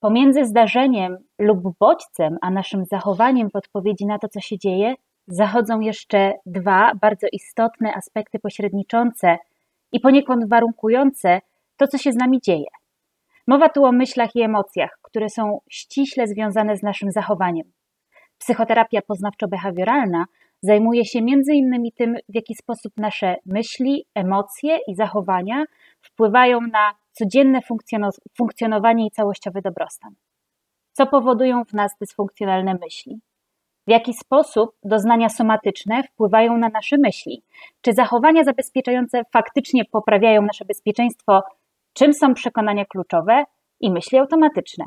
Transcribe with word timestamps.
Pomiędzy 0.00 0.44
zdarzeniem 0.44 1.16
lub 1.38 1.78
bodźcem, 1.78 2.36
a 2.42 2.50
naszym 2.50 2.84
zachowaniem 2.84 3.50
w 3.50 3.56
odpowiedzi 3.56 4.06
na 4.06 4.18
to, 4.18 4.28
co 4.28 4.40
się 4.40 4.58
dzieje, 4.58 4.94
zachodzą 5.26 5.80
jeszcze 5.80 6.32
dwa 6.46 6.92
bardzo 7.00 7.26
istotne 7.32 7.94
aspekty 7.94 8.38
pośredniczące 8.38 9.36
i 9.92 10.00
poniekąd 10.00 10.48
warunkujące 10.48 11.40
to, 11.76 11.86
co 11.86 11.98
się 11.98 12.12
z 12.12 12.16
nami 12.16 12.40
dzieje. 12.40 12.66
Mowa 13.46 13.68
tu 13.68 13.84
o 13.84 13.92
myślach 13.92 14.36
i 14.36 14.42
emocjach, 14.42 14.98
które 15.02 15.28
są 15.28 15.60
ściśle 15.70 16.26
związane 16.26 16.76
z 16.76 16.82
naszym 16.82 17.10
zachowaniem. 17.10 17.72
Psychoterapia 18.38 19.00
poznawczo-behawioralna 19.00 20.24
zajmuje 20.62 21.04
się 21.04 21.18
innymi 21.52 21.92
tym, 21.92 22.16
w 22.28 22.34
jaki 22.34 22.54
sposób 22.54 22.92
nasze 22.96 23.36
myśli, 23.46 24.06
emocje 24.14 24.78
i 24.88 24.94
zachowania 24.94 25.64
wpływają 26.00 26.60
na 26.60 26.94
codzienne 27.18 27.60
funkcjonowanie 28.36 29.06
i 29.06 29.10
całościowy 29.10 29.62
dobrostan. 29.62 30.14
Co 30.92 31.06
powodują 31.06 31.64
w 31.64 31.72
nas 31.72 31.92
dysfunkcjonalne 32.00 32.74
myśli? 32.74 33.20
W 33.86 33.90
jaki 33.90 34.14
sposób 34.14 34.70
doznania 34.84 35.28
somatyczne 35.28 36.02
wpływają 36.02 36.58
na 36.58 36.68
nasze 36.68 36.98
myśli? 36.98 37.42
Czy 37.80 37.92
zachowania 37.92 38.44
zabezpieczające 38.44 39.22
faktycznie 39.32 39.84
poprawiają 39.84 40.42
nasze 40.42 40.64
bezpieczeństwo? 40.64 41.42
Czym 41.92 42.14
są 42.14 42.34
przekonania 42.34 42.84
kluczowe 42.84 43.44
i 43.80 43.90
myśli 43.90 44.18
automatyczne? 44.18 44.84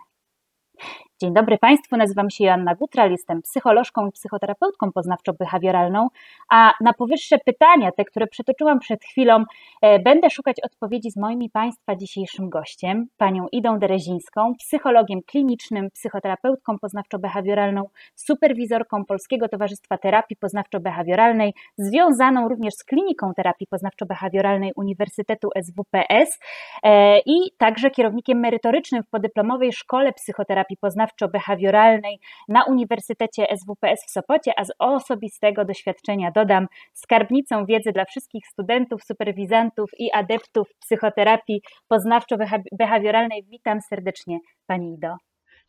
Dzień 1.22 1.34
dobry 1.34 1.58
Państwu, 1.58 1.98
nazywam 1.98 2.30
się 2.30 2.44
Joanna 2.44 2.76
Gutral, 2.76 3.12
jestem 3.12 3.42
psycholożką 3.42 4.08
i 4.08 4.12
psychoterapeutką 4.12 4.90
poznawczo-behawioralną, 4.90 6.08
a 6.50 6.74
na 6.82 6.94
powyższe 6.94 7.38
pytania, 7.46 7.92
te, 7.92 8.06
które 8.06 8.28
przytoczyłam 8.28 8.80
przed 8.80 9.04
chwilą, 9.04 9.44
e, 9.82 10.00
będę 10.00 10.30
szukać 10.30 10.58
odpowiedzi 10.64 11.12
z 11.12 11.18
moim 11.18 11.42
i 11.42 11.50
Państwa 11.50 11.96
dzisiejszym 11.96 12.50
gościem, 12.50 13.06
panią 13.18 13.48
Idą 13.52 13.80
Derezińską, 13.80 14.54
psychologiem 14.60 15.20
klinicznym, 15.28 15.90
psychoterapeutką 15.92 16.76
poznawczo-behawioralną, 16.76 17.84
superwizorką 18.16 19.06
Polskiego 19.06 19.48
Towarzystwa 19.50 19.98
Terapii 19.98 20.38
Poznawczo-Behawioralnej, 20.38 21.52
związaną 21.78 22.50
również 22.50 22.74
z 22.74 22.84
kliniką 22.84 23.34
terapii 23.34 23.68
poznawczo-behawioralnej 23.68 24.70
Uniwersytetu 24.76 25.50
SWPS 25.64 26.40
e, 26.84 27.20
i 27.20 27.52
także 27.58 27.90
kierownikiem 27.92 28.40
merytorycznym 28.40 29.04
w 29.04 29.10
podyplomowej 29.10 29.74
Szkole 29.74 30.14
Psychoterapii 30.14 30.78
Poznawczo 30.78 31.09
poznawczo-behawioralnej 31.10 32.18
na 32.48 32.64
Uniwersytecie 32.66 33.48
SWPS 33.58 34.06
w 34.08 34.12
Sopocie, 34.12 34.54
a 34.58 34.66
z 34.66 34.72
osobistego 34.80 35.66
doświadczenia 35.66 36.32
dodam 36.32 36.68
skarbnicą 36.94 37.66
wiedzy 37.66 37.92
dla 37.92 38.06
wszystkich 38.06 38.48
studentów, 38.48 39.04
superwizantów 39.04 39.90
i 39.98 40.12
adeptów 40.12 40.68
psychoterapii 40.80 41.62
poznawczo-behawioralnej. 41.94 43.44
Witam 43.50 43.82
serdecznie 43.82 44.40
Pani 44.68 44.94
Ido. 44.94 45.16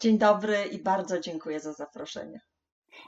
Dzień 0.00 0.18
dobry 0.18 0.56
i 0.72 0.82
bardzo 0.82 1.20
dziękuję 1.20 1.60
za 1.60 1.72
zaproszenie. 1.72 2.40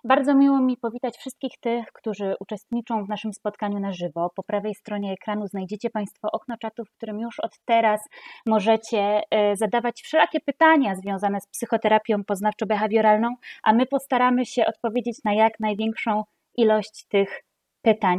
Bardzo 0.04 0.34
miło 0.34 0.60
mi 0.60 0.76
powitać 0.76 1.16
wszystkich 1.16 1.52
tych, 1.60 1.92
którzy 1.92 2.34
uczestniczą 2.40 3.04
w 3.04 3.08
naszym 3.08 3.32
spotkaniu 3.32 3.80
na 3.80 3.92
żywo. 3.92 4.30
Po 4.36 4.42
prawej 4.42 4.74
stronie 4.74 5.12
ekranu 5.12 5.46
znajdziecie 5.46 5.90
Państwo 5.90 6.28
okno 6.32 6.56
czatu, 6.58 6.84
w 6.84 6.90
którym 6.90 7.20
już 7.20 7.40
od 7.40 7.58
teraz 7.64 8.00
możecie 8.46 9.22
e, 9.30 9.56
zadawać 9.56 10.02
wszelakie 10.02 10.40
pytania 10.40 10.94
związane 10.94 11.40
z 11.40 11.46
psychoterapią 11.46 12.22
poznawczo-behawioralną, 12.22 13.28
a 13.62 13.72
my 13.72 13.86
postaramy 13.86 14.46
się 14.46 14.66
odpowiedzieć 14.66 15.24
na 15.24 15.34
jak 15.34 15.60
największą 15.60 16.24
ilość 16.56 17.06
tych 17.08 17.42
pytań. 17.82 18.16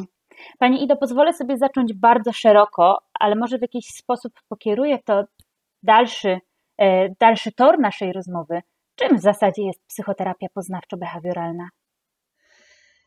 Pani 0.59 0.83
Ido, 0.83 0.95
pozwolę 0.95 1.33
sobie 1.33 1.58
zacząć 1.58 1.94
bardzo 1.94 2.31
szeroko, 2.31 2.98
ale 3.20 3.36
może 3.36 3.58
w 3.58 3.61
jakiś 3.61 3.88
sposób 3.88 4.33
pokieruję 4.50 5.00
to 5.05 5.23
dalszy, 5.83 6.39
e, 6.77 7.09
dalszy 7.20 7.52
tor 7.52 7.80
naszej 7.80 8.14
rozmowy. 8.14 8.61
Czym 8.95 9.17
w 9.17 9.22
zasadzie 9.22 9.63
jest 9.63 9.80
psychoterapia 9.88 10.47
poznawczo-behawioralna? 10.55 11.67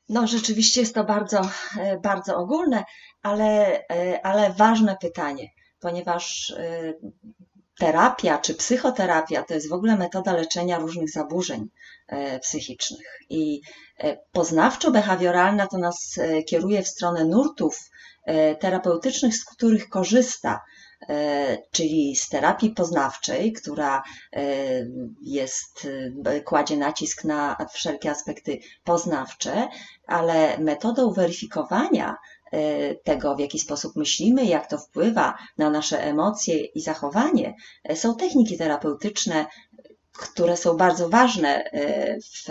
No, 0.09 0.27
rzeczywiście 0.27 0.81
jest 0.81 0.95
to 0.95 1.05
bardzo, 1.05 1.41
e, 1.81 1.99
bardzo 1.99 2.37
ogólne, 2.37 2.85
ale, 3.23 3.81
e, 3.89 4.27
ale 4.27 4.53
ważne 4.53 4.97
pytanie, 5.01 5.49
ponieważ 5.81 6.51
e, 6.51 6.95
terapia 7.79 8.39
czy 8.39 8.55
psychoterapia 8.55 9.43
to 9.43 9.55
jest 9.55 9.69
w 9.69 9.73
ogóle 9.73 9.97
metoda 9.97 10.33
leczenia 10.33 10.79
różnych 10.79 11.11
zaburzeń 11.11 11.69
psychicznych. 12.43 13.19
I 13.31 13.61
poznawczo-behawioralna 14.33 15.67
to 15.71 15.79
nas 15.79 16.21
kieruje 16.47 16.83
w 16.83 16.89
stronę 16.89 17.25
nurtów 17.25 17.91
terapeutycznych, 18.61 19.37
z 19.37 19.45
których 19.45 19.89
korzysta 19.89 20.61
czyli 21.71 22.17
z 22.17 22.29
terapii 22.29 22.71
poznawczej, 22.71 23.53
która 23.53 24.03
e, 24.33 24.43
jest, 25.23 25.89
e, 26.25 26.41
kładzie 26.41 26.77
nacisk 26.77 27.25
na 27.25 27.57
wszelkie 27.73 28.11
aspekty 28.11 28.59
poznawcze, 28.85 29.69
ale 30.07 30.59
metodą 30.59 31.13
weryfikowania 31.13 32.17
tego, 33.05 33.37
w 33.37 33.41
jaki 33.41 33.59
sposób 33.59 33.97
myślimy, 33.97 34.45
jak 34.45 34.67
to 34.67 34.79
wpływa 34.79 35.39
na 35.59 35.71
nasze 35.71 36.03
emocje 36.05 36.65
i 36.65 36.81
zachowanie, 36.81 37.55
są 37.95 38.17
techniki 38.17 38.59
terapeutyczne, 38.59 39.47
które 40.13 40.57
są 40.57 40.77
bardzo 40.77 41.09
ważne 41.09 41.71
w 42.21 42.51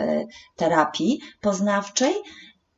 terapii 0.55 1.21
poznawczej, 1.41 2.13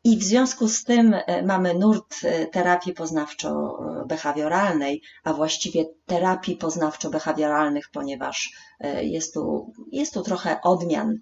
i 0.07 0.17
w 0.17 0.23
związku 0.23 0.67
z 0.67 0.83
tym 0.83 1.13
e, 1.13 1.43
mamy 1.43 1.73
nurt 1.73 2.15
e, 2.23 2.45
terapii 2.45 2.93
poznawczo-behawioralnej, 2.93 5.01
a 5.23 5.33
właściwie 5.33 5.85
terapii 6.05 6.57
poznawczo-behawioralnych, 6.57 7.89
ponieważ 7.93 8.51
e, 8.79 9.03
jest 9.03 9.33
tu, 9.33 9.73
jest 9.91 10.13
tu 10.13 10.23
trochę 10.23 10.61
odmian 10.61 11.15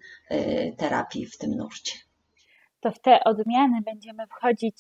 terapii 0.78 1.26
w 1.26 1.38
tym 1.38 1.52
nurcie. 1.52 1.94
To 2.80 2.92
w 2.92 3.00
te 3.00 3.24
odmiany 3.24 3.82
będziemy 3.82 4.28
wchodzić 4.28 4.78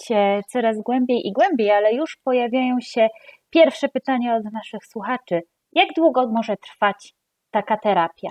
coraz 0.49 0.77
głębiej 0.77 1.27
i 1.27 1.33
głębiej, 1.33 1.71
ale 1.71 1.93
już 1.93 2.17
pojawiają 2.23 2.75
się 2.81 3.07
pierwsze 3.49 3.89
pytania 3.89 4.35
od 4.35 4.43
naszych 4.53 4.85
słuchaczy. 4.85 5.41
Jak 5.71 5.89
długo 5.95 6.27
może 6.27 6.57
trwać 6.57 7.15
taka 7.51 7.77
terapia? 7.77 8.29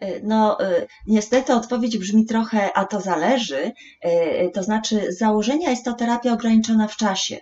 E, 0.00 0.20
no, 0.22 0.60
e, 0.60 0.86
niestety 1.06 1.52
odpowiedź 1.52 1.98
brzmi 1.98 2.26
trochę, 2.26 2.72
a 2.72 2.84
to 2.84 3.00
zależy. 3.00 3.72
E, 4.00 4.50
to 4.50 4.62
znaczy, 4.62 5.12
z 5.12 5.18
założenia 5.18 5.70
jest 5.70 5.84
to 5.84 5.92
terapia 5.92 6.32
ograniczona 6.32 6.88
w 6.88 6.96
czasie, 6.96 7.38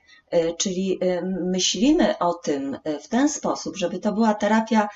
czyli 0.59 1.01
myślimy 1.43 2.19
o 2.19 2.35
tym 2.35 2.79
w 3.03 3.09
ten 3.09 3.29
sposób, 3.29 3.77
żeby 3.77 3.99
to 3.99 4.13
była 4.13 4.35
terapia 4.35 4.89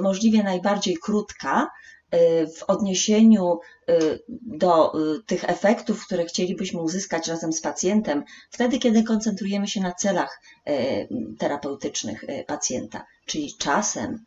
możliwie 0.00 0.42
najbardziej 0.42 0.96
krótka, 0.96 1.68
w 2.58 2.62
odniesieniu 2.62 3.58
do 4.42 4.92
tych 5.26 5.50
efektów, 5.50 6.06
które 6.06 6.24
chcielibyśmy 6.24 6.80
uzyskać 6.80 7.28
razem 7.28 7.52
z 7.52 7.60
pacjentem, 7.60 8.24
wtedy, 8.50 8.78
kiedy 8.78 9.02
koncentrujemy 9.02 9.68
się 9.68 9.80
na 9.80 9.92
celach 9.92 10.40
terapeutycznych 11.38 12.24
pacjenta, 12.46 13.06
czyli 13.26 13.54
czasem 13.58 14.24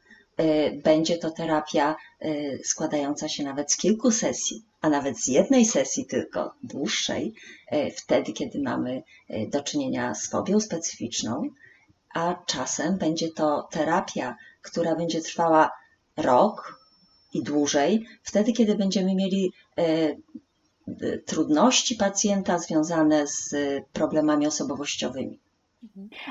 będzie 0.84 1.18
to 1.18 1.32
terapia 1.32 1.96
e, 2.20 2.58
składająca 2.64 3.30
się 3.30 3.44
nawet 3.44 3.72
z 3.72 3.78
kilku 3.78 4.12
sesji, 4.12 4.64
a 4.82 4.90
nawet 4.90 5.18
z 5.18 5.28
jednej 5.28 5.66
sesji 5.66 6.06
tylko 6.06 6.54
dłuższej, 6.64 7.34
e, 7.68 7.92
wtedy, 7.92 8.34
kiedy 8.34 8.62
mamy 8.62 9.04
do 9.48 9.64
czynienia 9.64 10.16
z 10.16 10.30
fobią 10.30 10.60
specyficzną, 10.60 11.50
a 12.14 12.44
czasem 12.46 12.98
będzie 12.98 13.32
to 13.32 13.68
terapia, 13.72 14.36
która 14.62 14.96
będzie 14.96 15.22
trwała 15.22 15.72
rok 16.18 16.80
i 17.34 17.44
dłużej, 17.44 18.06
wtedy, 18.24 18.54
kiedy 18.54 18.76
będziemy 18.76 19.16
mieli 19.16 19.54
trudności 21.26 21.96
pacjenta 21.96 22.60
związane 22.60 23.28
z 23.28 23.56
problemami 23.94 24.48
osobowościowymi. 24.48 25.40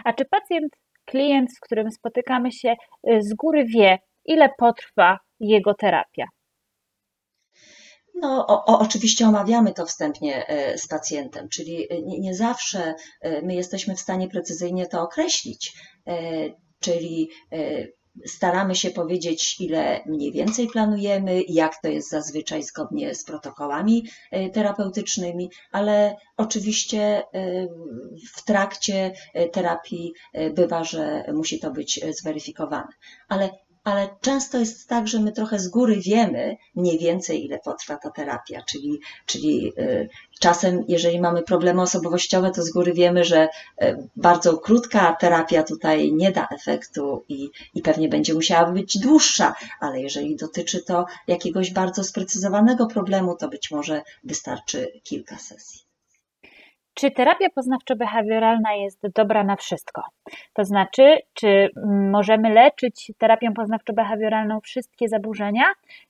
A 0.05 0.13
czy 0.13 0.25
pacjent 0.25 0.73
klient, 1.05 1.53
z 1.53 1.61
którym 1.61 1.91
spotykamy 1.91 2.53
się, 2.53 2.75
y, 3.09 3.23
z 3.23 3.35
góry 3.35 3.65
wie, 3.65 3.99
ile 4.25 4.49
potrwa 4.59 5.19
jego 5.41 5.75
terapia. 5.75 6.27
No, 8.15 8.47
o, 8.47 8.65
o, 8.65 8.79
oczywiście 8.79 9.29
omawiamy 9.29 9.73
to 9.73 9.87
wstępnie 9.87 10.49
e, 10.49 10.79
z 10.79 10.89
pacjentem, 10.89 11.49
czyli 11.49 11.93
e, 11.93 12.03
nie, 12.03 12.21
nie, 12.21 12.35
zawsze 12.35 12.95
e, 13.21 13.43
my 13.43 13.55
jesteśmy 13.55 13.97
w 13.97 14.01
stanie 14.01 14.29
precyzyjnie 14.29 14.87
to 14.87 15.03
określić. 15.03 15.73
Czyli 16.81 17.31
staramy 18.27 18.75
się 18.75 18.91
powiedzieć, 18.91 19.61
ile 19.61 20.01
mniej 20.07 20.33
więcej 20.33 20.67
planujemy, 20.67 21.43
jak 21.49 21.83
to 21.83 21.89
jest 21.89 22.11
zazwyczaj 22.11 22.63
zgodnie 22.63 23.15
z 23.15 23.25
protokołami 23.25 24.07
e, 24.31 24.51
terapeutycznymi, 24.51 25.51
ale 25.73 26.17
oczywiście 26.37 27.03
e, 27.03 27.23
w 28.35 28.45
trakcie 28.45 29.13
e, 29.35 29.49
terapii 29.49 30.13
bywa, 30.55 30.85
że 30.85 31.25
musi 31.33 31.61
to 31.61 31.71
być 31.71 32.01
zweryfikowane. 32.21 32.89
Ale 33.29 33.51
ale 33.85 34.09
często 34.21 34.59
jest 34.59 34.89
tak, 34.89 35.09
że 35.09 35.21
my 35.21 35.33
trochę 35.33 35.59
z 35.59 35.69
góry 35.69 36.01
wiemy 36.01 36.57
mniej 36.75 36.99
więcej, 36.99 37.45
ile 37.45 37.59
potrwa 37.59 37.97
ta 37.97 38.11
terapia, 38.11 38.63
czyli, 38.63 39.01
czyli 39.27 39.73
y, 39.79 40.09
czasem, 40.41 40.85
jeżeli 40.89 41.21
mamy 41.21 41.43
problemy 41.43 41.83
osobowościowe, 41.83 42.51
to 42.51 42.63
z 42.63 42.71
góry 42.71 42.93
wiemy, 42.93 43.25
że 43.25 43.49
y, 43.83 44.09
bardzo 44.17 44.59
krótka 44.59 45.17
terapia 45.21 45.63
tutaj 45.63 46.13
nie 46.13 46.33
da 46.33 46.49
efektu 46.51 47.25
i, 47.29 47.51
i 47.75 47.83
pewnie 47.83 48.09
będzie 48.09 48.35
musiała 48.35 48.73
być 48.73 48.99
dłuższa, 48.99 49.55
ale 49.81 50.01
jeżeli 50.01 50.37
dotyczy 50.37 50.83
to 50.83 51.07
jakiegoś 51.27 51.73
bardzo 51.73 52.05
sprecyzowanego 52.05 52.87
problemu, 52.87 53.37
to 53.37 53.49
być 53.49 53.71
może 53.71 54.03
wystarczy 54.25 55.01
kilka 55.03 55.39
sesji. 55.39 55.94
Czy 56.95 57.11
terapia 57.11 57.49
poznawczo-behawioralna 57.49 58.73
jest 58.83 58.99
dobra 59.15 59.45
na 59.45 59.57
wszystko? 59.57 60.03
To 60.53 60.65
znaczy, 60.65 61.19
czy 61.35 61.69
możemy 62.11 62.51
leczyć 62.51 63.13
terapią 63.19 63.53
poznawczo-behawioralną 63.53 64.61
wszystkie 64.61 65.09
zaburzenia? 65.09 65.65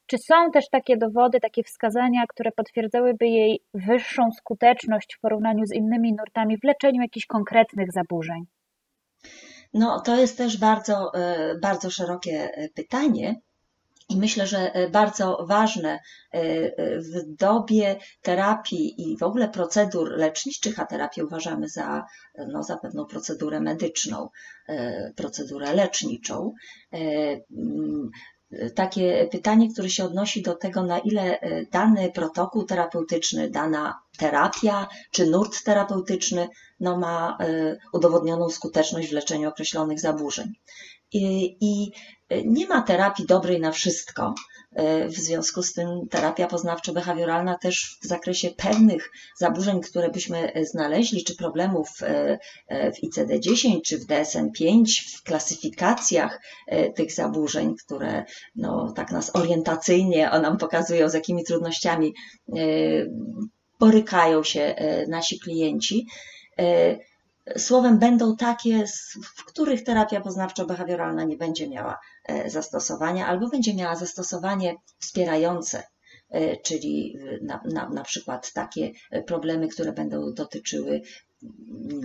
Czy 0.06 0.18
są 0.18 0.50
też 0.50 0.68
takie 0.68 0.96
dowody, 0.96 1.40
takie 1.40 1.62
wskazania, 1.62 2.24
które 2.28 2.52
potwierdzałyby 2.52 3.26
jej 3.26 3.60
wyższą 3.74 4.30
skuteczność 4.38 5.14
w 5.16 5.20
porównaniu 5.20 5.66
z 5.66 5.72
innymi 5.72 6.12
nurtami 6.12 6.58
w 6.58 6.64
leczeniu 6.64 7.02
jakichś 7.02 7.26
konkretnych 7.26 7.92
zaburzeń? 7.92 8.46
No, 9.74 10.00
to 10.00 10.16
jest 10.16 10.38
też 10.38 10.58
bardzo, 10.58 11.14
e, 11.14 11.54
bardzo 11.62 11.90
szerokie 11.90 12.50
e, 12.54 12.68
pytanie. 12.68 13.34
I 14.08 14.16
myślę, 14.16 14.46
że 14.46 14.74
e, 14.74 14.90
bardzo 14.90 15.46
ważne 15.48 15.90
e, 15.90 16.38
e, 16.38 17.00
w 17.00 17.36
dobie 17.38 17.96
terapii 18.22 18.94
i 19.02 19.18
w 19.18 19.22
ogóle 19.22 19.48
procedur 19.48 20.10
leczniczych, 20.10 20.80
a 20.80 20.86
terapię 20.86 21.24
uważamy 21.24 21.68
za, 21.68 22.04
no, 22.48 22.62
za 22.62 22.76
pewną 22.76 23.06
procedurę 23.06 23.60
medyczną, 23.60 24.28
procedurę 25.16 25.74
leczniczą, 25.74 26.52
takie 28.74 29.28
pytanie, 29.32 29.72
które 29.72 29.88
się 29.88 30.04
odnosi 30.04 30.42
do 30.42 30.54
tego, 30.54 30.82
na 30.82 30.98
ile 30.98 31.38
dany 31.72 32.12
protokół 32.12 32.64
terapeutyczny, 32.64 33.50
dana 33.50 34.00
terapia 34.18 34.88
czy 35.10 35.26
nurt 35.26 35.64
terapeutyczny 35.64 36.48
no, 36.80 36.98
ma 36.98 37.38
udowodnioną 37.92 38.48
skuteczność 38.48 39.08
w 39.08 39.12
leczeniu 39.12 39.48
określonych 39.48 40.00
zaburzeń. 40.00 40.52
I, 41.14 41.56
i 41.60 41.92
nie 42.44 42.66
ma 42.66 42.82
terapii 42.82 43.26
dobrej 43.26 43.60
na 43.60 43.72
wszystko. 43.72 44.34
W 45.08 45.14
związku 45.14 45.62
z 45.62 45.72
tym 45.72 45.88
terapia 46.10 46.46
poznawczo-behawioralna 46.46 47.58
też 47.58 47.98
w 48.02 48.06
zakresie 48.06 48.50
pewnych 48.50 49.10
zaburzeń, 49.38 49.80
które 49.80 50.10
byśmy 50.10 50.52
znaleźli, 50.70 51.24
czy 51.24 51.36
problemów 51.36 51.88
w 52.70 53.06
ICD-10 53.06 53.80
czy 53.84 53.98
w 53.98 54.06
DSM-5, 54.06 54.84
w 55.16 55.22
klasyfikacjach 55.22 56.40
tych 56.96 57.12
zaburzeń, 57.12 57.74
które 57.84 58.24
no, 58.56 58.92
tak 58.96 59.12
nas 59.12 59.36
orientacyjnie 59.36 60.30
nam 60.42 60.58
pokazują, 60.58 61.08
z 61.08 61.14
jakimi 61.14 61.44
trudnościami 61.44 62.14
borykają 63.80 64.42
się 64.42 64.74
nasi 65.08 65.40
klienci 65.40 66.06
Słowem, 67.56 67.98
będą 67.98 68.36
takie, 68.36 68.84
w 69.36 69.44
których 69.44 69.84
terapia 69.84 70.20
poznawczo-behawioralna 70.20 71.26
nie 71.26 71.36
będzie 71.36 71.68
miała 71.68 71.98
e, 72.24 72.50
zastosowania, 72.50 73.26
albo 73.26 73.48
będzie 73.48 73.74
miała 73.74 73.96
zastosowanie 73.96 74.74
wspierające, 74.98 75.82
e, 76.30 76.56
czyli 76.56 77.18
na, 77.42 77.60
na, 77.64 77.88
na 77.88 78.02
przykład 78.02 78.52
takie 78.52 78.90
problemy, 79.26 79.68
które 79.68 79.92
będą 79.92 80.32
dotyczyły 80.34 81.00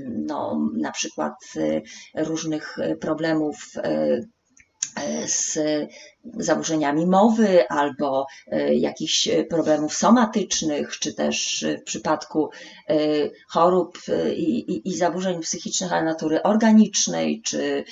no, 0.10 0.70
na 0.78 0.92
przykład 0.92 1.36
e, 1.56 1.82
różnych 2.24 2.78
problemów 3.02 3.56
z 5.26 5.60
zaburzeniami 6.38 7.08
mowy 7.08 7.68
albo 7.68 8.26
e, 8.48 8.76
jakichś 8.76 9.30
problemów 9.50 9.94
somatycznych, 9.94 11.00
czy 11.00 11.14
też 11.14 11.66
w 11.82 11.84
przypadku 11.84 12.50
e, 12.90 12.96
chorób 13.48 13.98
e, 14.10 14.34
i, 14.34 14.72
i, 14.72 14.90
i 14.90 14.98
zaburzeń 14.98 15.42
psychicznych, 15.42 15.94
ale 15.94 16.04
natury 16.04 16.44
organicznej, 16.44 17.42
czy, 17.42 17.84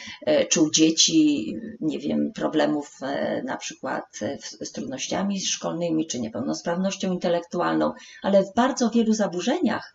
czy 0.50 0.62
u 0.62 0.72
dzieci, 0.72 1.54
nie 1.80 2.00
wiem, 2.00 2.32
problemów 2.36 3.00
na 3.44 3.58
przykład 3.58 4.20
z 4.62 4.72
trudnościami 4.72 5.42
szkolnymi, 5.42 6.08
czy 6.08 6.20
niepełnosprawnością 6.20 7.14
intelektualną, 7.14 7.94
ale 8.24 8.44
w 8.44 8.54
bardzo 8.56 8.90
wielu 8.90 9.14
zaburzeniach 9.14 9.94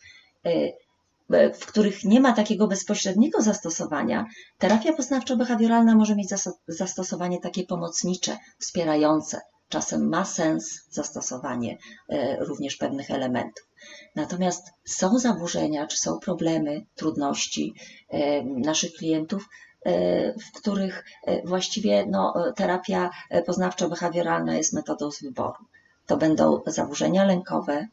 w 1.55 1.67
których 1.67 2.05
nie 2.05 2.21
ma 2.21 2.33
takiego 2.33 2.69
bezpośredniego 2.69 3.43
zastosowania, 3.43 4.27
terapia 4.59 4.93
poznawczo-behawioralna 4.93 5.97
może 5.97 6.17
mieć 6.17 6.29
zastosowanie 6.69 7.41
takie 7.41 7.65
pomocnicze, 7.65 8.39
wspierające. 8.59 9.41
Czasem 9.73 10.09
ma 10.09 10.25
sens 10.25 10.87
zastosowanie 10.91 11.79
e, 12.09 12.45
również 12.45 12.77
pewnych 12.77 13.11
elementów. 13.11 13.69
Natomiast 14.15 14.71
są 14.85 15.19
zaburzenia, 15.19 15.87
czy 15.87 15.97
są 15.97 16.19
problemy, 16.19 16.85
trudności 16.95 17.75
e, 18.09 18.45
naszych 18.45 18.93
klientów, 18.93 19.49
e, 19.85 19.93
w 20.39 20.53
których 20.53 21.05
właściwie 21.45 22.07
no, 22.07 22.35
terapia 22.57 23.11
poznawczo-behawioralna 23.47 24.53
jest 24.53 24.73
metodą 24.73 25.11
z 25.11 25.23
wyboru. 25.23 25.65
To 26.07 26.17
będą 26.17 26.61
zaburzenia 26.67 27.25
lękowe, 27.25 27.87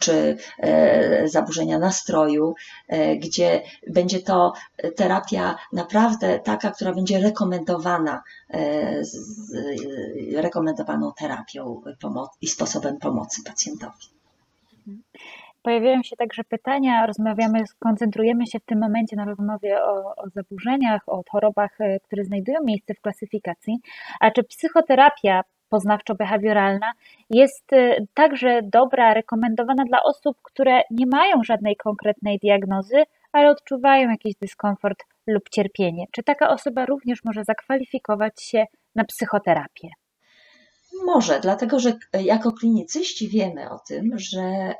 czy 0.00 0.36
e, 0.58 1.28
zaburzenia 1.28 1.78
nastroju, 1.78 2.54
e, 2.88 3.16
gdzie 3.16 3.62
będzie 3.86 4.20
to 4.20 4.52
terapia 4.96 5.56
naprawdę 5.72 6.38
taka, 6.38 6.70
która 6.70 6.92
będzie 6.92 7.18
rekomendowana, 7.18 8.22
e, 8.50 9.02
rekomendowaną 10.36 11.12
terapią 11.12 11.82
i 12.40 12.46
sposobem 12.46 12.98
pomocy 12.98 13.44
pacjentowi. 13.44 14.06
Pojawiają 15.62 16.02
się 16.02 16.16
także 16.16 16.44
pytania, 16.44 17.06
rozmawiamy, 17.06 17.64
koncentrujemy 17.78 18.46
się 18.46 18.58
w 18.58 18.64
tym 18.64 18.80
momencie 18.80 19.16
na 19.16 19.24
rozmowie 19.24 19.82
o, 19.82 20.14
o, 20.16 20.28
zaburzeniach, 20.34 21.02
o 21.06 21.22
chorobach, 21.30 21.78
które 22.06 22.24
znajdują 22.24 22.58
miejsce 22.64 22.94
w 22.94 23.00
klasyfikacji. 23.00 23.78
A 24.20 24.30
czy 24.30 24.44
psychoterapia 24.44 25.42
poznawczo-behawioralna 25.70 26.92
jest 27.30 27.72
y, 27.72 28.06
także 28.14 28.60
dobra, 28.62 29.14
rekomendowana 29.14 29.84
dla 29.84 30.02
osób, 30.02 30.36
które 30.42 30.82
nie 30.90 31.06
mają 31.06 31.42
żadnej 31.44 31.76
konkretnej 31.76 32.38
diagnozy, 32.38 33.02
ale 33.32 33.50
odczuwają 33.50 34.10
jakiś 34.10 34.34
dyskomfort 34.42 35.04
lub 35.26 35.48
cierpienie. 35.48 36.04
Czy 36.12 36.22
taka 36.22 36.50
osoba 36.50 36.86
również 36.86 37.24
może 37.24 37.44
zakwalifikować 37.44 38.42
się 38.42 38.64
na 38.94 39.04
psychoterapię? 39.04 39.88
Może, 41.04 41.40
dlatego 41.40 41.80
że 41.80 41.98
jako 42.12 42.52
klinicyści 42.52 43.28
wiemy 43.28 43.70
o 43.70 43.78
tym, 43.78 44.18
że 44.18 44.74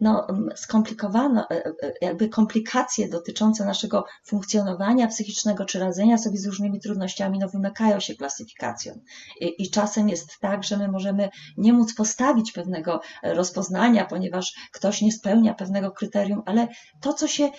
no, 0.00 0.26
skomplikowane, 0.56 1.44
e, 1.50 1.66
e, 1.66 1.92
jakby 2.00 2.28
komplikacje 2.28 3.08
dotyczące 3.08 3.64
naszego 3.64 4.04
funkcjonowania 4.24 5.08
psychicznego 5.08 5.64
czy 5.64 5.78
radzenia 5.78 6.18
sobie 6.18 6.38
z 6.38 6.46
różnymi 6.46 6.80
trudnościami 6.80 7.38
no, 7.38 7.48
wymykają 7.48 8.00
się 8.00 8.14
klasyfikacją. 8.14 9.00
I, 9.40 9.62
I 9.62 9.70
czasem 9.70 10.08
jest 10.08 10.38
tak, 10.40 10.64
że 10.64 10.76
my 10.76 10.88
możemy 10.88 11.28
nie 11.56 11.72
móc 11.72 11.94
postawić 11.94 12.52
pewnego 12.52 13.00
rozpoznania, 13.22 14.04
ponieważ 14.04 14.54
ktoś 14.72 15.02
nie 15.02 15.12
spełnia 15.12 15.54
pewnego 15.54 15.90
kryterium, 15.90 16.42
ale 16.46 16.68
to, 17.00 17.12
co 17.12 17.28
się 17.28 17.50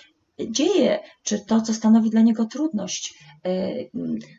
dzieje, 0.50 1.00
czy 1.22 1.38
to, 1.44 1.60
co 1.60 1.74
stanowi 1.74 2.10
dla 2.10 2.20
niego 2.20 2.44
trudność, 2.44 3.18
e, 3.44 3.74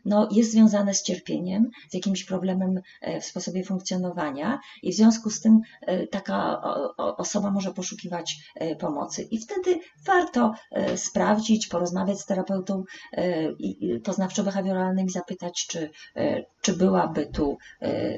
no, 0.06 0.30
jest 0.32 0.52
związane 0.52 0.94
z 0.94 1.04
cierpieniem, 1.04 1.70
z 1.90 1.94
jakimś 1.94 2.24
problemem 2.24 2.82
e, 3.02 3.22
w 3.22 3.26
sposobie 3.26 3.64
funkcjonowania, 3.64 4.60
i 4.84 4.92
w 4.92 4.96
związku 4.96 5.30
z 5.30 5.42
tym 5.42 5.62
e, 5.82 6.08
taka 6.08 6.62
osoba 6.98 7.52
może 7.52 7.74
poszukiwać 7.74 8.36
pomocy. 8.80 9.28
I 9.32 9.38
wtedy 9.38 9.80
warto 10.06 10.54
sprawdzić, 10.96 11.68
porozmawiać 11.68 12.20
z 12.20 12.26
terapeutą 12.26 12.84
poznawczo-behawioralnym 14.04 15.06
i 15.06 15.10
zapytać, 15.10 15.66
czy, 15.70 15.90
czy 16.62 16.74
byłaby 16.74 17.26
tu 17.26 17.58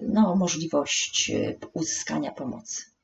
no, 0.01 0.35
możliwość 0.35 1.31
uzyskania 1.73 2.31
pomocy. 2.31 2.96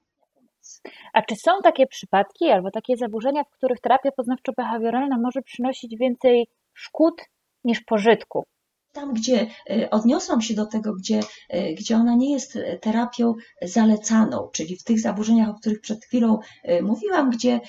A 1.13 1.21
czy 1.21 1.35
są 1.35 1.51
takie 1.63 1.87
przypadki 1.87 2.49
albo 2.49 2.71
takie 2.71 2.97
zaburzenia, 2.97 3.43
w 3.43 3.49
których 3.49 3.79
terapia 3.79 4.09
poznawczo-behawioralna 4.09 5.21
może 5.21 5.41
przynosić 5.41 5.97
więcej 5.97 6.47
szkód 6.73 7.21
niż 7.63 7.81
pożytku? 7.81 8.45
Tam, 8.91 9.13
gdzie 9.13 9.47
e, 9.69 9.89
odniosłam 9.89 10.41
się 10.41 10.53
do 10.53 10.65
tego, 10.65 10.93
gdzie, 10.93 11.19
e, 11.49 11.73
gdzie 11.73 11.95
ona 11.95 12.15
nie 12.15 12.33
jest 12.33 12.57
terapią 12.81 13.33
zalecaną, 13.61 14.49
czyli 14.53 14.77
w 14.77 14.83
tych 14.83 14.99
zaburzeniach, 14.99 15.49
o 15.49 15.53
których 15.53 15.81
przed 15.81 16.05
chwilą 16.05 16.39
e, 16.63 16.81
mówiłam, 16.81 17.29
gdzie 17.29 17.59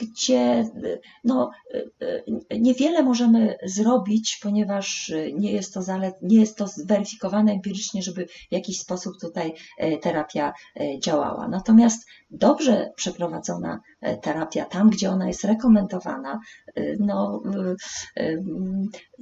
gdzie 0.00 0.70
no, 1.24 1.50
niewiele 2.60 3.02
możemy 3.02 3.56
zrobić, 3.64 4.38
ponieważ 4.42 5.12
nie 5.34 5.52
jest 5.52 5.74
to 5.74 5.82
zalet, 5.82 6.14
nie 6.22 6.40
jest 6.40 6.56
to 6.56 6.66
zweryfikowane 6.66 7.52
empirycznie, 7.52 8.02
żeby 8.02 8.26
w 8.26 8.52
jakiś 8.52 8.80
sposób 8.80 9.14
tutaj 9.20 9.54
terapia 10.02 10.52
działała. 11.02 11.48
Natomiast 11.48 12.06
dobrze 12.30 12.92
przeprowadzona 12.96 13.80
terapia, 14.22 14.64
tam 14.64 14.90
gdzie 14.90 15.10
ona 15.10 15.28
jest 15.28 15.44
rekomendowana, 15.44 16.40
no, 16.98 17.42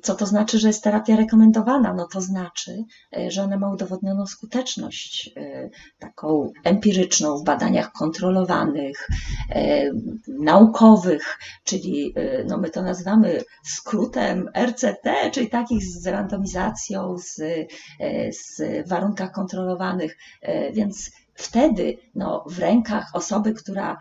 co 0.03 0.15
to 0.15 0.27
znaczy, 0.27 0.59
że 0.59 0.69
jest 0.69 0.85
terapia 0.85 1.17
rekomendowana? 1.17 1.95
No 1.95 2.09
to 2.13 2.21
znaczy, 2.21 2.85
że 3.29 3.43
ona 3.43 3.59
ma 3.59 3.73
udowodnioną 3.73 4.27
skuteczność, 4.27 5.35
taką 5.99 6.53
empiryczną 6.65 7.39
w 7.39 7.45
badaniach 7.45 7.93
kontrolowanych, 7.93 9.09
naukowych, 10.69 11.39
czyli 11.65 12.15
no 12.47 12.59
my 12.59 12.71
to 12.71 12.83
nazywamy 12.83 13.45
skrótem 13.65 14.49
RCT, 14.67 15.31
czyli 15.33 15.49
takich 15.49 15.85
z 15.85 16.07
randomizacją, 16.07 17.19
z, 17.19 17.41
z 18.31 18.89
warunkach 18.89 19.33
kontrolowanych, 19.33 20.17
więc 20.73 21.11
wtedy 21.35 21.97
no, 22.15 22.45
w 22.49 22.59
rękach 22.59 23.11
osoby, 23.13 23.55
która 23.55 23.99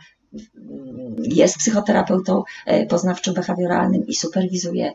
jest 1.18 1.58
psychoterapeutą 1.58 2.44
poznawczo-behawioralnym 2.90 4.04
i 4.08 4.16
superwizuje 4.16 4.94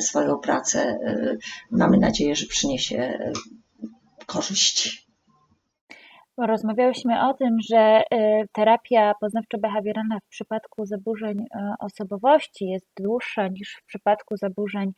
swoją 0.00 0.38
pracę. 0.38 0.98
Mamy 1.70 1.98
nadzieję, 1.98 2.36
że 2.36 2.46
przyniesie 2.46 3.18
korzyść. 4.26 5.07
Rozmawiałyśmy 6.38 7.28
o 7.28 7.34
tym, 7.34 7.56
że 7.70 8.02
terapia 8.52 9.12
poznawczo-behawioralna 9.20 10.20
w 10.24 10.28
przypadku 10.28 10.86
zaburzeń 10.86 11.44
osobowości 11.78 12.66
jest 12.68 12.86
dłuższa 13.00 13.48
niż 13.48 13.76
w 13.82 13.86
przypadku 13.86 14.36
zaburzeń 14.36 14.92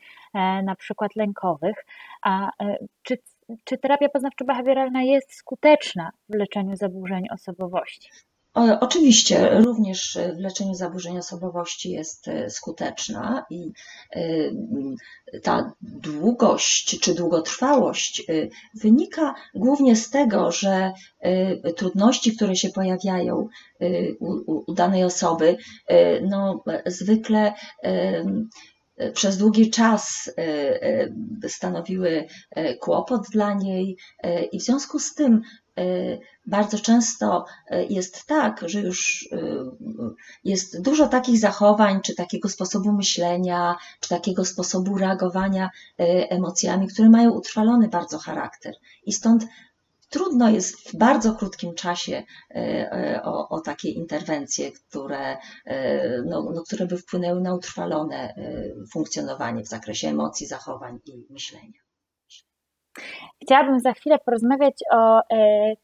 na 0.64 0.74
przykład 0.78 1.16
lękowych. 1.16 1.84
A 2.22 2.50
czy, 3.02 3.18
czy 3.64 3.78
terapia 3.78 4.06
poznawczo-behawioralna 4.08 5.02
jest 5.02 5.34
skuteczna 5.34 6.10
w 6.28 6.34
leczeniu 6.34 6.76
zaburzeń 6.76 7.24
osobowości? 7.30 8.10
Oczywiście 8.54 9.60
również 9.60 10.18
w 10.36 10.38
leczeniu 10.38 10.74
zaburzeń 10.74 11.18
osobowości 11.18 11.90
jest 11.90 12.28
e, 12.28 12.50
skuteczna 12.50 13.46
i 13.50 13.72
e, 14.12 14.20
ta 15.42 15.72
długość 15.80 17.00
czy 17.00 17.14
długotrwałość 17.14 18.20
e, 18.20 18.24
wynika 18.74 19.34
głównie 19.54 19.96
z 19.96 20.10
tego, 20.10 20.52
że 20.52 20.92
trudności, 21.76 22.36
które 22.36 22.56
się 22.56 22.68
pojawiają 22.68 23.48
u, 24.20 24.74
danej 24.74 25.04
osoby, 25.04 25.56
no, 26.22 26.64
zwykle 26.86 27.52
przez 29.14 29.38
długi 29.38 29.70
czas 29.70 30.30
stanowiły 31.48 32.26
kłopot 32.80 33.22
dla 33.32 33.54
niej 33.54 33.96
i 34.52 34.60
w 34.60 34.62
związku 34.62 34.98
z 34.98 35.14
tym 35.14 35.42
bardzo 36.46 36.78
często 36.78 37.44
e, 37.66 37.84
jest 37.84 38.26
tak, 38.26 38.60
że 38.66 38.80
już 38.80 39.28
e, 39.32 39.36
jest 40.44 40.82
dużo 40.82 41.08
takich 41.08 41.38
zachowań, 41.38 42.00
czy 42.00 42.14
takiego 42.14 42.48
sposobu 42.48 42.92
myślenia, 42.92 43.76
czy 44.00 44.08
takiego 44.08 44.44
sposobu 44.44 44.98
reagowania 44.98 45.70
e, 45.98 46.02
emocjami, 46.30 46.88
które 46.88 47.10
mają 47.10 47.30
utrwalony 47.30 47.88
bardzo 47.88 48.18
charakter. 48.18 48.74
I 49.06 49.12
stąd 49.12 49.46
trudno 50.08 50.50
jest 50.50 50.88
w 50.88 50.96
bardzo 50.96 51.34
krótkim 51.34 51.74
czasie 51.74 52.22
o, 53.22 53.48
o 53.48 53.60
takie 53.60 53.90
interwencje, 53.90 54.72
które, 54.72 55.36
no, 56.26 56.50
no, 56.54 56.62
które 56.62 56.86
by 56.86 56.98
wpłynęły 56.98 57.40
na 57.40 57.54
utrwalone 57.54 58.34
funkcjonowanie 58.92 59.62
w 59.62 59.68
zakresie 59.68 60.08
emocji, 60.08 60.46
zachowań 60.46 60.98
i 61.06 61.26
myślenia. 61.30 61.79
Chciałabym 63.42 63.80
za 63.80 63.92
chwilę 63.92 64.18
porozmawiać 64.18 64.74
o 64.92 65.18
e, 65.18 65.22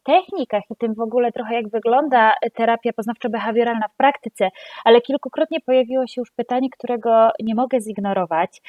technikach 0.05 0.63
i 0.71 0.77
tym 0.77 0.95
w 0.95 1.01
ogóle 1.01 1.33
trochę 1.33 1.55
jak 1.55 1.69
wygląda 1.69 2.33
terapia 2.55 2.91
poznawczo-behawioralna 2.93 3.89
w 3.93 3.97
praktyce, 3.97 4.49
ale 4.85 5.01
kilkukrotnie 5.01 5.61
pojawiło 5.61 6.07
się 6.07 6.21
już 6.21 6.31
pytanie, 6.31 6.69
którego 6.71 7.29
nie 7.43 7.55
mogę 7.55 7.81
zignorować. 7.81 8.63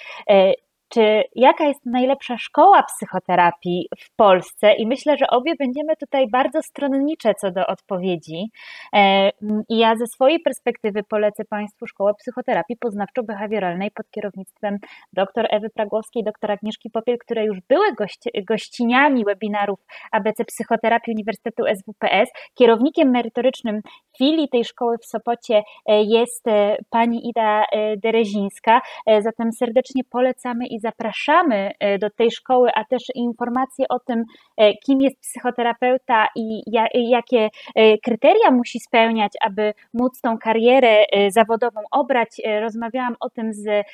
Czy 0.90 1.24
jaka 1.36 1.66
jest 1.66 1.86
najlepsza 1.86 2.38
szkoła 2.38 2.84
psychoterapii 2.84 3.90
w 4.00 4.16
Polsce? 4.16 4.74
I 4.74 4.88
myślę, 4.88 5.18
że 5.18 5.28
obie 5.28 5.54
będziemy 5.60 5.96
tutaj 5.96 6.28
bardzo 6.32 6.62
stronnicze 6.62 7.34
co 7.42 7.52
do 7.52 7.68
odpowiedzi. 7.68 8.52
E, 8.94 9.30
I 9.70 9.78
ja 9.78 9.96
ze 9.96 10.08
swojej 10.08 10.40
perspektywy 10.40 11.04
polecę 11.04 11.46
Państwu 11.46 11.88
Szkołę 11.88 12.14
Psychoterapii 12.14 12.78
Poznawczo-Behawioralnej 12.86 13.90
pod 13.96 14.10
kierownictwem 14.12 14.78
dr 15.14 15.48
Ewy 15.50 15.70
Pragłowskiej, 15.70 16.24
dr 16.24 16.52
Agnieszki 16.52 16.90
Popiel, 16.90 17.18
które 17.18 17.46
już 17.46 17.58
były 17.70 17.94
gości, 17.94 18.30
gościniami 18.48 19.26
webinarów 19.26 19.80
ABC 20.12 20.46
Psychoterapii 20.46 21.14
Uniwersytetu 21.14 21.64
SWPS. 21.76 22.30
Kierownikiem 22.56 23.10
merytorycznym 23.12 23.82
filii 24.18 24.50
tej 24.50 24.66
szkoły 24.66 24.98
w 24.98 25.06
Sopocie 25.06 25.64
e, 25.86 26.04
jest 26.04 26.48
e, 26.48 26.78
pani 26.90 27.30
Ida 27.30 27.64
Derezińska. 27.98 28.82
Zatem 29.20 29.52
serdecznie 29.52 30.04
polecamy 30.12 30.68
i 30.68 30.77
zapraszamy 30.80 31.72
e, 31.80 31.98
do 31.98 32.10
tej 32.10 32.32
szkoły, 32.32 32.70
a 32.76 32.86
też 32.86 33.04
informacje 33.16 33.86
o 33.90 34.00
tym, 34.00 34.24
e, 34.58 34.74
kim 34.74 35.02
jest 35.02 35.20
psychoterapeuta 35.22 36.28
i 36.36 36.62
jakie 36.94 37.50
e, 37.76 37.98
kryteria 37.98 38.52
musi 38.52 38.80
spełniać, 38.80 39.32
aby 39.42 39.74
móc 39.94 40.22
tą 40.22 40.38
karierę 40.38 41.06
zawodową 41.30 41.82
obrać. 41.92 42.42
Rozmawiałam 42.62 43.16
o 43.20 43.30
tym 43.30 43.54
z 43.54 43.86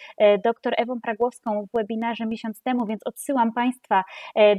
dr 0.43 0.73
Ewą 0.77 1.01
Pragłowską 1.01 1.65
w 1.65 1.77
webinarze 1.77 2.25
miesiąc 2.25 2.61
temu, 2.61 2.85
więc 2.85 3.01
odsyłam 3.05 3.53
Państwa 3.53 4.03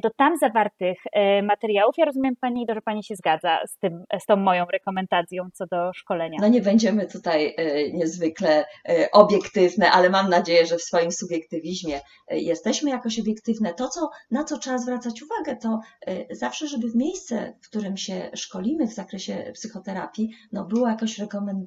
do 0.02 0.10
tam 0.10 0.36
zawartych 0.36 0.98
materiałów. 1.42 1.94
Ja 1.98 2.04
rozumiem 2.04 2.36
Pani, 2.40 2.66
że 2.74 2.80
Pani 2.80 3.04
się 3.04 3.16
zgadza 3.16 3.58
z, 3.66 3.78
tym, 3.78 4.04
z 4.20 4.26
tą 4.26 4.36
moją 4.36 4.64
rekomendacją 4.72 5.48
co 5.54 5.66
do 5.66 5.92
szkolenia. 5.94 6.38
No 6.40 6.48
nie 6.48 6.60
będziemy 6.60 7.06
tutaj 7.06 7.56
niezwykle 7.92 8.64
obiektywne, 9.12 9.90
ale 9.90 10.10
mam 10.10 10.28
nadzieję, 10.28 10.66
że 10.66 10.76
w 10.76 10.82
swoim 10.82 11.12
subiektywizmie 11.12 12.00
jesteśmy 12.30 12.90
jakoś 12.90 13.20
obiektywne. 13.20 13.74
To, 13.74 13.88
co, 13.88 14.10
na 14.30 14.44
co 14.44 14.58
trzeba 14.58 14.78
zwracać 14.78 15.22
uwagę, 15.22 15.56
to 15.56 15.80
e, 16.06 16.36
zawsze, 16.36 16.68
żeby 16.68 16.90
w 16.90 16.96
miejsce, 16.96 17.54
w 17.62 17.68
którym 17.68 17.96
się 17.96 18.30
szkolimy 18.34 18.86
w 18.86 18.94
zakresie 18.94 19.50
psychoterapii, 19.54 20.30
no 20.52 20.64
było 20.64 20.88
jakoś 20.88 21.20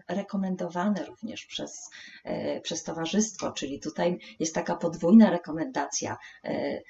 rekomendowane 0.07 1.05
również 1.05 1.45
przez, 1.45 1.89
e, 2.23 2.61
przez 2.61 2.83
towarzystwo, 2.83 3.51
czyli 3.51 3.79
tutaj 3.79 4.19
jest 4.39 4.55
taka 4.55 4.75
podwójna 4.75 5.29
rekomendacja, 5.29 6.17
e, 6.43 6.81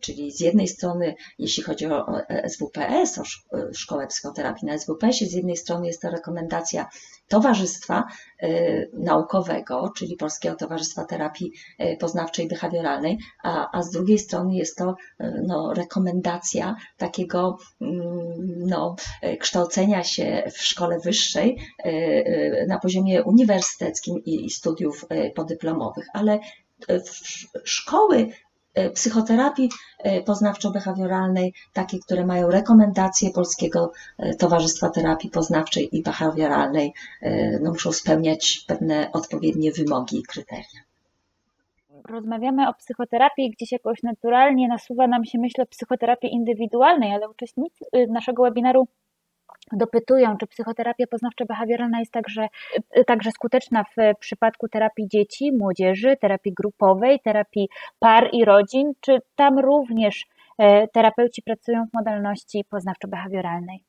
czyli 0.00 0.32
z 0.32 0.40
jednej 0.40 0.68
strony, 0.68 1.14
jeśli 1.38 1.62
chodzi 1.62 1.86
o 1.86 2.06
SWPS, 2.48 3.18
o 3.18 3.22
szkołę 3.72 4.06
psychoterapii 4.06 4.66
na 4.66 4.78
SWPS-ie, 4.78 5.30
z 5.30 5.32
jednej 5.32 5.56
strony 5.56 5.86
jest 5.86 6.02
to 6.02 6.10
rekomendacja 6.10 6.86
Towarzystwa 7.28 8.04
Naukowego, 8.92 9.92
czyli 9.96 10.16
Polskiego 10.16 10.56
Towarzystwa 10.56 11.04
Terapii 11.04 11.52
Poznawczej 12.00 12.44
i 12.44 12.48
Behawioralnej, 12.48 13.18
a, 13.42 13.78
a 13.78 13.82
z 13.82 13.90
drugiej 13.90 14.18
strony 14.18 14.54
jest 14.54 14.76
to 14.76 14.94
e, 15.18 15.42
no, 15.46 15.72
rekomendacja 15.74 16.76
takiego 16.96 17.56
mm, 17.80 17.98
no, 18.66 18.96
e, 19.22 19.36
kształcenia 19.36 20.04
się 20.04 20.42
w 20.52 20.62
szkole 20.62 20.98
wyższej 20.98 21.58
e, 21.78 22.66
na 22.66 22.78
poziomie 22.78 23.24
uniwersyteckim 23.24 24.24
i 24.24 24.50
studiów 24.50 25.06
podyplomowych, 25.34 26.06
ale 26.12 26.38
szkoły 27.64 28.28
psychoterapii 28.94 29.70
poznawczo-behawioralnej, 30.24 31.52
takie, 31.72 31.98
które 31.98 32.26
mają 32.26 32.50
rekomendacje 32.50 33.30
Polskiego 33.30 33.92
Towarzystwa 34.38 34.90
Terapii 34.90 35.30
Poznawczej 35.30 35.96
i 35.96 36.02
Behawioralnej, 36.02 36.92
no, 37.60 37.70
muszą 37.70 37.92
spełniać 37.92 38.64
pewne 38.66 39.12
odpowiednie 39.12 39.72
wymogi 39.72 40.18
i 40.18 40.22
kryteria. 40.22 40.80
Rozmawiamy 42.08 42.68
o 42.68 42.74
psychoterapii, 42.74 43.50
gdzieś 43.50 43.72
jakoś 43.72 44.02
naturalnie 44.02 44.68
nasuwa 44.68 45.06
nam 45.06 45.24
się 45.24 45.38
myśl 45.38 45.62
o 45.62 45.66
psychoterapii 45.66 46.34
indywidualnej, 46.34 47.14
ale 47.14 47.28
uczestnicy 47.28 47.84
y, 47.96 48.06
naszego 48.06 48.42
webinaru 48.42 48.88
dopytują, 49.72 50.36
czy 50.36 50.46
psychoterapia 50.46 51.04
poznawczo-behawioralna 51.06 51.98
jest 51.98 52.12
także, 52.12 52.48
y, 52.98 53.04
także 53.04 53.30
skuteczna 53.30 53.84
w 53.84 54.18
przypadku 54.20 54.68
terapii 54.68 55.08
dzieci, 55.08 55.52
młodzieży, 55.52 56.16
terapii 56.20 56.52
grupowej, 56.54 57.20
terapii 57.20 57.68
par 57.98 58.28
i 58.32 58.44
rodzin, 58.44 58.92
czy 59.00 59.18
tam 59.36 59.58
również 59.58 60.26
y, 60.62 60.64
terapeuci 60.92 61.42
pracują 61.42 61.86
w 61.86 61.94
modalności 61.94 62.64
poznawczo-behawioralnej? 62.70 63.87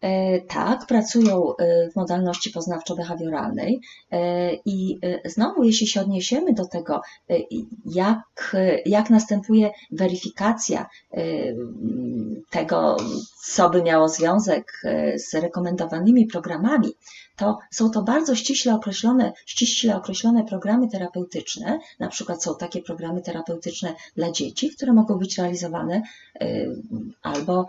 E, 0.00 0.40
tak, 0.40 0.86
pracują 0.86 1.56
e, 1.56 1.90
w 1.90 1.96
modalności 1.96 2.52
poznawczo-behawioralnej. 2.52 3.80
E, 4.10 4.54
i 4.54 4.98
znowu, 5.24 5.64
jeśli 5.64 5.86
się 5.86 6.00
odniesiemy 6.00 6.52
do 6.52 6.66
tego, 6.66 7.00
jak, 7.84 8.56
jak 8.86 9.10
następuje 9.10 9.70
weryfikacja 9.90 10.86
tego, 12.50 12.96
co 13.44 13.70
by 13.70 13.82
miało 13.82 14.08
związek 14.08 14.82
z 15.16 15.34
rekomendowanymi 15.34 16.26
programami, 16.26 16.88
to 17.40 17.58
są 17.70 17.90
to 17.90 18.02
bardzo 18.02 18.34
ściśle 18.34 18.74
określone, 18.74 19.32
ściśle 19.46 19.96
określone 19.96 20.44
programy 20.44 20.88
terapeutyczne. 20.88 21.78
Na 21.98 22.08
przykład 22.08 22.42
są 22.42 22.56
takie 22.56 22.82
programy 22.82 23.22
terapeutyczne 23.22 23.94
dla 24.16 24.30
dzieci, 24.30 24.70
które 24.70 24.92
mogą 24.92 25.18
być 25.18 25.38
realizowane 25.38 26.02
albo 27.22 27.66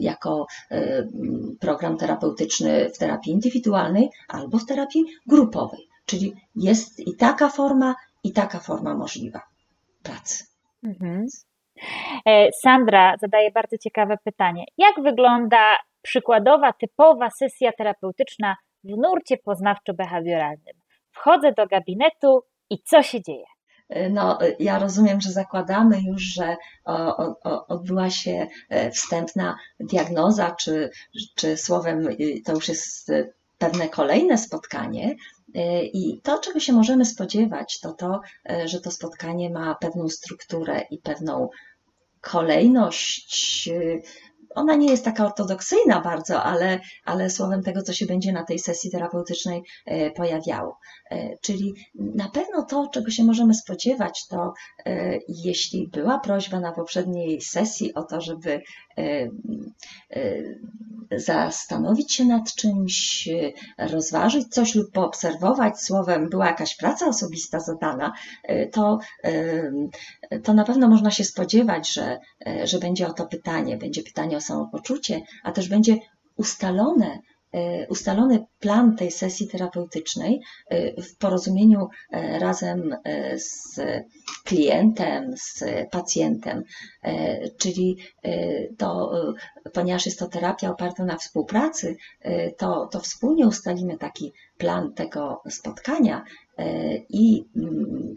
jako 0.00 0.46
program 1.60 1.96
terapeutyczny 1.96 2.90
w 2.94 2.98
terapii 2.98 3.32
indywidualnej, 3.32 4.10
albo 4.28 4.58
w 4.58 4.66
terapii 4.66 5.04
grupowej. 5.26 5.88
Czyli 6.06 6.34
jest 6.56 7.00
i 7.00 7.16
taka 7.16 7.48
forma, 7.48 7.94
i 8.24 8.32
taka 8.32 8.58
forma 8.58 8.94
możliwa 8.94 9.42
pracy. 10.02 10.44
Mhm. 10.84 11.26
E, 12.26 12.52
Sandra 12.62 13.16
zadaje 13.20 13.50
bardzo 13.50 13.78
ciekawe 13.78 14.16
pytanie. 14.24 14.64
Jak 14.78 15.02
wygląda 15.02 15.76
przykładowa, 16.06 16.72
typowa 16.72 17.30
sesja 17.30 17.72
terapeutyczna 17.78 18.56
w 18.84 18.88
nurcie 18.96 19.36
poznawczo-behawioralnym? 19.36 20.76
Wchodzę 21.12 21.52
do 21.52 21.66
gabinetu 21.66 22.42
i 22.70 22.82
co 22.82 23.02
się 23.02 23.22
dzieje? 23.22 23.44
No, 24.10 24.38
ja 24.58 24.78
rozumiem, 24.78 25.20
że 25.20 25.30
zakładamy 25.30 26.00
już, 26.00 26.22
że 26.22 26.56
odbyła 27.68 28.10
się 28.10 28.46
e, 28.68 28.90
wstępna 28.90 29.56
diagnoza, 29.80 30.50
czy, 30.50 30.90
czy 31.36 31.56
słowem 31.56 32.08
to 32.44 32.52
już 32.52 32.68
jest 32.68 33.12
pewne 33.58 33.88
kolejne 33.88 34.38
spotkanie, 34.38 35.16
E, 35.56 35.84
I 35.84 36.20
to, 36.22 36.38
czego 36.38 36.60
się 36.60 36.72
możemy 36.72 37.04
spodziewać, 37.04 37.80
to 37.80 37.92
to, 37.92 38.20
e, 38.50 38.68
że 38.68 38.80
to 38.80 38.90
spotkanie 38.90 39.50
ma 39.50 39.74
pewną 39.74 40.08
strukturę 40.08 40.84
i 40.90 40.98
pewną 40.98 41.48
kolejność 42.20 43.68
e, 43.68 44.00
ona 44.54 44.74
nie 44.74 44.90
jest 44.90 45.04
taka 45.04 45.26
ortodoksyjna 45.26 46.00
bardzo, 46.00 46.42
ale, 46.42 46.80
ale 47.04 47.30
słowem 47.30 47.62
tego, 47.62 47.82
co 47.82 47.92
się 47.92 48.06
będzie 48.06 48.32
na 48.32 48.44
tej 48.44 48.58
sesji 48.58 48.90
terapeutycznej 48.90 49.62
e, 49.86 50.10
pojawiało. 50.10 50.78
E, 51.10 51.38
czyli 51.38 51.74
na 51.94 52.28
pewno 52.28 52.62
to, 52.62 52.88
czego 52.92 53.10
się 53.10 53.24
możemy 53.24 53.54
spodziewać, 53.54 54.26
to 54.26 54.52
e, 54.86 55.18
jeśli 55.28 55.88
była 55.88 56.18
prośba 56.18 56.60
na 56.60 56.72
poprzedniej 56.72 57.40
sesji 57.40 57.94
o 57.94 58.02
to, 58.02 58.20
żeby 58.20 58.62
zastanowić 61.16 62.14
się 62.14 62.24
nad 62.24 62.54
czymś, 62.54 63.28
rozważyć 63.78 64.48
coś 64.48 64.74
lub 64.74 64.92
poobserwować, 64.92 65.80
słowem 65.80 66.28
była 66.28 66.46
jakaś 66.46 66.76
praca 66.76 67.06
osobista 67.06 67.60
zadana, 67.60 68.12
to, 68.72 68.98
to 70.42 70.54
na 70.54 70.64
pewno 70.64 70.88
można 70.88 71.10
się 71.10 71.24
spodziewać, 71.24 71.92
że, 71.92 72.18
że 72.64 72.78
będzie 72.78 73.06
o 73.06 73.12
to 73.12 73.26
pytanie, 73.26 73.76
będzie 73.76 74.02
pytanie 74.02 74.36
o 74.36 74.40
samopoczucie, 74.46 75.22
a 75.44 75.52
też 75.52 75.68
będzie 75.68 75.96
ustalone, 76.36 77.20
e, 77.52 77.88
ustalony 77.88 78.46
plan 78.60 78.96
tej 78.96 79.10
sesji 79.10 79.48
terapeutycznej 79.48 80.40
e, 80.68 81.02
w 81.02 81.16
porozumieniu 81.16 81.88
e, 82.10 82.38
razem 82.38 82.96
z 83.36 83.80
klientem, 84.44 85.34
z 85.36 85.64
pacjentem. 85.90 86.62
Czyli 87.58 87.98
to, 88.78 89.12
ponieważ 89.72 90.06
jest 90.06 90.18
to 90.18 90.28
terapia 90.28 90.70
oparta 90.70 91.04
na 91.04 91.16
współpracy, 91.16 91.96
to, 92.58 92.86
to 92.86 93.00
wspólnie 93.00 93.46
ustalimy 93.46 93.98
taki 93.98 94.32
plan 94.58 94.94
tego 94.94 95.42
spotkania 95.48 96.24
i 97.08 97.44
mm, 97.56 98.14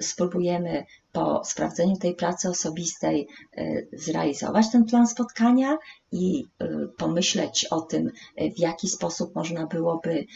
spróbujemy 0.00 0.84
po 1.12 1.44
sprawdzeniu 1.44 1.96
tej 1.96 2.14
pracy 2.14 2.48
osobistej 2.48 3.28
e, 3.56 3.82
zrealizować 3.92 4.70
ten 4.72 4.84
plan 4.84 5.06
spotkania 5.06 5.78
i 6.12 6.44
e, 6.58 6.68
pomyśleć 6.96 7.66
o 7.70 7.80
tym, 7.80 8.10
e, 8.36 8.50
w 8.50 8.58
jaki 8.58 8.88
sposób 8.88 9.34
można 9.34 9.66
byłoby 9.66 10.26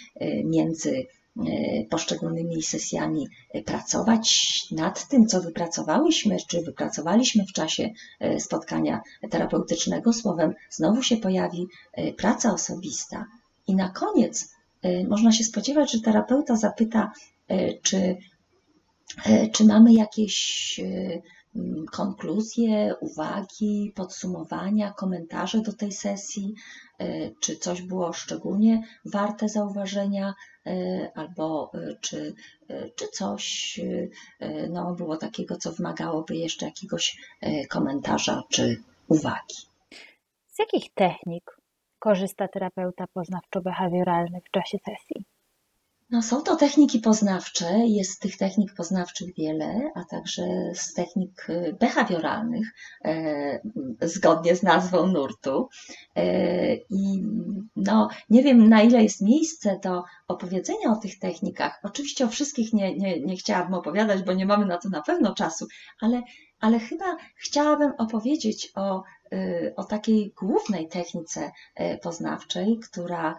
między 0.44 1.06
poszczególnymi 1.90 2.62
sesjami 2.62 3.28
pracować 3.64 4.36
nad 4.70 5.08
tym, 5.08 5.26
co 5.26 5.40
wypracowałyśmy, 5.40 6.36
czy 6.48 6.62
wypracowaliśmy 6.62 7.44
w 7.46 7.52
czasie 7.52 7.90
spotkania 8.38 9.00
terapeutycznego. 9.30 10.12
Słowem, 10.12 10.54
znowu 10.70 11.02
się 11.02 11.16
pojawi 11.16 11.66
praca 12.16 12.52
osobista. 12.52 13.26
I 13.66 13.74
na 13.74 13.88
koniec 13.88 14.54
można 15.08 15.32
się 15.32 15.44
spodziewać, 15.44 15.92
że 15.92 16.00
terapeuta 16.00 16.56
zapyta, 16.56 17.12
czy 17.82 18.16
E, 19.24 19.48
czy 19.48 19.64
mamy 19.64 19.92
jakieś 19.92 20.80
e, 20.80 21.20
konkluzje, 21.92 22.94
uwagi, 23.00 23.92
podsumowania, 23.94 24.92
komentarze 24.92 25.60
do 25.60 25.72
tej 25.72 25.92
sesji? 25.92 26.54
E, 26.98 27.30
czy 27.40 27.56
coś 27.56 27.82
było 27.82 28.12
szczególnie 28.12 28.82
warte 29.04 29.48
zauważenia, 29.48 30.34
albo 31.14 31.72
czy, 32.00 32.34
czy 32.96 33.08
coś 33.08 33.80
no, 34.70 34.94
było 34.94 35.16
takiego, 35.16 35.56
co 35.56 35.72
wymagałoby 35.72 36.36
jeszcze 36.36 36.66
jakiegoś 36.66 37.16
komentarza 37.70 38.42
czy 38.48 38.82
uwagi? 39.08 39.56
Z 40.46 40.58
jakich 40.58 40.94
technik 40.94 41.56
korzysta 41.98 42.48
terapeuta 42.48 43.04
poznawczo-behawioralny 43.14 44.40
w 44.44 44.50
czasie 44.50 44.78
sesji? 44.78 45.35
No, 46.10 46.22
są 46.22 46.42
to 46.42 46.56
techniki 46.56 46.98
poznawcze, 46.98 47.78
jest 47.86 48.20
tych 48.20 48.36
technik 48.36 48.74
poznawczych 48.74 49.34
wiele, 49.34 49.90
a 49.94 50.04
także 50.04 50.42
z 50.74 50.94
technik 50.94 51.46
y, 51.50 51.76
behawioralnych, 51.80 52.74
e, 53.04 53.60
zgodnie 54.02 54.56
z 54.56 54.62
nazwą 54.62 55.06
nurtu. 55.06 55.68
E, 56.16 56.74
I 56.76 57.22
no, 57.76 58.08
nie 58.30 58.42
wiem, 58.42 58.68
na 58.68 58.82
ile 58.82 59.02
jest 59.02 59.20
miejsce 59.22 59.80
do 59.82 60.02
opowiedzenia 60.28 60.92
o 60.92 60.96
tych 60.96 61.18
technikach. 61.18 61.80
Oczywiście 61.82 62.24
o 62.24 62.28
wszystkich 62.28 62.72
nie, 62.72 62.96
nie, 62.96 63.20
nie 63.20 63.36
chciałabym 63.36 63.74
opowiadać, 63.74 64.22
bo 64.22 64.32
nie 64.32 64.46
mamy 64.46 64.66
na 64.66 64.78
to 64.78 64.88
na 64.88 65.02
pewno 65.02 65.34
czasu, 65.34 65.66
ale, 66.00 66.22
ale 66.60 66.78
chyba 66.78 67.16
chciałabym 67.36 67.92
opowiedzieć 67.98 68.72
o 68.74 69.02
o 69.76 69.84
takiej 69.84 70.32
głównej 70.40 70.88
technice 70.88 71.50
y, 71.80 71.98
poznawczej, 72.02 72.78
która 72.78 73.36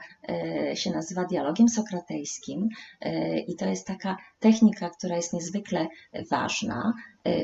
y, 0.71 0.75
się 0.75 0.91
nazywa 0.91 1.25
dialogiem 1.25 1.69
sokratejskim. 1.69 2.69
I 3.47 3.55
to 3.55 3.65
jest 3.65 3.87
taka 3.87 4.17
technika, 4.39 4.89
która 4.89 5.15
jest 5.15 5.33
niezwykle 5.33 5.87
ważna, 6.31 6.93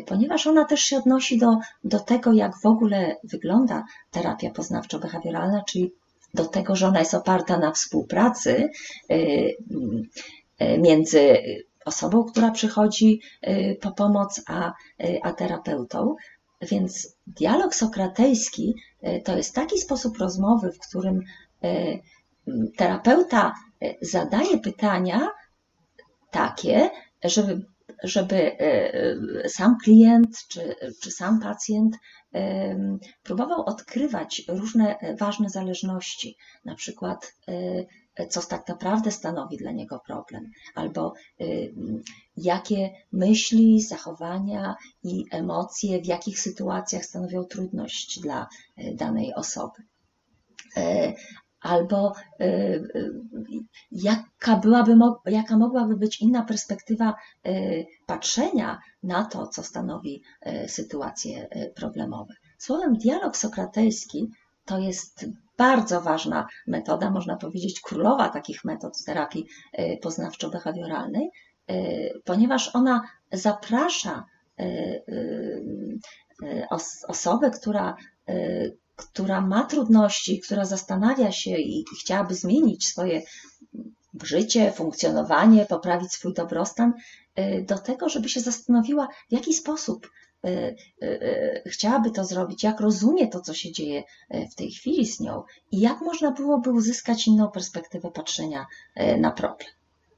ponieważ 0.06 0.47
ona 0.47 0.65
też 0.65 0.79
się 0.79 0.97
odnosi 0.97 1.38
do, 1.38 1.58
do 1.84 1.99
tego, 1.99 2.34
jak 2.34 2.58
w 2.58 2.65
ogóle 2.65 3.15
wygląda 3.23 3.84
terapia 4.12 4.49
poznawczo-behawioralna, 4.49 5.63
czyli 5.67 5.91
do 6.34 6.45
tego, 6.45 6.75
że 6.75 6.88
ona 6.88 6.99
jest 6.99 7.13
oparta 7.13 7.58
na 7.58 7.71
współpracy 7.71 8.69
między 10.77 11.38
osobą, 11.86 12.23
która 12.23 12.51
przychodzi 12.51 13.21
po 13.82 13.91
pomoc, 13.91 14.41
a, 14.47 14.73
a 15.23 15.34
terapeutą. 15.34 16.15
Więc 16.62 17.12
dialog 17.27 17.75
sokratejski 17.75 18.75
e, 19.01 19.21
to 19.21 19.38
jest 19.38 19.55
taki 19.55 19.79
sposób 19.79 20.17
rozmowy, 20.17 20.71
w 20.71 20.79
którym 20.79 21.21
e, 21.63 21.99
terapeuta 22.77 23.53
e, 23.81 23.93
zadaje 24.01 24.57
pytania 24.57 25.29
takie, 26.31 26.89
żeby, 27.23 27.65
żeby 28.04 28.52
sam 29.48 29.78
klient 29.84 30.38
czy, 30.48 30.76
czy 31.02 31.12
sam 31.12 31.39
pacjent 31.39 31.96
próbował 33.24 33.66
odkrywać 33.66 34.42
różne 34.48 34.96
ważne 35.20 35.50
zależności, 35.50 36.38
na 36.66 36.76
przykład 36.76 37.36
co 38.30 38.42
tak 38.42 38.68
naprawdę 38.68 39.12
stanowi 39.12 39.58
dla 39.58 39.72
niego 39.72 40.00
problem, 40.06 40.52
albo 40.76 41.13
jakie 42.38 42.89
myśli, 43.12 43.82
zachowania 43.82 44.76
i 45.04 45.26
emocje 45.32 46.02
w 46.02 46.06
jakich 46.06 46.39
sytuacjach 46.39 47.06
stanowią 47.06 47.44
trudność 47.44 48.20
dla 48.20 48.48
danej 48.96 49.34
osoby. 49.34 49.84
Y, 51.63 51.67
albo 51.67 52.13
jaka, 53.91 54.56
byłaby, 54.56 54.97
jaka 55.26 55.58
mogłaby 55.58 55.95
być 55.97 56.21
inna 56.21 56.43
perspektywa 56.43 57.15
patrzenia 58.06 58.80
na 59.04 59.26
to, 59.26 59.47
co 59.47 59.63
stanowi 59.63 60.23
sytuacje 60.67 61.47
problemowe. 61.76 62.34
Słowem, 62.58 62.97
dialog 62.97 63.38
sokratejski 63.38 64.30
to 64.65 64.78
jest 64.78 65.26
bardzo 65.58 66.02
ważna 66.02 66.47
metoda, 66.67 67.12
można 67.12 67.36
powiedzieć 67.36 67.82
królowa 67.82 68.30
takich 68.30 68.65
metod 68.65 69.04
terapii 69.06 69.47
poznawczo-behawioralnej, 70.02 71.28
ponieważ 72.26 72.76
ona 72.76 73.02
zaprasza 73.32 74.26
osobę, 77.08 77.52
która, 77.52 77.95
która 78.95 79.41
ma 79.41 79.65
trudności, 79.65 80.39
która 80.39 80.65
zastanawia 80.65 81.32
się 81.32 81.58
i 81.58 81.86
chciałaby 82.01 82.36
zmienić 82.36 82.88
swoje 82.88 83.21
życie, 84.23 84.71
funkcjonowanie, 84.71 85.65
poprawić 85.65 86.12
swój 86.12 86.34
dobrostan, 86.34 86.93
do 87.67 87.77
tego, 87.77 88.10
żeby 88.10 88.29
się 88.29 88.39
zastanowiła, 88.39 89.08
w 89.29 89.34
jaki 89.34 89.53
sposób 89.53 90.10
chciałaby 91.65 92.12
to 92.12 92.25
zrobić, 92.25 92.63
jak 92.63 92.79
rozumie 92.79 93.27
to, 93.27 93.41
co 93.41 93.53
się 93.53 93.71
dzieje 93.71 94.03
w 94.51 94.56
tej 94.56 94.71
chwili 94.71 95.08
z 95.08 95.19
nią 95.19 95.43
i 95.71 95.79
jak 95.79 96.01
można 96.01 96.32
byłoby 96.32 96.71
uzyskać 96.71 97.27
inną 97.27 97.51
perspektywę 97.51 98.12
patrzenia 98.12 98.65
na 99.17 99.32
problem. 99.32 99.69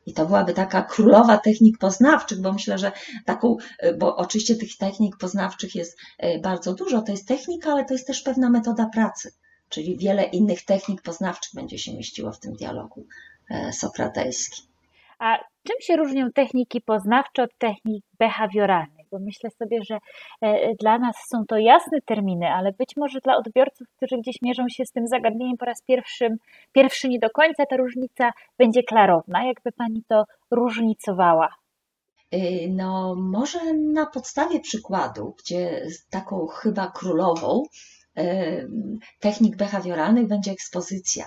I 0.06 0.14
to 0.14 0.26
byłaby 0.26 0.54
taka 0.54 0.82
królowa 0.82 1.38
technik 1.38 1.78
poznawczych, 1.78 2.42
bo 2.42 2.54
myślę, 2.54 2.78
że 2.78 2.92
taką, 3.26 3.58
bo 3.98 4.16
oczywiście 4.16 4.56
tych 4.56 4.78
technik 4.78 5.18
poznawczych 5.18 5.76
jest 5.76 6.00
bardzo 6.42 6.74
dużo, 6.74 7.02
to 7.02 7.12
jest 7.12 7.28
technika, 7.28 7.72
ale 7.72 7.86
to 7.86 7.94
jest 7.94 8.08
też 8.08 8.22
pewna 8.22 8.50
metoda 8.50 8.90
pracy, 8.94 9.32
czyli 9.70 9.98
wiele 9.98 10.24
innych 10.24 10.66
technik 10.66 11.02
poznawczych 11.02 11.52
będzie 11.54 11.78
się 11.78 11.94
mieściło 11.94 12.32
w 12.32 12.40
tym 12.40 12.54
dialogu 12.54 13.06
sokratejskim. 13.72 14.66
A 15.20 15.38
czym 15.38 15.76
się 15.82 15.96
różnią 15.96 16.32
techniki 16.32 16.82
poznawcze 16.82 17.44
od 17.44 17.58
technik 17.58 18.06
behawioralnych? 18.20 18.95
Bo 19.16 19.20
myślę 19.26 19.50
sobie, 19.50 19.80
że 19.90 19.98
e, 20.42 20.76
dla 20.76 21.00
nas 21.00 21.16
są 21.32 21.46
to 21.48 21.58
jasne 21.58 21.98
terminy, 22.06 22.48
ale 22.48 22.72
być 22.72 22.90
może 22.98 23.20
dla 23.20 23.38
odbiorców, 23.38 23.88
którzy 23.98 24.22
gdzieś 24.22 24.36
mierzą 24.42 24.64
się 24.70 24.86
z 24.86 24.92
tym 24.92 25.08
zagadnieniem 25.08 25.58
po 25.58 25.66
raz 25.66 25.82
pierwszy, 25.88 26.38
pierwszy 26.72 27.10
nie 27.10 27.20
do 27.20 27.30
końca, 27.30 27.66
ta 27.66 27.78
różnica 27.78 28.32
będzie 28.58 28.84
klarowna. 28.84 29.46
Jakby 29.46 29.72
Pani 29.72 30.04
to 30.08 30.24
różnicowała? 30.52 31.50
Y, 32.34 32.70
no, 32.70 33.16
może 33.16 33.60
na 33.74 34.06
podstawie 34.06 34.60
przykładu, 34.60 35.36
gdzie 35.40 35.88
taką 36.10 36.48
chyba 36.48 36.92
królową 36.92 37.64
technik 39.20 39.56
behawioralnych 39.58 40.28
będzie 40.28 40.52
ekspozycja. 40.52 41.26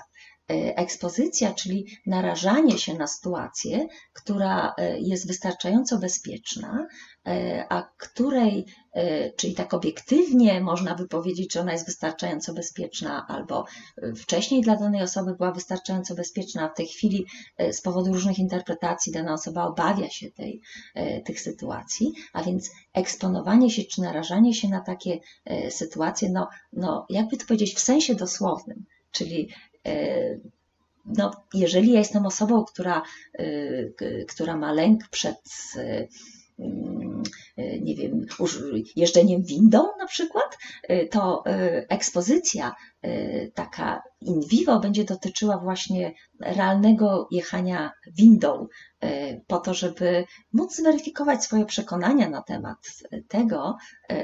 E, 0.51 0.77
ekspozycja, 0.79 1.55
czyli 1.55 1.87
narażanie 2.07 2.79
się 2.79 2.95
na 2.95 3.07
sytuację, 3.07 3.87
która 4.13 4.75
e, 4.79 5.01
jest 5.01 5.27
wystarczająco 5.27 5.99
bezpieczna, 5.99 6.87
e, 7.27 7.67
a 7.69 7.83
której, 7.97 8.67
czyli 9.37 9.55
tak 9.55 9.75
obiektywnie 9.75 10.61
można 10.61 10.95
by 10.95 11.09
powiedzieć, 11.09 11.53
że 11.53 11.61
ona 11.61 11.73
jest 11.73 11.87
wystarczająco 11.87 12.55
bezpieczna, 12.55 13.27
albo 13.27 13.65
wcześniej 14.17 14.63
dla 14.63 14.77
danej 14.77 15.03
osoby 15.03 15.35
była 15.35 15.53
wystarczająco 15.53 16.15
bezpieczna, 16.15 16.63
a 16.63 16.69
w 16.69 16.75
tej 16.75 16.87
chwili 16.87 17.27
z 17.73 17.81
powodu 17.81 18.13
różnych 18.13 18.39
interpretacji 18.39 19.13
dana 19.13 19.33
osoba 19.33 19.65
obawia 19.65 20.11
się 20.11 20.31
tej, 20.31 20.61
tych 21.25 21.41
sytuacji, 21.41 22.13
a 22.33 22.43
więc 22.43 22.71
eksponowanie 22.93 23.71
się 23.71 23.85
czy 23.85 24.01
narażanie 24.01 24.55
się 24.55 24.69
na 24.69 24.81
takie 24.81 25.19
sytuacje, 25.71 26.31
no, 26.31 26.49
no 26.73 27.07
jakby 27.11 27.37
to 27.37 27.47
powiedzieć, 27.47 27.75
w 27.75 27.81
sensie 27.81 28.15
dosłownym, 28.15 28.85
czyli 29.11 29.49
no, 31.17 31.31
jeżeli 31.55 31.93
ja 31.93 31.99
jestem 31.99 32.27
osobą, 32.27 32.65
która, 32.65 33.03
e, 33.39 34.25
która 34.29 34.57
ma 34.57 34.73
lęk 34.73 35.09
przed 35.11 35.39
e, 35.77 36.07
nie 37.81 37.95
wiem, 37.95 38.27
jeżdżeniem 38.97 39.43
windą 39.43 39.87
na 39.99 40.07
przykład, 40.07 40.59
to 41.11 41.43
ekspozycja 41.89 42.75
taka 43.55 44.03
in 44.21 44.41
vivo 44.51 44.81
będzie 44.81 45.05
dotyczyła 45.05 45.59
właśnie 45.59 46.13
realnego 46.41 47.29
jechania 47.31 47.93
windą, 48.07 48.67
po 49.47 49.59
to, 49.59 49.75
żeby 49.75 50.25
móc 50.53 50.77
zweryfikować 50.77 51.45
swoje 51.45 51.67
przekonania 51.67 52.31
na 52.31 52.43
temat 52.43 52.79
tego, 53.29 53.77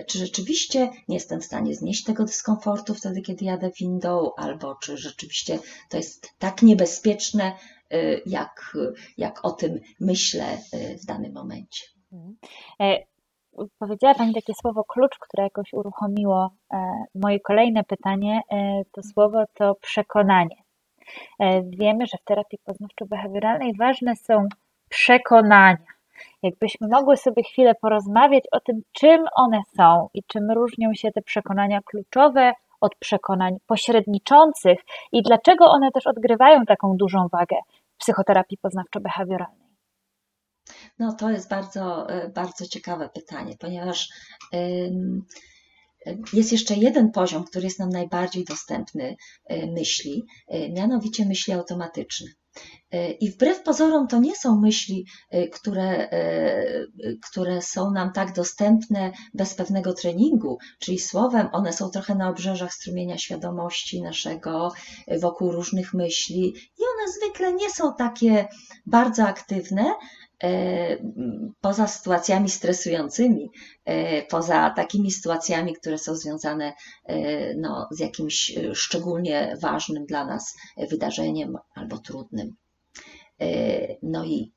czy 0.09 0.19
rzeczywiście 0.19 0.91
nie 1.09 1.17
jestem 1.17 1.41
w 1.41 1.45
stanie 1.45 1.75
znieść 1.75 2.05
tego 2.05 2.25
dyskomfortu 2.25 2.95
wtedy, 2.95 3.23
kiedy 3.23 3.45
jadę 3.45 3.71
windą, 3.81 4.31
albo 4.37 4.75
czy 4.75 4.97
rzeczywiście 4.97 5.59
to 5.91 5.97
jest 5.97 6.29
tak 6.39 6.63
niebezpieczne, 6.63 7.53
jak, 8.27 8.77
jak 9.19 9.45
o 9.45 9.51
tym 9.51 9.81
myślę 10.01 10.59
w 11.03 11.07
danym 11.07 11.33
momencie. 11.33 11.94
Mhm. 12.15 12.37
E, 12.81 12.99
powiedziała 13.79 14.15
Pani 14.15 14.35
takie 14.35 14.53
słowo 14.55 14.85
klucz, 14.85 15.19
które 15.19 15.45
jakoś 15.45 15.73
uruchomiło 15.73 16.51
e, 16.73 16.77
moje 17.15 17.41
kolejne 17.41 17.85
pytanie. 17.85 18.41
E, 18.53 18.83
to 18.93 19.03
słowo 19.03 19.45
to 19.55 19.75
przekonanie. 19.75 20.57
Wiemy, 21.63 22.07
że 22.07 22.19
w 22.19 22.25
terapii 22.25 22.59
poznawczo-behawioralnej 22.67 23.73
ważne 23.79 24.17
są 24.17 24.49
przekonania. 24.89 25.77
Jakbyśmy 26.43 26.89
mogły 26.89 27.17
sobie 27.17 27.43
chwilę 27.43 27.75
porozmawiać 27.75 28.45
o 28.53 28.61
tym, 28.61 28.83
czym 28.93 29.25
one 29.37 29.63
są 29.77 30.09
i 30.15 30.23
czym 30.23 30.51
różnią 30.51 30.95
się 30.95 31.13
te 31.13 31.23
przekonania 31.23 31.81
kluczowe 31.85 32.53
od 32.81 32.95
przekonań 32.97 33.57
pośredniczących 33.67 34.79
i 35.13 35.23
dlaczego 35.23 35.65
one 35.65 35.91
też 35.91 36.07
odgrywają 36.07 36.65
taką 36.65 36.97
dużą 36.97 37.29
wagę 37.33 37.57
w 37.95 37.99
psychoterapii 37.99 38.59
poznawczo-behawioralnej. 38.59 39.64
No 40.99 41.13
to 41.13 41.31
jest 41.31 41.49
bardzo, 41.49 42.11
e, 42.11 42.29
bardzo 42.29 42.67
ciekawe 42.67 43.09
pytanie, 43.09 43.57
ponieważ 43.61 44.09
jest 46.33 46.53
jeszcze 46.53 46.75
jeden 46.75 47.11
poziom, 47.11 47.45
który 47.45 47.65
jest 47.65 47.79
nam 47.79 47.89
najbardziej 47.89 48.45
dostępny 48.45 49.17
e, 49.45 49.67
myśli, 49.67 50.25
e, 50.49 50.73
mianowicie 50.73 51.27
myśli 51.27 51.53
automatyczne. 51.53 52.27
I 53.21 53.31
wbrew 53.31 53.63
pozorom 53.63 54.09
to 54.09 54.19
nie 54.19 54.37
są 54.37 54.61
myśli, 54.61 55.07
które, 55.53 56.09
które 57.31 57.63
są 57.63 57.91
nam 57.91 58.13
tak 58.13 58.35
dostępne 58.35 59.13
bez 59.35 59.55
pewnego 59.55 59.93
treningu, 59.93 60.59
czyli 60.79 60.99
słowem, 60.99 61.49
one 61.53 61.73
są 61.73 61.91
trochę 61.91 62.15
na 62.15 62.29
obrzeżach 62.29 62.75
strumienia 62.75 63.19
świadomości 63.19 64.03
naszego, 64.03 64.73
wokół 65.21 65.53
różnych 65.53 65.95
myśli 65.95 66.55
i 66.79 66.83
one 66.83 67.13
zwykle 67.13 67.53
nie 67.53 67.71
są 67.71 67.95
takie 67.95 68.49
bardzo 68.87 69.25
aktywne, 69.25 69.85
poza 71.61 71.87
sytuacjami 71.87 72.51
stresującymi, 72.51 73.51
e, 73.85 74.23
poza 74.23 74.71
takimi 74.71 75.11
sytuacjami, 75.11 75.75
które 75.75 75.99
są 75.99 76.15
związane 76.15 76.73
e, 77.05 77.55
no, 77.55 77.89
z 77.91 77.99
jakimś 77.99 78.53
szczególnie 78.73 79.57
ważnym 79.61 80.07
dla 80.07 80.25
nas 80.25 80.57
wydarzeniem 80.91 81.59
albo 81.75 81.99
trudnym. 81.99 82.57
No 84.03 84.25
i 84.25 84.53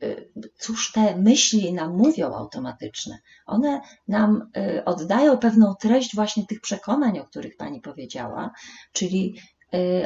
cóż 0.58 0.92
te 0.92 1.16
myśli 1.16 1.74
nam 1.74 1.98
mówią 1.98 2.34
automatyczne? 2.34 3.20
One 3.46 3.82
nam 4.08 4.52
oddają 4.86 5.38
pewną 5.38 5.76
treść 5.76 6.16
właśnie 6.16 6.46
tych 6.46 6.62
przekonań, 6.62 7.20
o 7.20 7.26
których 7.26 7.58
Pani 7.58 7.82
powiedziała, 7.82 8.52
czyli 8.92 9.40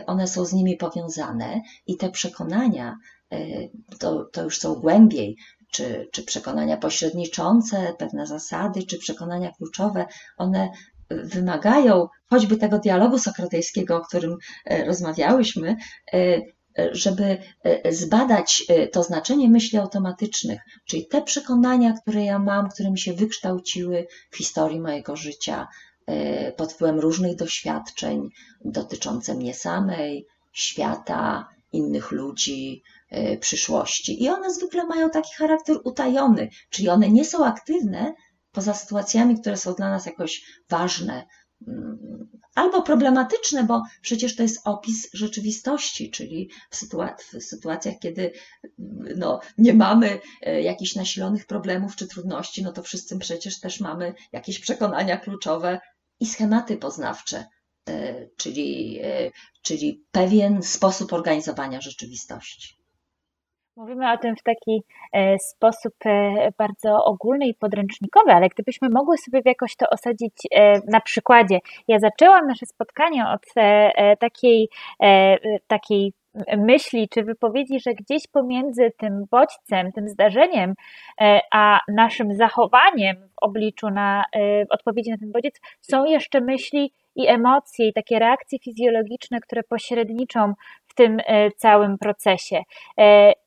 one 0.05 0.27
są 0.27 0.45
z 0.45 0.53
nimi 0.53 0.77
powiązane 0.77 1.61
i 1.87 1.97
te 1.97 2.09
przekonania 2.09 2.97
to, 3.99 4.25
to 4.25 4.43
już 4.43 4.59
są 4.59 4.75
głębiej 4.75 5.37
czy, 5.71 6.09
czy 6.11 6.23
przekonania 6.23 6.77
pośredniczące, 6.77 7.93
pewne 7.97 8.27
zasady, 8.27 8.83
czy 8.83 8.97
przekonania 8.97 9.51
kluczowe, 9.51 10.05
one 10.37 10.69
wymagają 11.09 12.07
choćby 12.29 12.57
tego 12.57 12.79
dialogu 12.79 13.17
sokratejskiego, 13.17 13.97
o 13.97 14.01
którym 14.01 14.37
e, 14.65 14.85
rozmawiałyśmy, 14.85 15.75
e, 16.13 16.41
żeby 16.91 17.37
e, 17.63 17.93
zbadać 17.93 18.63
to 18.91 19.03
znaczenie 19.03 19.49
myśli 19.49 19.77
automatycznych, 19.77 20.61
czyli 20.85 21.07
te 21.07 21.21
przekonania, 21.21 21.93
które 22.01 22.23
ja 22.23 22.39
mam, 22.39 22.69
które 22.69 22.91
mi 22.91 22.99
się 22.99 23.13
wykształciły 23.13 24.07
w 24.31 24.37
historii 24.37 24.79
mojego 24.79 25.15
życia 25.15 25.67
pod 26.57 26.73
wpływem 26.73 26.99
różnych 26.99 27.35
doświadczeń 27.35 28.29
dotyczące 28.65 29.33
mnie 29.33 29.53
samej, 29.53 30.27
świata, 30.51 31.47
innych 31.71 32.11
ludzi, 32.11 32.83
przyszłości. 33.39 34.23
I 34.23 34.29
one 34.29 34.53
zwykle 34.53 34.85
mają 34.85 35.09
taki 35.09 35.35
charakter 35.35 35.77
utajony, 35.83 36.49
czyli 36.69 36.89
one 36.89 37.09
nie 37.09 37.25
są 37.25 37.45
aktywne 37.45 38.13
poza 38.51 38.73
sytuacjami, 38.73 39.41
które 39.41 39.57
są 39.57 39.73
dla 39.73 39.89
nas 39.89 40.05
jakoś 40.05 40.43
ważne 40.69 41.27
mm, 41.67 42.29
albo 42.55 42.81
problematyczne, 42.81 43.63
bo 43.63 43.83
przecież 44.01 44.35
to 44.35 44.43
jest 44.43 44.61
opis 44.67 45.09
rzeczywistości, 45.13 46.11
czyli 46.11 46.49
w, 46.71 46.77
w 47.39 47.43
sytuacjach, 47.43 47.95
kiedy 47.99 48.31
mm, 48.79 49.19
no, 49.19 49.39
nie 49.57 49.73
mamy 49.73 50.19
e, 50.41 50.61
jakichś 50.61 50.95
nasilonych 50.95 51.45
problemów 51.45 51.95
czy 51.95 52.07
trudności, 52.07 52.63
no 52.63 52.71
to 52.71 52.83
wszyscy 52.83 53.19
przecież 53.19 53.59
też 53.59 53.79
mamy 53.79 54.13
jakieś 54.31 54.59
przekonania 54.59 55.17
kluczowe 55.17 55.79
i 56.19 56.25
schematy 56.25 56.77
poznawcze, 56.77 57.45
e, 57.89 58.27
czyli, 58.37 58.99
czyli 59.61 60.05
pewien 60.11 60.63
sposób 60.63 61.13
organizowania 61.13 61.81
rzeczywistości. 61.81 62.80
Mówimy 63.75 64.11
o 64.11 64.17
tym 64.17 64.35
w 64.35 64.43
taki 64.43 64.83
e, 65.13 65.39
sposób 65.39 65.93
e, 66.05 66.51
bardzo 66.57 67.05
ogólny 67.05 67.47
i 67.47 67.53
podręcznikowy, 67.53 68.31
ale 68.31 68.49
gdybyśmy 68.49 68.89
mogły 68.89 69.17
sobie 69.17 69.41
jakoś 69.45 69.75
to 69.75 69.89
osadzić 69.89 70.33
e, 70.51 70.73
na 70.87 71.01
przykładzie. 71.01 71.59
Ja 71.87 71.99
zaczęłam 71.99 72.47
nasze 72.47 72.65
spotkanie 72.65 73.25
od 73.27 73.41
takiej, 74.19 74.69
takiej 75.67 76.13
myśli 76.57 77.09
czy 77.09 77.23
wypowiedzi, 77.23 77.79
że 77.79 77.93
gdzieś 77.93 78.27
pomiędzy 78.27 78.91
tym 78.97 79.25
bodźcem, 79.31 79.91
tym 79.91 80.07
zdarzeniem, 80.09 80.73
a 81.51 81.79
naszym 81.87 82.35
zachowaniem 82.35 83.15
w 83.15 83.43
obliczu 83.43 83.89
na 83.89 84.23
odpowiedzi 84.69 85.11
na 85.11 85.17
ten 85.17 85.31
bodziec 85.31 85.59
są 85.81 86.05
jeszcze 86.05 86.41
myśli 86.41 86.93
i 87.15 87.27
emocje, 87.27 87.87
i 87.87 87.93
takie 87.93 88.19
reakcje 88.19 88.59
fizjologiczne, 88.59 89.39
które 89.39 89.63
pośredniczą 89.63 90.53
w 90.91 90.95
tym 90.95 91.17
całym 91.57 91.97
procesie 91.97 92.61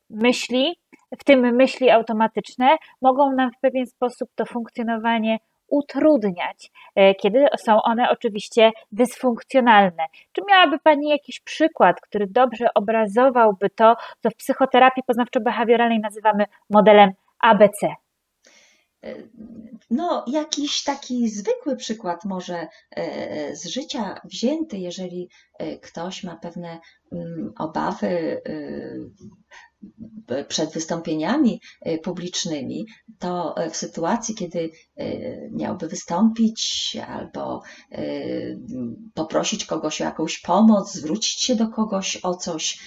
myśli, 0.09 0.75
w 1.19 1.23
tym 1.23 1.55
myśli 1.55 1.89
automatyczne, 1.89 2.77
mogą 3.01 3.31
nam 3.31 3.51
w 3.51 3.59
pewien 3.59 3.85
sposób 3.85 4.29
to 4.35 4.45
funkcjonowanie 4.45 5.37
utrudniać, 5.67 6.71
kiedy 7.21 7.45
są 7.57 7.81
one 7.81 8.09
oczywiście 8.09 8.71
dysfunkcjonalne. 8.91 10.05
Czy 10.31 10.41
miałaby 10.49 10.79
Pani 10.79 11.09
jakiś 11.09 11.39
przykład, 11.39 12.01
który 12.01 12.27
dobrze 12.27 12.67
obrazowałby 12.75 13.69
to, 13.69 13.95
co 14.23 14.29
w 14.29 14.35
psychoterapii 14.35 15.03
poznawczo-behawioralnej 15.03 15.99
nazywamy 16.01 16.45
modelem 16.69 17.11
ABC? 17.39 17.87
No, 19.89 20.25
jakiś 20.27 20.83
taki 20.83 21.29
zwykły 21.29 21.75
przykład 21.75 22.25
może 22.25 22.67
e, 22.91 23.55
z 23.55 23.65
życia 23.65 24.21
wzięty, 24.23 24.77
jeżeli 24.77 25.29
e, 25.59 25.77
ktoś 25.77 26.23
ma 26.23 26.35
pewne 26.35 26.79
mm, 27.11 27.53
obawy 27.57 28.41
e, 30.27 30.43
przed 30.47 30.71
wystąpieniami 30.71 31.61
publicznymi, 32.03 32.85
to 33.19 33.55
w 33.71 33.75
sytuacji, 33.75 34.35
kiedy 34.35 34.71
miałby 35.51 35.87
wystąpić 35.87 36.97
albo 37.07 37.61
poprosić 39.13 39.65
kogoś 39.65 40.01
o 40.01 40.03
jakąś 40.03 40.39
pomoc, 40.39 40.93
zwrócić 40.93 41.41
się 41.41 41.55
do 41.55 41.67
kogoś 41.67 42.19
o 42.23 42.35
coś, 42.35 42.79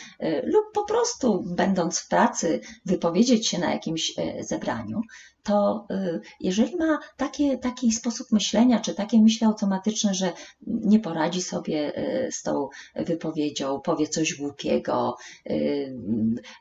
lub 0.42 0.64
po 0.74 0.84
prostu, 0.84 1.44
będąc 1.56 1.98
w 1.98 2.08
pracy, 2.08 2.60
wypowiedzieć 2.86 3.48
się 3.48 3.58
na 3.58 3.72
jakimś 3.72 4.14
zebraniu, 4.40 5.00
to 5.48 5.86
y, 5.90 6.20
jeżeli 6.40 6.76
ma 6.76 6.98
takie, 7.16 7.58
taki 7.58 7.92
sposób 7.92 8.32
myślenia, 8.32 8.80
czy 8.80 8.94
takie 8.94 9.20
myśli 9.20 9.46
automatyczne, 9.46 10.14
że 10.14 10.32
nie 10.66 11.00
poradzi 11.00 11.42
sobie 11.42 11.98
y, 12.26 12.32
z 12.32 12.42
tą 12.42 12.68
wypowiedzią, 12.94 13.80
powie 13.80 14.08
coś 14.08 14.34
głupiego, 14.34 15.16
y, 15.50 15.96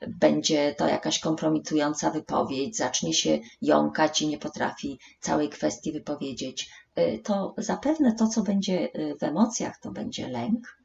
będzie 0.08 0.76
to 0.78 0.88
jakaś 0.88 1.20
kompromitująca 1.20 2.12
wypowiedź, 2.12 2.78
zacznie 2.78 3.14
się 3.14 3.40
jąkać 3.62 4.22
i 4.22 4.28
nie 4.28 4.38
potrafi 4.38 5.00
całej 5.20 5.50
kwestii 5.50 5.92
wypowiedzieć, 5.92 6.70
to 7.24 7.56
zapewne 7.58 8.16
to, 8.16 8.28
co 8.28 8.44
będzie 8.44 8.90
w 9.20 9.24
emocjach, 9.24 9.80
to 9.80 9.92
będzie 9.92 10.28
lęk, 10.28 10.78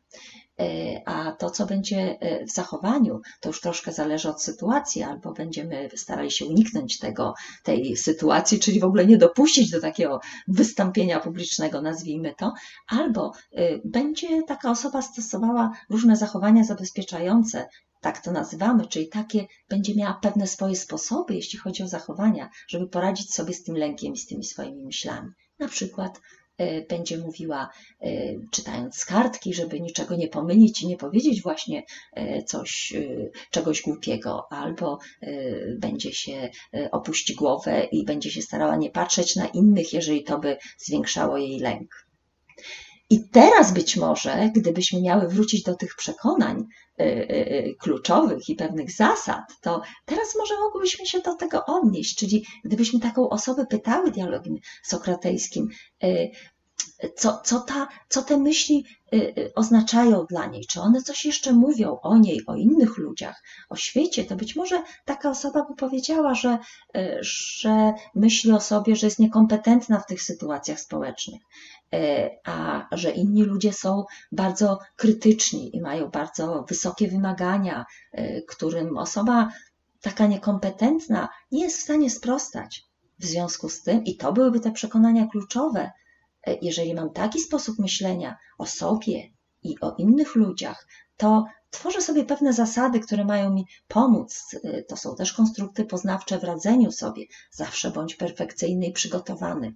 a 1.05 1.33
to, 1.33 1.51
co 1.51 1.67
będzie 1.67 2.19
e, 2.21 2.47
w 2.47 2.51
zachowaniu, 2.51 3.21
to 3.41 3.49
już 3.49 3.61
troszkę 3.61 3.93
zależy 3.93 4.29
od 4.29 4.43
sytuacji, 4.43 5.03
albo 5.03 5.33
będziemy 5.33 5.89
starali 5.97 6.31
się 6.31 6.47
uniknąć 6.47 6.99
tego, 6.99 7.35
tej 7.63 7.97
sytuacji, 7.97 8.61
czyli 8.61 8.81
w 8.81 8.85
ogóle 8.85 9.07
nie 9.07 9.19
dopuścić 9.19 9.71
do 9.71 9.81
takiego 9.81 10.21
wystąpienia 10.49 11.21
publicznego, 11.21 11.83
nazwijmy 11.83 12.35
to, 12.39 12.53
albo 12.89 13.33
e, 13.53 13.79
będzie 13.85 14.43
taka 14.43 14.71
osoba 14.71 15.03
stosowała 15.03 15.73
różne 15.91 16.17
zachowania 16.17 16.65
zabezpieczające, 16.65 17.69
tak 18.01 18.23
to 18.23 18.33
nazywamy, 18.33 18.87
czyli 18.87 19.09
takie 19.09 19.47
będzie 19.69 19.95
miała 19.95 20.15
pewne 20.15 20.47
swoje 20.47 20.77
sposoby, 20.77 21.35
jeśli 21.35 21.59
chodzi 21.59 21.83
o 21.83 21.89
zachowania, 21.89 22.51
żeby 22.69 22.89
poradzić 22.89 23.35
sobie 23.35 23.55
z 23.55 23.63
tym 23.63 23.77
lękiem 23.77 24.13
i 24.13 24.19
z 24.19 24.27
tymi 24.27 24.45
swoimi 24.45 24.85
myślami. 24.85 25.31
Na 25.59 25.69
przykład 25.69 26.21
E, 26.21 26.42
będzie 26.89 27.19
mówiła, 27.19 27.69
e, 28.01 28.09
czytając 28.51 29.05
kartki, 29.05 29.55
żeby 29.55 29.81
niczego 29.81 30.17
nie 30.17 30.29
pomylić 30.29 30.83
i 30.83 30.87
nie 30.87 30.97
powiedzieć 30.97 31.43
właśnie 31.43 31.83
e, 32.13 32.43
coś, 32.43 32.93
czegoś 33.51 33.83
głupiego, 33.83 34.47
albo 34.51 34.99
będzie 35.79 36.13
się 36.13 36.51
opuści 36.91 37.35
głowę 37.35 37.85
i 37.93 38.05
będzie 38.05 38.31
się 38.31 38.43
starała 38.43 38.77
nie 38.77 38.91
patrzeć 38.91 39.37
na 39.37 39.47
innych, 39.47 39.93
jeżeli 39.93 40.25
to 40.25 40.39
by 40.39 40.57
zwiększało 40.79 41.39
jej 41.39 41.59
lęk. 41.59 42.07
I 43.13 43.29
teraz 43.29 43.73
być 43.73 43.97
może, 43.97 44.51
gdybyśmy 44.55 45.03
miały 45.03 45.29
wrócić 45.29 45.63
do 45.63 45.75
tych 45.75 45.97
przekonań 45.97 46.65
kluczowych 47.81 48.49
i 48.49 48.55
pewnych 48.55 48.91
zasad, 48.93 49.45
to 49.61 49.83
teraz 50.05 50.37
może 50.39 50.55
mogłybyśmy 50.59 51.07
się 51.07 51.21
do 51.21 51.35
tego 51.35 51.65
odnieść, 51.67 52.17
czyli 52.17 52.47
gdybyśmy 52.65 53.01
taką 53.01 53.29
osobę 53.29 53.67
pytały 53.67 54.11
dialogiem 54.11 54.57
sokratejskim, 54.83 55.69
co, 57.17 57.41
co, 57.45 57.61
ta, 57.61 57.89
co 58.09 58.23
te 58.23 58.37
myśli 58.37 58.85
y, 59.15 59.17
y, 59.17 59.53
oznaczają 59.55 60.27
dla 60.27 60.47
niej, 60.47 60.67
czy 60.67 60.81
one 60.81 61.03
coś 61.03 61.25
jeszcze 61.25 61.53
mówią 61.53 61.99
o 62.03 62.19
niej, 62.19 62.41
o 62.47 62.57
innych 62.57 62.99
ludziach, 62.99 63.43
o 63.69 63.77
świecie, 63.77 64.25
to 64.25 64.37
być 64.37 64.57
może 64.57 64.83
taka 65.05 65.31
osoba 65.31 65.65
by 65.65 65.77
powiedziała, 65.77 66.35
że, 66.35 66.59
y, 66.97 67.19
że 67.21 67.93
myśli 68.15 68.53
o 68.53 68.61
sobie, 68.61 68.97
że 68.97 69.07
jest 69.07 69.19
niekompetentna 69.19 70.01
w 70.01 70.07
tych 70.07 70.23
sytuacjach 70.23 70.81
społecznych, 70.81 71.43
a 72.45 72.87
że 72.93 73.11
inni 73.11 73.43
ludzie 73.43 73.73
są 73.73 74.05
bardzo 74.33 74.79
krytyczni 74.97 75.77
i 75.77 75.81
mają 75.81 76.09
bardzo 76.09 76.65
wysokie 76.69 77.09
wymagania, 77.09 77.85
którym 78.49 78.99
osoba 78.99 79.53
taka 80.01 80.27
niekompetentna 80.27 81.29
nie 81.51 81.65
jest 81.65 81.79
w 81.79 81.83
stanie 81.83 82.11
sprostać. 82.11 82.85
W 83.19 83.25
związku 83.25 83.69
z 83.69 83.83
tym, 83.83 84.05
i 84.05 84.17
to 84.17 84.33
byłyby 84.33 84.61
te 84.61 84.73
przekonania 84.73 85.27
kluczowe, 85.27 85.91
E, 86.47 86.59
jeżeli 86.63 86.95
mam 86.95 87.11
taki 87.11 87.41
sposób 87.41 87.79
myślenia 87.79 88.39
o 88.59 88.67
sobie 88.67 89.31
i 89.63 89.81
o 89.81 89.95
innych 89.99 90.35
ludziach, 90.35 90.87
to 91.17 91.45
tworzę 91.71 92.01
sobie 92.01 92.25
pewne 92.25 92.53
zasady, 92.53 93.01
które 93.01 93.25
mają 93.25 93.51
mi 93.51 93.67
pomóc. 93.89 94.57
E, 94.65 94.83
to 94.83 94.97
są 94.97 95.17
też 95.17 95.33
konstrukty 95.33 95.85
poznawcze 95.85 96.39
w 96.39 96.45
radzeniu 96.45 96.93
sobie. 96.93 97.25
Zawsze 97.51 97.91
bądź 97.91 98.15
perfekcyjny 98.15 98.87
i 98.87 98.93
przygotowany. 98.93 99.75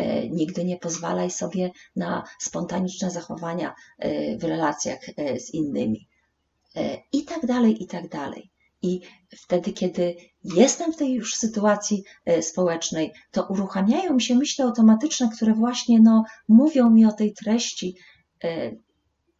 E, 0.00 0.28
nigdy 0.28 0.64
nie 0.64 0.78
pozwalaj 0.78 1.30
sobie 1.30 1.70
na 1.96 2.24
spontaniczne 2.38 3.10
zachowania 3.10 3.74
w 4.38 4.44
relacjach 4.44 4.98
z 5.38 5.54
innymi. 5.54 6.08
I 7.12 7.24
tak 7.24 7.46
dalej, 7.46 7.82
i 7.82 7.86
tak 7.86 8.08
dalej. 8.08 8.50
I 8.82 9.00
wtedy, 9.36 9.72
kiedy 9.72 10.16
jestem 10.44 10.92
w 10.92 10.96
tej 10.96 11.12
już 11.12 11.34
sytuacji 11.34 12.04
e, 12.24 12.42
społecznej, 12.42 13.12
to 13.30 13.46
uruchamiają 13.46 14.14
mi 14.14 14.22
się 14.22 14.34
myśli 14.34 14.64
automatyczne, 14.64 15.30
które 15.36 15.54
właśnie 15.54 16.00
no, 16.00 16.24
mówią 16.48 16.90
mi 16.90 17.06
o 17.06 17.12
tej 17.12 17.34
treści 17.34 17.96
e, 18.44 18.72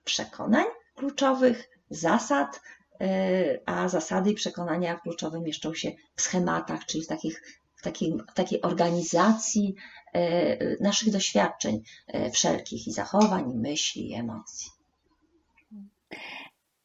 przekonań 0.04 0.64
kluczowych, 0.94 1.68
zasad, 1.90 2.60
e, 3.00 3.58
a 3.66 3.88
zasady 3.88 4.30
i 4.30 4.34
przekonania 4.34 5.00
kluczowe 5.00 5.40
mieszczą 5.40 5.74
się 5.74 5.92
w 6.16 6.22
schematach, 6.22 6.86
czyli 6.86 7.04
w, 7.04 7.06
takich, 7.06 7.42
w, 7.74 7.82
w 8.30 8.34
takiej 8.34 8.62
organizacji 8.62 9.74
naszych 10.80 11.12
doświadczeń 11.12 11.80
wszelkich 12.32 12.86
i 12.86 12.92
zachowań, 12.92 13.50
i 13.50 13.58
myśli, 13.58 14.10
i 14.10 14.14
emocji. 14.14 14.70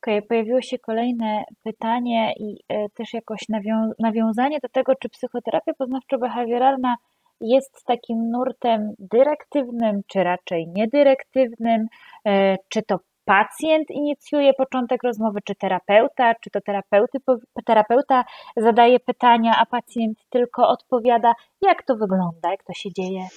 Okay, 0.06 0.22
pojawiło 0.22 0.62
się 0.62 0.80
kolejne 0.80 1.44
pytanie 1.64 2.34
i 2.40 2.58
e, 2.70 2.90
też 2.90 3.14
jakoś 3.14 3.50
nawią 3.50 3.92
nawiązanie 4.00 4.60
do 4.60 4.70
tego, 4.70 4.96
czy 4.96 5.10
psychoterapia 5.10 5.72
poznawczo-behawioralna 5.74 6.96
jest 7.42 7.84
takim 7.86 8.30
nurtem 8.32 8.94
dyrektywnym, 9.00 10.02
czy 10.08 10.24
raczej 10.24 10.68
niedyrektywnym, 10.68 11.88
e, 12.26 12.58
czy 12.70 12.84
to 12.84 13.00
pacjent 13.26 13.90
inicjuje 13.90 14.54
początek 14.54 15.04
rozmowy, 15.04 15.40
czy 15.46 15.56
terapeuta, 15.56 16.36
czy 16.36 16.50
to 16.50 16.62
terapeuty, 16.62 17.18
terapeuta 17.66 18.24
zadaje 18.58 19.00
pytania, 19.00 19.56
a 19.58 19.66
pacjent 19.66 20.20
tylko 20.30 20.68
odpowiada, 20.68 21.34
jak 21.62 21.84
to 21.86 21.96
wygląda, 21.96 22.52
jak 22.52 22.64
to 22.64 22.74
się 22.74 22.94
dzieje. 22.94 23.28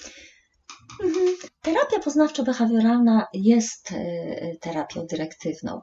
Mhm. 1.03 1.35
Terapia 1.61 1.99
poznawczo-behawioralna 1.99 3.25
jest 3.33 3.91
e, 3.91 4.55
terapią 4.61 5.05
dyrektywną. 5.05 5.81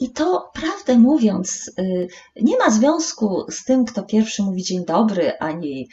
I 0.00 0.12
to, 0.12 0.50
prawdę 0.54 0.98
mówiąc, 0.98 1.70
e, 1.78 1.82
nie 2.42 2.58
ma 2.58 2.70
związku 2.70 3.44
z 3.50 3.64
tym, 3.64 3.84
kto 3.84 4.02
pierwszy 4.02 4.42
mówi 4.42 4.62
dzień 4.62 4.84
dobry, 4.84 5.38
ani 5.38 5.88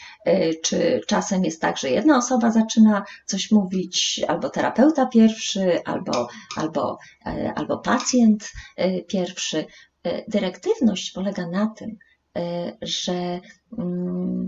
czy 0.63 1.01
czasem 1.07 1.45
jest 1.45 1.61
tak, 1.61 1.77
że 1.77 1.89
jedna 1.89 2.17
osoba 2.17 2.51
zaczyna 2.51 3.03
coś 3.25 3.51
mówić, 3.51 4.21
albo 4.27 4.49
terapeuta 4.49 5.05
pierwszy, 5.05 5.83
albo, 5.85 6.27
albo, 6.57 6.97
albo 7.55 7.77
pacjent 7.77 8.51
pierwszy. 9.07 9.65
Dyrektywność 10.27 11.11
polega 11.11 11.47
na 11.47 11.67
tym, 11.77 11.97
że 12.82 13.39
mm, 13.78 14.47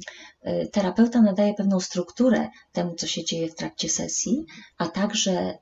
terapeuta 0.71 1.21
nadaje 1.21 1.53
pewną 1.53 1.79
strukturę 1.79 2.47
temu, 2.71 2.95
co 2.95 3.07
się 3.07 3.23
dzieje 3.23 3.49
w 3.49 3.55
trakcie 3.55 3.89
sesji, 3.89 4.45
a 4.77 4.87
także 4.87 5.57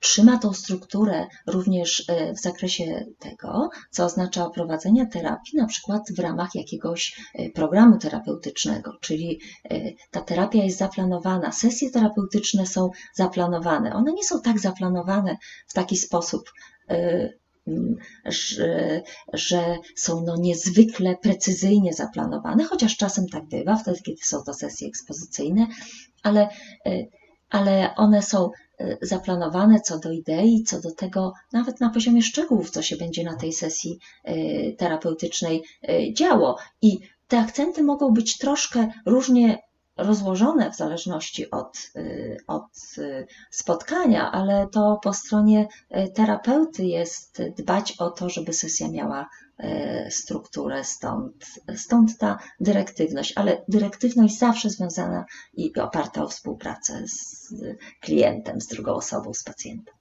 trzyma 0.00 0.38
tą 0.38 0.52
strukturę 0.52 1.26
również 1.46 2.06
w 2.36 2.40
zakresie 2.40 3.06
tego, 3.18 3.70
co 3.90 4.04
oznacza 4.04 4.50
prowadzenie 4.50 5.06
terapii, 5.06 5.58
na 5.58 5.66
przykład 5.66 6.02
w 6.16 6.18
ramach 6.18 6.54
jakiegoś 6.54 7.20
programu 7.54 7.98
terapeutycznego, 7.98 8.92
czyli 9.00 9.40
ta 10.10 10.20
terapia 10.20 10.64
jest 10.64 10.78
zaplanowana, 10.78 11.52
sesje 11.52 11.90
terapeutyczne 11.90 12.66
są 12.66 12.90
zaplanowane. 13.14 13.92
One 13.92 14.12
nie 14.12 14.24
są 14.24 14.42
tak 14.42 14.58
zaplanowane 14.58 15.36
w 15.66 15.72
taki 15.72 15.96
sposób, 15.96 16.42
że, 18.24 19.02
że 19.32 19.76
są 19.96 20.24
no 20.26 20.36
niezwykle 20.36 21.16
precyzyjnie 21.22 21.92
zaplanowane, 21.92 22.64
chociaż 22.64 22.96
czasem 22.96 23.28
tak 23.28 23.44
bywa, 23.48 23.76
wtedy 23.76 24.00
kiedy 24.00 24.22
są 24.22 24.42
to 24.42 24.54
sesje 24.54 24.88
ekspozycyjne, 24.88 25.66
ale, 26.22 26.48
e, 26.86 27.06
ale 27.50 27.94
one 27.96 28.22
są 28.22 28.50
zaplanowane 29.02 29.80
co 29.80 29.98
do 29.98 30.12
idei, 30.12 30.62
co 30.62 30.80
do 30.80 30.94
tego, 30.94 31.32
nawet 31.52 31.80
na 31.80 31.90
poziomie 31.90 32.22
szczegółów, 32.22 32.70
co 32.70 32.82
się 32.82 32.96
będzie 32.96 33.24
na 33.24 33.36
tej 33.36 33.52
sesji 33.52 33.98
terapeutycznej 34.78 35.62
działo. 36.12 36.56
I 36.82 36.98
te 37.28 37.38
akcenty 37.38 37.82
mogą 37.82 38.10
być 38.10 38.38
troszkę 38.38 38.92
różnie 39.06 39.58
rozłożone 40.02 40.70
w 40.70 40.76
zależności 40.76 41.50
od, 41.50 41.92
od 42.46 42.66
spotkania, 43.50 44.32
ale 44.32 44.66
to 44.72 45.00
po 45.02 45.12
stronie 45.12 45.68
terapeuty 46.14 46.84
jest 46.84 47.42
dbać 47.58 47.96
o 47.98 48.10
to, 48.10 48.28
żeby 48.28 48.52
sesja 48.52 48.90
miała 48.90 49.28
strukturę, 50.10 50.84
stąd, 50.84 51.32
stąd 51.76 52.18
ta 52.18 52.38
dyrektywność, 52.60 53.32
ale 53.36 53.64
dyrektywność 53.68 54.38
zawsze 54.38 54.70
związana 54.70 55.24
i 55.54 55.72
oparta 55.80 56.22
o 56.22 56.28
współpracę 56.28 57.02
z 57.06 57.54
klientem, 58.00 58.60
z 58.60 58.66
drugą 58.66 58.92
osobą, 58.94 59.34
z 59.34 59.44
pacjentem. 59.44 59.94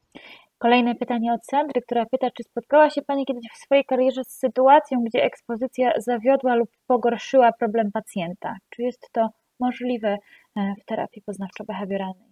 Kolejne 0.58 0.96
pytanie 0.96 1.34
od 1.34 1.46
Sandry, 1.46 1.82
która 1.82 2.06
pyta, 2.06 2.28
czy 2.32 2.44
spotkała 2.44 2.90
się 2.90 3.02
Pani 3.02 3.26
kiedyś 3.26 3.46
w 3.54 3.58
swojej 3.58 3.86
karierze 3.86 4.24
z 4.24 4.32
sytuacją, 4.32 5.04
gdzie 5.04 5.24
ekspozycja 5.24 5.92
zawiodła 5.98 6.56
lub 6.56 6.70
pogorszyła 6.88 7.52
problem 7.60 7.92
pacjenta? 7.92 8.56
Czy 8.70 8.82
jest 8.82 9.10
to 9.12 9.30
możliwe 9.60 10.18
e, 10.56 10.76
w 10.82 10.86
terapii 10.86 11.22
poznawczo-behawioralnej? 11.22 12.30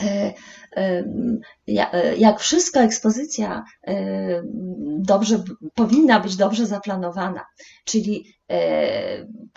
E, 0.00 0.34
e, 0.76 1.04
jak 2.16 2.40
wszystko, 2.40 2.80
ekspozycja 2.80 3.64
dobrze, 4.98 5.42
powinna 5.74 6.20
być 6.20 6.36
dobrze 6.36 6.66
zaplanowana. 6.66 7.46
Czyli 7.84 8.34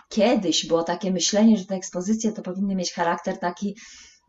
kiedyś 0.10 0.68
było 0.68 0.84
takie 0.84 1.12
myślenie, 1.12 1.58
że 1.58 1.66
te 1.66 1.76
ekspozycje 1.76 2.32
to 2.32 2.42
powinny 2.42 2.76
mieć 2.76 2.94
charakter 2.94 3.40
taki 3.40 3.76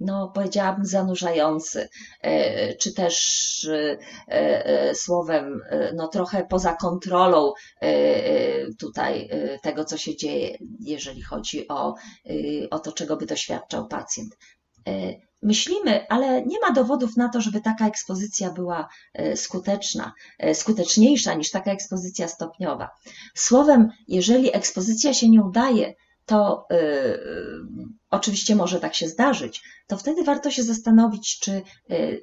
no 0.05 0.33
powiedziałabym, 0.35 0.85
zanurzający, 0.85 1.89
e, 2.21 2.75
czy 2.75 2.95
też 2.95 3.65
e, 3.65 3.99
e, 4.29 4.95
słowem, 4.95 5.61
no 5.95 6.09
trochę 6.09 6.47
poza 6.47 6.77
kontrolą 6.77 7.53
tutaj 8.79 9.29
tego, 9.63 9.85
co 9.85 9.97
się 9.97 10.17
dzieje, 10.17 10.59
jeżeli 10.81 11.23
chodzi 11.23 11.69
o, 11.69 11.95
o 12.71 12.79
to, 12.79 12.93
czego 12.93 13.17
by 13.17 13.27
doświadczał 13.27 13.89
pacjent. 13.89 14.37
Myślimy, 15.43 16.07
ale 16.09 16.43
nie 16.43 16.61
ma 16.61 16.73
dowodów 16.73 17.17
na 17.17 17.29
to, 17.29 17.41
żeby 17.41 17.61
taka 17.61 17.89
ekspozycja 17.89 18.51
była 18.51 18.89
skuteczna, 19.35 20.13
skuteczniejsza 20.55 21.35
niż 21.35 21.51
taka 21.51 21.73
ekspozycja 21.73 22.29
stopniowa. 22.29 22.91
Słowem, 23.35 23.89
jeżeli 24.09 24.57
ekspozycja 24.57 25.15
się 25.15 25.29
nie 25.29 25.43
udaje, 25.43 25.95
to 26.27 26.67
yy, 26.71 27.21
oczywiście 28.11 28.57
może 28.57 28.81
tak 28.81 28.95
się 28.95 29.09
zdarzyć, 29.09 29.63
to 29.87 29.97
wtedy 29.97 30.25
warto 30.25 30.51
się 30.51 30.63
zastanowić, 30.63 31.39
czy 31.39 31.63
yy, 31.89 32.23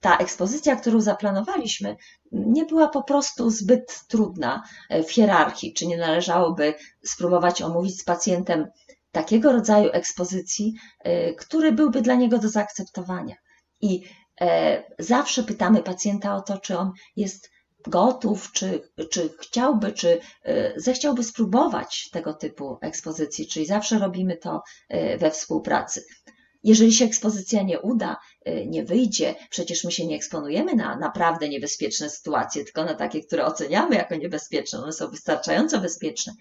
ta 0.00 0.16
ekspozycja, 0.16 0.76
którą 0.76 1.00
zaplanowaliśmy, 1.00 1.96
nie 2.32 2.64
była 2.64 2.88
po 2.88 3.02
prostu 3.02 3.50
zbyt 3.50 4.06
trudna 4.08 4.62
w 5.08 5.10
hierarchii, 5.10 5.74
czy 5.74 5.86
nie 5.86 5.96
należałoby 5.96 6.74
spróbować 7.04 7.62
omówić 7.62 8.00
z 8.00 8.04
pacjentem 8.04 8.66
takiego 9.12 9.52
rodzaju 9.52 9.90
ekspozycji, 9.92 10.74
yy, 11.04 11.34
który 11.38 11.72
byłby 11.72 12.02
dla 12.02 12.14
niego 12.14 12.38
do 12.38 12.48
zaakceptowania. 12.48 13.36
I 13.80 14.02
zawsze 14.98 15.42
pytamy 15.42 15.82
pacjenta 15.82 16.34
o 16.36 16.40
to, 16.40 16.58
czy 16.58 16.78
on 16.78 16.92
jest 17.16 17.50
gotów, 17.88 18.52
czy, 18.52 18.88
czy 19.10 19.30
chciałby, 19.40 19.92
czy 19.92 20.20
e, 20.44 20.80
zechciałby 20.80 21.24
spróbować 21.24 22.10
tego 22.10 22.34
typu 22.34 22.78
ekspozycji, 22.80 23.46
czyli 23.46 23.66
zawsze 23.66 23.98
robimy 23.98 24.36
to 24.36 24.62
e, 24.88 25.18
we 25.18 25.30
współpracy. 25.30 26.04
Jeżeli 26.64 26.92
się 26.92 27.04
ekspozycja 27.04 27.62
nie 27.62 27.80
uda, 27.80 28.16
e, 28.44 28.66
nie 28.66 28.84
wyjdzie, 28.84 29.34
przecież 29.50 29.84
my 29.84 29.92
się 29.92 30.06
nie 30.06 30.16
eksponujemy 30.16 30.74
na 30.74 30.96
naprawdę 30.96 31.48
niebezpieczne 31.48 32.10
sytuacje, 32.10 32.64
tylko 32.64 32.84
na 32.84 32.94
takie, 32.94 33.20
które 33.20 33.44
oceniamy 33.44 33.96
jako 33.96 34.14
niebezpieczne, 34.14 34.82
one 34.82 34.92
są 34.92 35.08
wystarczająco 35.08 35.80
bezpieczne, 35.80 36.32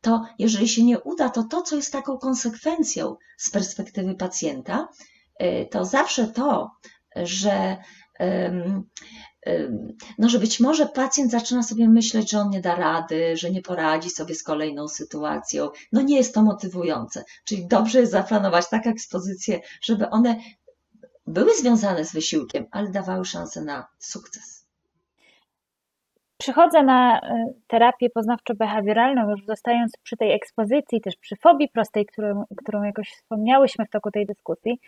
to 0.00 0.22
jeżeli 0.38 0.68
się 0.68 0.84
nie 0.84 1.00
uda, 1.00 1.28
to 1.28 1.42
to, 1.42 1.62
co 1.62 1.76
jest 1.76 1.92
taką 1.92 2.18
konsekwencją 2.18 3.16
z 3.38 3.50
perspektywy 3.50 4.14
pacjenta, 4.14 4.88
to 5.70 5.84
zawsze 5.84 6.28
to, 6.28 6.70
że 7.16 7.76
no, 10.18 10.28
że 10.28 10.38
być 10.38 10.60
może 10.60 10.86
pacjent 10.86 11.30
zaczyna 11.30 11.62
sobie 11.62 11.88
myśleć, 11.88 12.30
że 12.30 12.38
on 12.38 12.50
nie 12.50 12.60
da 12.60 12.74
rady, 12.74 13.36
że 13.36 13.50
nie 13.50 13.62
poradzi 13.62 14.10
sobie 14.10 14.34
z 14.34 14.42
kolejną 14.42 14.88
sytuacją. 14.88 15.70
No 15.92 16.02
nie 16.02 16.16
jest 16.16 16.34
to 16.34 16.42
motywujące. 16.42 17.24
Czyli 17.44 17.66
dobrze 17.68 18.00
jest 18.00 18.12
zaplanować 18.12 18.68
tak 18.68 18.86
ekspozycje, 18.86 19.60
żeby 19.82 20.10
one 20.10 20.36
były 21.26 21.54
związane 21.54 22.04
z 22.04 22.12
wysiłkiem, 22.12 22.66
ale 22.70 22.90
dawały 22.90 23.24
szansę 23.24 23.62
na 23.62 23.86
sukces. 23.98 24.64
Przychodzę 26.38 26.82
na 26.82 27.20
e, 27.20 27.46
terapię 27.66 28.08
poznawczo-behawioralną, 28.10 29.30
już 29.30 29.46
zostając 29.46 29.92
przy 30.02 30.16
tej 30.16 30.32
ekspozycji, 30.32 31.00
też 31.00 31.16
przy 31.16 31.36
fobii 31.36 31.68
prostej, 31.68 32.06
którą, 32.06 32.44
którą 32.56 32.82
jakoś 32.82 33.08
wspomniałyśmy 33.10 33.84
w 33.86 33.90
toku 33.90 34.10
tej 34.10 34.26
dyskusji. 34.26 34.80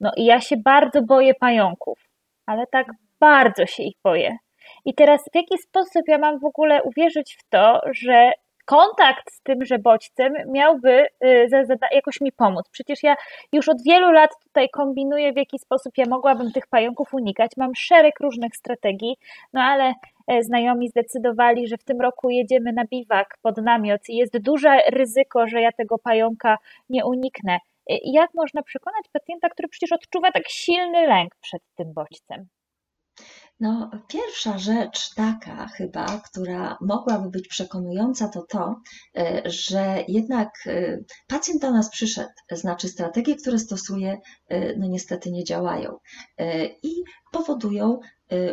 No 0.00 0.12
i 0.16 0.24
ja 0.24 0.40
się 0.40 0.56
bardzo 0.56 1.02
boję 1.02 1.34
pająków, 1.34 1.98
ale 2.46 2.66
tak 2.66 2.86
bardzo 3.20 3.66
się 3.66 3.82
ich 3.82 3.96
boję. 4.04 4.36
I 4.84 4.94
teraz 4.94 5.24
w 5.32 5.36
jaki 5.36 5.58
sposób 5.58 6.02
ja 6.08 6.18
mam 6.18 6.38
w 6.38 6.44
ogóle 6.44 6.82
uwierzyć 6.82 7.36
w 7.40 7.48
to, 7.48 7.80
że 7.92 8.32
kontakt 8.64 9.32
z 9.32 9.42
tymże 9.42 9.78
bodźcem 9.78 10.32
miałby 10.46 11.06
y, 11.24 11.48
jakoś 11.92 12.20
mi 12.20 12.32
pomóc. 12.32 12.68
Przecież 12.70 13.02
ja 13.02 13.16
już 13.52 13.68
od 13.68 13.82
wielu 13.86 14.10
lat 14.10 14.30
tutaj 14.44 14.68
kombinuję, 14.68 15.32
w 15.32 15.36
jaki 15.36 15.58
sposób 15.58 15.92
ja 15.96 16.04
mogłabym 16.08 16.52
tych 16.52 16.66
pająków 16.66 17.14
unikać. 17.14 17.50
Mam 17.56 17.74
szereg 17.74 18.20
różnych 18.20 18.56
strategii, 18.56 19.16
no 19.52 19.60
ale 19.60 19.94
e, 20.26 20.42
znajomi 20.42 20.88
zdecydowali, 20.88 21.68
że 21.68 21.76
w 21.76 21.84
tym 21.84 22.00
roku 22.00 22.30
jedziemy 22.30 22.72
na 22.72 22.84
biwak 22.84 23.38
pod 23.42 23.56
namiot 23.56 24.08
i 24.08 24.16
jest 24.16 24.38
duże 24.38 24.78
ryzyko, 24.92 25.46
że 25.46 25.60
ja 25.60 25.72
tego 25.72 25.98
pająka 25.98 26.58
nie 26.88 27.04
uniknę. 27.04 27.58
Y, 27.90 27.98
jak 28.04 28.30
można 28.34 28.62
przekonać 28.62 29.04
pacjenta, 29.12 29.48
który 29.48 29.68
przecież 29.68 29.92
odczuwa 29.92 30.32
tak 30.32 30.48
silny 30.48 31.06
lęk 31.06 31.34
przed 31.40 31.62
tym 31.76 31.92
bodźcem? 31.92 32.46
No, 33.60 33.90
pierwsza 34.08 34.58
rzecz 34.58 35.14
taka 35.14 35.66
chyba, 35.66 36.18
która 36.18 36.78
mogłaby 36.80 37.30
być 37.30 37.48
przekonująca, 37.48 38.28
to 38.28 38.42
to, 38.42 38.80
e, 39.16 39.42
że 39.44 40.04
jednak 40.08 40.50
e, 40.66 40.98
pacjent 41.26 41.62
do 41.62 41.70
nas 41.70 41.90
przyszedł, 41.90 42.30
znaczy 42.52 42.88
strategie, 42.88 43.36
które 43.36 43.58
stosuje, 43.58 44.20
e, 44.48 44.76
no 44.76 44.86
niestety 44.86 45.30
nie 45.30 45.44
działają 45.44 45.98
i 46.82 47.02
powodują 47.32 48.00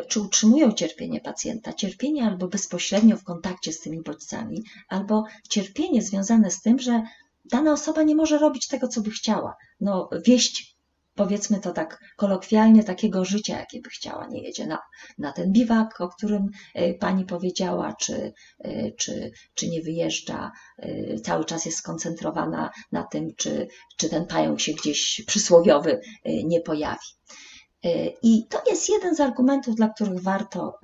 czy 0.07 0.21
utrzymują 0.21 0.71
cierpienie 0.71 1.21
pacjenta. 1.21 1.73
Cierpienie 1.73 2.25
albo 2.25 2.47
bezpośrednio 2.47 3.17
w 3.17 3.23
kontakcie 3.23 3.73
z 3.73 3.79
tymi 3.79 4.01
bodźcami, 4.01 4.63
albo 4.89 5.23
cierpienie 5.49 6.01
związane 6.01 6.51
z 6.51 6.61
tym, 6.61 6.79
że 6.79 7.03
dana 7.45 7.73
osoba 7.73 8.03
nie 8.03 8.15
może 8.15 8.37
robić 8.37 8.67
tego, 8.67 8.87
co 8.87 9.01
by 9.01 9.11
chciała. 9.11 9.55
No, 9.79 10.09
wieść 10.25 10.70
powiedzmy 11.21 11.59
to 11.59 11.71
tak 11.71 11.99
kolokwialnie, 12.17 12.83
takiego 12.83 13.25
życia, 13.25 13.59
jakie 13.59 13.81
by 13.81 13.89
chciała. 13.89 14.27
Nie 14.27 14.43
jedzie 14.43 14.67
na, 14.67 14.79
na 15.17 15.31
ten 15.31 15.51
biwak, 15.51 16.01
o 16.01 16.09
którym 16.09 16.49
e, 16.73 16.93
pani 16.93 17.25
powiedziała, 17.25 17.95
czy, 17.99 18.33
e, 18.59 18.91
czy, 18.91 19.31
czy 19.53 19.69
nie 19.69 19.81
wyjeżdża, 19.81 20.51
e, 20.77 21.19
cały 21.19 21.45
czas 21.45 21.65
jest 21.65 21.77
skoncentrowana 21.77 22.71
na 22.91 23.03
tym, 23.03 23.35
czy, 23.37 23.67
czy 23.97 24.09
ten 24.09 24.25
pająk 24.25 24.61
się 24.61 24.73
gdzieś 24.73 25.23
przysłowiowy 25.27 26.01
nie 26.25 26.61
pojawi. 26.61 27.07
I 28.23 28.47
to 28.49 28.61
jest 28.69 28.89
jeden 28.89 29.15
z 29.15 29.19
argumentów, 29.19 29.75
dla 29.75 29.89
których 29.89 30.21
warto 30.21 30.79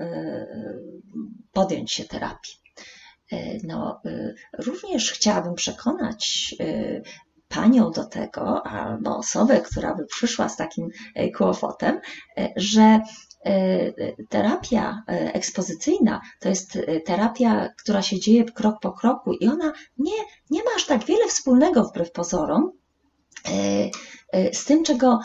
podjąć 1.51 1.91
się 1.91 2.03
terapii. 2.05 2.53
No, 3.63 4.01
również 4.57 5.11
chciałabym 5.11 5.55
przekonać 5.55 6.55
panią 7.57 7.91
do 7.91 8.05
tego, 8.05 8.67
albo 8.67 9.17
osobę, 9.17 9.61
która 9.61 9.95
by 9.95 10.05
przyszła 10.05 10.49
z 10.49 10.55
takim 10.55 10.89
e, 11.15 11.31
kłopotem, 11.31 11.99
e, 12.37 12.53
że 12.55 12.99
e, 13.45 14.23
terapia 14.29 15.03
ekspozycyjna 15.07 16.21
to 16.39 16.49
jest 16.49 16.77
terapia, 17.05 17.69
która 17.83 18.01
się 18.01 18.19
dzieje 18.19 18.45
krok 18.45 18.75
po 18.81 18.91
kroku 18.91 19.33
i 19.33 19.47
ona 19.47 19.73
nie, 19.97 20.17
nie 20.49 20.63
ma 20.63 20.69
aż 20.75 20.85
tak 20.85 21.05
wiele 21.05 21.27
wspólnego 21.27 21.83
wbrew 21.83 22.11
pozorom 22.11 22.71
z 24.53 24.65
tym, 24.65 24.83
czego 24.83 25.19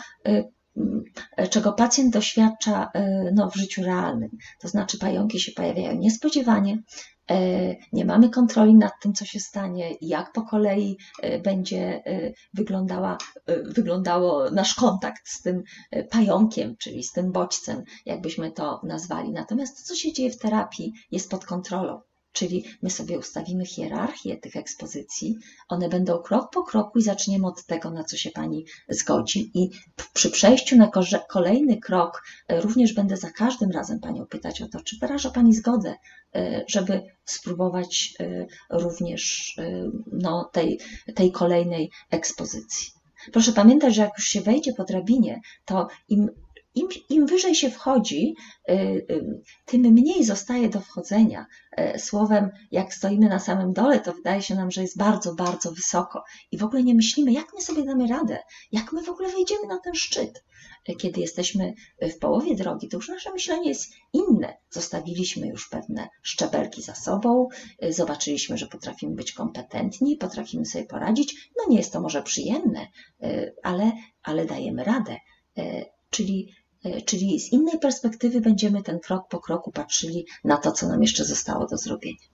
czego 1.49 1.73
pacjent 1.73 2.13
doświadcza 2.13 2.91
no, 3.33 3.49
w 3.49 3.55
życiu 3.55 3.83
realnym. 3.83 4.29
To 4.61 4.67
znaczy, 4.67 4.97
pająki 4.97 5.39
się 5.39 5.51
pojawiają 5.51 5.95
niespodziewanie, 5.95 6.77
E, 7.31 7.75
nie 7.93 8.05
mamy 8.05 8.29
kontroli 8.29 8.75
nad 8.75 8.93
tym, 9.01 9.13
co 9.13 9.25
się 9.25 9.39
stanie, 9.39 9.95
jak 10.01 10.31
po 10.31 10.41
kolei 10.41 10.97
e, 11.21 11.39
będzie 11.39 12.05
e, 12.05 12.33
wyglądała, 12.53 13.17
wyglądało 13.63 14.51
nasz 14.51 14.75
kontakt 14.75 15.21
z 15.29 15.41
tym 15.41 15.63
pająkiem, 16.09 16.75
czyli 16.77 17.03
z 17.03 17.11
tym 17.11 17.31
bodźcem, 17.31 17.83
jakbyśmy 18.05 18.51
to 18.51 18.81
nazwali. 18.83 19.31
Natomiast 19.31 19.77
to, 19.77 19.83
co 19.83 19.95
się 19.95 20.13
dzieje 20.13 20.31
w 20.31 20.37
terapii, 20.37 20.93
jest 21.11 21.29
pod 21.29 21.45
kontrolą. 21.45 22.01
Czyli 22.33 22.63
my 22.81 22.89
sobie 22.89 23.19
ustawimy 23.19 23.65
hierarchię 23.65 24.37
tych 24.37 24.55
ekspozycji, 24.55 25.37
one 25.67 25.89
będą 25.89 26.17
krok 26.17 26.49
po 26.51 26.63
kroku 26.63 26.99
i 26.99 27.03
zaczniemy 27.03 27.47
od 27.47 27.65
tego, 27.65 27.91
na 27.91 28.03
co 28.03 28.17
się 28.17 28.31
Pani 28.31 28.65
zgodzi. 28.89 29.51
I 29.53 29.69
przy 30.13 30.31
przejściu 30.31 30.75
na 30.77 30.91
kolejny 31.29 31.77
krok 31.77 32.23
e, 32.47 32.61
również 32.61 32.93
będę 32.93 33.17
za 33.17 33.31
każdym 33.31 33.71
razem 33.71 33.99
Panią 33.99 34.25
pytać 34.25 34.61
o 34.61 34.67
to, 34.67 34.81
czy 34.81 34.97
wyraża 34.99 35.29
Pani 35.29 35.53
zgodę, 35.53 35.95
e, 36.35 36.63
żeby 36.67 37.01
spróbować 37.25 38.13
e, 38.19 38.45
również 38.69 39.55
no, 40.11 40.49
tej, 40.53 40.79
tej 41.15 41.31
kolejnej 41.31 41.91
ekspozycji. 42.09 42.91
Proszę 43.31 43.51
pamiętać, 43.51 43.95
że 43.95 44.01
jak 44.01 44.17
już 44.17 44.27
się 44.27 44.41
wejdzie 44.41 44.73
po 44.73 44.83
drabinie, 44.83 45.41
to 45.65 45.87
im 46.09 46.29
im, 46.75 46.87
im 47.09 47.25
wyżej 47.25 47.55
się 47.55 47.69
wchodzi, 47.69 48.35
y, 48.69 48.73
y, 48.73 49.41
tym 49.65 49.81
mniej 49.81 50.23
zostaje 50.23 50.69
do 50.69 50.79
wchodzenia. 50.79 51.45
E, 51.71 51.99
słowem, 51.99 52.49
jak 52.71 52.93
stoimy 52.93 53.29
na 53.29 53.39
samym 53.39 53.73
dole, 53.73 53.99
to 53.99 54.13
wydaje 54.13 54.41
się 54.41 54.55
nam, 54.55 54.71
że 54.71 54.81
jest 54.81 54.97
bardzo, 54.97 55.35
bardzo 55.35 55.71
wysoko 55.71 56.23
i 56.51 56.57
w 56.57 56.63
ogóle 56.63 56.83
nie 56.83 56.95
myślimy, 56.95 57.31
jak 57.31 57.53
my 57.53 57.61
sobie 57.61 57.83
damy 57.83 58.07
radę, 58.07 58.39
jak 58.71 58.93
my 58.93 59.03
w 59.03 59.09
ogóle 59.09 59.29
wejdziemy 59.29 59.67
na 59.67 59.79
ten 59.79 59.95
szczyt. 59.95 60.43
E, 60.89 60.95
kiedy 60.95 61.21
jesteśmy 61.21 61.73
w 62.01 62.17
połowie 62.17 62.55
drogi, 62.55 62.87
to 62.87 62.97
już 62.97 63.09
nasze 63.09 63.31
myślenie 63.31 63.69
jest 63.69 63.93
inne. 64.13 64.57
Zostawiliśmy 64.69 65.47
już 65.47 65.69
pewne 65.69 66.09
szczebelki 66.21 66.81
za 66.81 66.95
sobą, 66.95 67.47
e, 67.79 67.93
zobaczyliśmy, 67.93 68.57
że 68.57 68.67
potrafimy 68.67 69.15
być 69.15 69.31
kompetentni, 69.31 70.17
potrafimy 70.17 70.65
sobie 70.65 70.85
poradzić. 70.85 71.49
No 71.57 71.63
nie 71.69 71.77
jest 71.77 71.93
to 71.93 72.01
może 72.01 72.23
przyjemne, 72.23 72.87
ale, 73.63 73.91
ale 74.23 74.45
dajemy 74.45 74.83
radę. 74.83 75.17
Czyli 76.09 76.53
E, 76.53 76.62
czyli 77.05 77.39
z 77.39 77.51
innej 77.53 77.79
perspektywy 77.79 78.41
będziemy 78.41 78.83
ten 78.83 78.99
krok 78.99 79.27
po 79.27 79.39
kroku 79.39 79.71
patrzyli 79.71 80.25
na 80.43 80.57
to, 80.57 80.71
co 80.71 80.87
nam 80.87 81.01
jeszcze 81.01 81.25
zostało 81.25 81.67
do 81.67 81.77
zrobienia. 81.77 82.27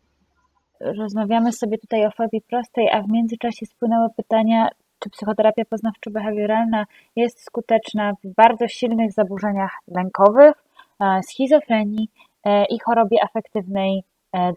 Rozmawiamy 0.79 1.51
sobie 1.51 1.77
tutaj 1.77 2.05
o 2.05 2.11
fobii 2.11 2.41
prostej, 2.41 2.89
a 2.91 3.01
w 3.01 3.09
międzyczasie 3.09 3.65
spłynęły 3.65 4.07
pytania, 4.17 4.69
czy 4.99 5.09
psychoterapia 5.09 5.63
poznawczo-behawioralna 5.63 6.85
jest 7.15 7.45
skuteczna 7.45 8.13
w 8.23 8.33
bardzo 8.33 8.67
silnych 8.67 9.11
zaburzeniach 9.11 9.71
lękowych, 9.87 10.53
e, 10.99 11.23
schizofrenii 11.23 12.09
e, 12.43 12.65
i 12.65 12.79
chorobie 12.79 13.17
afektywnej 13.23 14.03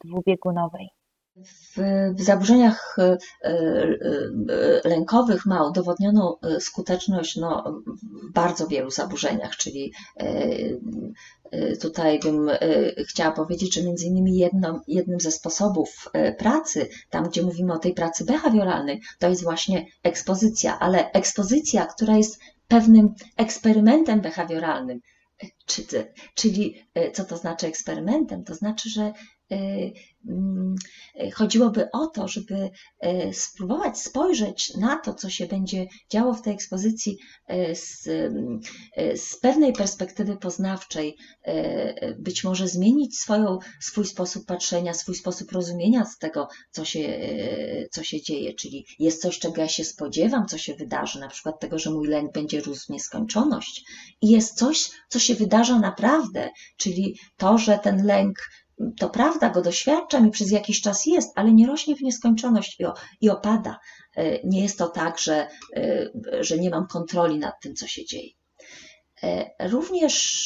dwubiegunowej. 0.04 0.88
W, 1.36 1.78
w 2.14 2.22
zaburzeniach 2.22 2.96
e, 2.98 3.18
e, 3.42 4.88
lękowych 4.88 5.46
ma 5.46 5.68
udowodnioną 5.68 6.34
e, 6.40 6.60
skuteczność 6.60 7.36
no, 7.36 7.82
w 8.22 8.32
bardzo 8.32 8.66
wielu 8.66 8.90
zaburzeniach, 8.90 9.56
czyli 9.56 9.92
tutaj 11.80 12.18
bym 12.20 12.50
chciała 13.08 13.32
powiedzieć, 13.32 13.74
że 13.74 13.82
między 13.82 14.06
innymi 14.06 14.36
jedno, 14.36 14.82
jednym 14.86 15.20
ze 15.20 15.30
sposobów 15.30 16.08
pracy, 16.38 16.88
tam 17.10 17.28
gdzie 17.28 17.42
mówimy 17.42 17.72
o 17.72 17.78
tej 17.78 17.94
pracy 17.94 18.24
behawioralnej, 18.24 19.00
to 19.18 19.28
jest 19.28 19.42
właśnie 19.42 19.86
ekspozycja, 20.02 20.78
ale 20.78 21.10
ekspozycja, 21.10 21.86
która 21.86 22.16
jest 22.16 22.38
pewnym 22.68 23.14
eksperymentem 23.36 24.20
behawioralnym, 24.20 25.00
czyli 26.34 26.86
co 27.12 27.24
to 27.24 27.36
znaczy 27.36 27.66
eksperymentem? 27.66 28.44
To 28.44 28.54
znaczy, 28.54 28.90
że 28.90 29.12
chodziłoby 31.34 31.90
o 31.90 32.06
to, 32.06 32.28
żeby 32.28 32.70
y, 33.06 33.34
spróbować 33.34 33.98
spojrzeć 33.98 34.74
na 34.74 34.96
to, 34.96 35.14
co 35.14 35.30
się 35.30 35.46
będzie 35.46 35.86
działo 36.10 36.34
w 36.34 36.42
tej 36.42 36.54
ekspozycji 36.54 37.18
y, 37.50 37.74
z, 37.74 38.08
z 39.20 39.36
pewnej 39.40 39.72
perspektywy 39.72 40.36
poznawczej, 40.36 41.16
być 42.18 42.44
może 42.44 42.68
zmienić 42.68 43.18
swoją, 43.18 43.58
swój 43.80 44.06
sposób 44.06 44.46
patrzenia, 44.46 44.94
swój 44.94 45.14
sposób 45.14 45.52
rozumienia 45.52 46.04
z 46.04 46.18
tego, 46.18 46.48
co 46.70 46.84
się, 46.84 47.20
co 47.90 48.02
się 48.02 48.22
dzieje, 48.22 48.54
czyli 48.54 48.86
jest 48.98 49.22
coś, 49.22 49.38
czego 49.38 49.60
ja 49.60 49.68
się 49.68 49.84
spodziewam, 49.84 50.46
co 50.46 50.58
się 50.58 50.74
wydarzy, 50.74 51.20
na 51.20 51.28
przykład 51.28 51.60
tego, 51.60 51.78
że 51.78 51.90
mój 51.90 52.08
lęk 52.08 52.32
będzie 52.32 52.60
rósł 52.60 52.86
w 52.86 52.88
nieskończoność. 52.88 53.84
I 54.22 54.28
jest 54.28 54.58
coś, 54.58 54.90
co 55.08 55.18
się 55.18 55.34
wydarza 55.34 55.78
naprawdę, 55.78 56.50
czyli 56.76 57.18
to, 57.36 57.58
że 57.58 57.78
ten 57.78 58.06
lęk 58.06 58.38
to 58.98 59.10
prawda, 59.10 59.50
go 59.50 59.62
doświadczam 59.62 60.28
i 60.28 60.30
przez 60.30 60.50
jakiś 60.50 60.80
czas 60.80 61.06
jest, 61.06 61.32
ale 61.34 61.52
nie 61.52 61.66
rośnie 61.66 61.96
w 61.96 62.02
nieskończoność 62.02 62.78
i, 63.20 63.30
opada. 63.30 63.78
E, 64.16 64.46
nie 64.46 64.62
jest 64.62 64.78
to 64.78 64.88
tak, 64.88 65.18
że, 65.18 65.48
e, 65.76 66.10
że 66.40 66.58
nie 66.58 66.70
mam 66.70 66.86
kontroli 66.86 67.38
nad 67.38 67.54
tym, 67.62 67.74
co 67.74 67.86
się 67.86 68.04
dzieje. 68.04 68.30
E, 69.22 69.68
również 69.68 70.42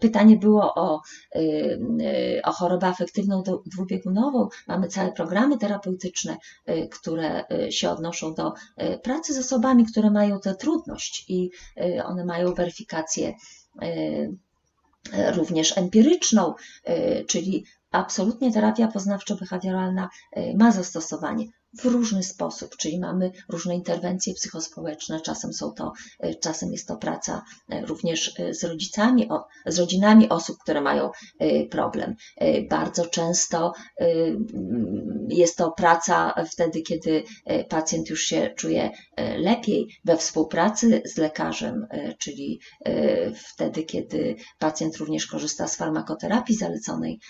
pytanie 0.00 0.36
było 0.36 0.74
o, 0.74 1.00
o 2.44 2.52
chorobę 2.52 2.86
afektywną 2.86 3.42
dwubiegunową. 3.66 4.48
Mamy 4.68 4.88
całe 4.88 5.12
programy 5.12 5.58
terapeutyczne, 5.58 6.36
które 6.90 7.44
się 7.70 7.90
odnoszą 7.90 8.34
do 8.34 8.52
pracy 9.02 9.34
z 9.34 9.38
osobami, 9.38 9.86
które 9.86 10.10
mają 10.10 10.40
tę 10.40 10.54
trudność 10.54 11.24
i 11.28 11.50
one 12.04 12.24
mają 12.24 12.54
weryfikację 12.54 13.34
również 15.34 15.78
empiryczną, 15.78 16.54
e, 16.84 17.24
czyli 17.24 17.64
absolutnie 17.90 18.52
terapia 18.52 18.88
poznawczo-behawioralna 18.88 20.08
e, 20.32 20.56
ma 20.56 20.72
zastosowanie 20.72 21.46
w 21.78 21.84
różny 21.84 22.22
sposób, 22.22 22.76
czyli 22.76 23.00
mamy 23.00 23.30
różne 23.48 23.74
interwencje 23.74 24.34
psychospołeczne, 24.34 25.20
czasem 25.20 25.52
są 25.52 25.72
to, 25.72 25.92
e, 26.20 26.34
czasem 26.34 26.72
jest 26.72 26.88
to 26.88 26.96
praca 26.96 27.42
e, 27.68 27.86
również 27.86 28.40
e, 28.40 28.54
z 28.54 28.64
rodzicami, 28.64 29.28
z 29.66 29.78
rodzinami 29.78 30.28
osób, 30.28 30.56
które 30.62 30.80
mają 30.80 31.10
problem. 31.70 32.14
Bardzo 32.70 33.06
często 33.06 33.72
jest 35.28 35.56
to 35.56 35.70
praca 35.70 36.34
wtedy, 36.52 36.82
kiedy 36.82 37.24
pacjent 37.68 38.10
już 38.10 38.22
się 38.22 38.50
czuje 38.56 38.90
lepiej 39.38 39.88
we 40.04 40.16
współpracy 40.16 41.02
z 41.04 41.16
lekarzem, 41.16 41.86
czyli 42.18 42.60
wtedy, 43.34 43.82
kiedy 43.82 44.36
pacjent 44.58 44.96
również 44.96 45.26
korzysta 45.26 45.68
z 45.68 45.76
farmakoterapii 45.76 46.56
zaleconej 46.56 47.20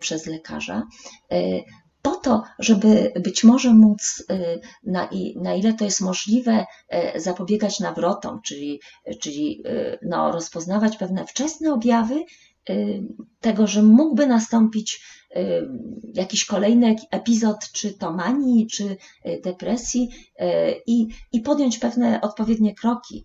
przez 0.00 0.26
lekarza 0.26 0.82
po 2.06 2.16
to, 2.16 2.42
żeby 2.58 3.12
być 3.20 3.44
może 3.44 3.74
móc, 3.74 4.24
y, 4.30 4.60
na, 4.84 5.08
na 5.36 5.54
ile 5.54 5.72
to 5.72 5.84
jest 5.84 6.00
możliwe, 6.00 6.64
y, 7.16 7.20
zapobiegać 7.20 7.80
nawrotom, 7.80 8.40
czyli, 8.44 8.80
czyli 9.20 9.62
y, 9.66 9.98
no, 10.02 10.32
rozpoznawać 10.32 10.96
pewne 10.96 11.26
wczesne 11.26 11.72
objawy 11.72 12.24
tego, 13.40 13.66
że 13.66 13.82
mógłby 13.82 14.26
nastąpić 14.26 15.00
Y, 15.36 15.68
jakiś 16.14 16.44
kolejny 16.44 16.96
epizod, 17.10 17.72
czy 17.72 17.94
to 17.94 18.12
manii, 18.12 18.66
czy 18.66 18.84
y, 18.84 19.40
depresji 19.44 20.10
y, 20.40 20.44
i, 20.86 21.08
i 21.32 21.40
podjąć 21.40 21.78
pewne 21.78 22.20
odpowiednie 22.20 22.74
kroki, 22.74 23.24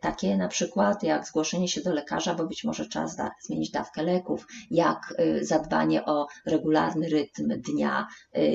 takie 0.00 0.36
na 0.36 0.48
przykład 0.48 1.02
jak 1.02 1.26
zgłoszenie 1.26 1.68
się 1.68 1.80
do 1.80 1.92
lekarza, 1.92 2.34
bo 2.34 2.46
być 2.46 2.64
może 2.64 2.86
czas 2.88 3.16
da, 3.16 3.30
zmienić 3.42 3.70
dawkę 3.70 4.02
leków, 4.02 4.46
jak 4.70 5.14
zadbanie 5.40 6.04
o 6.04 6.26
regularny 6.46 7.08
rytm 7.08 7.60
dnia 7.60 8.06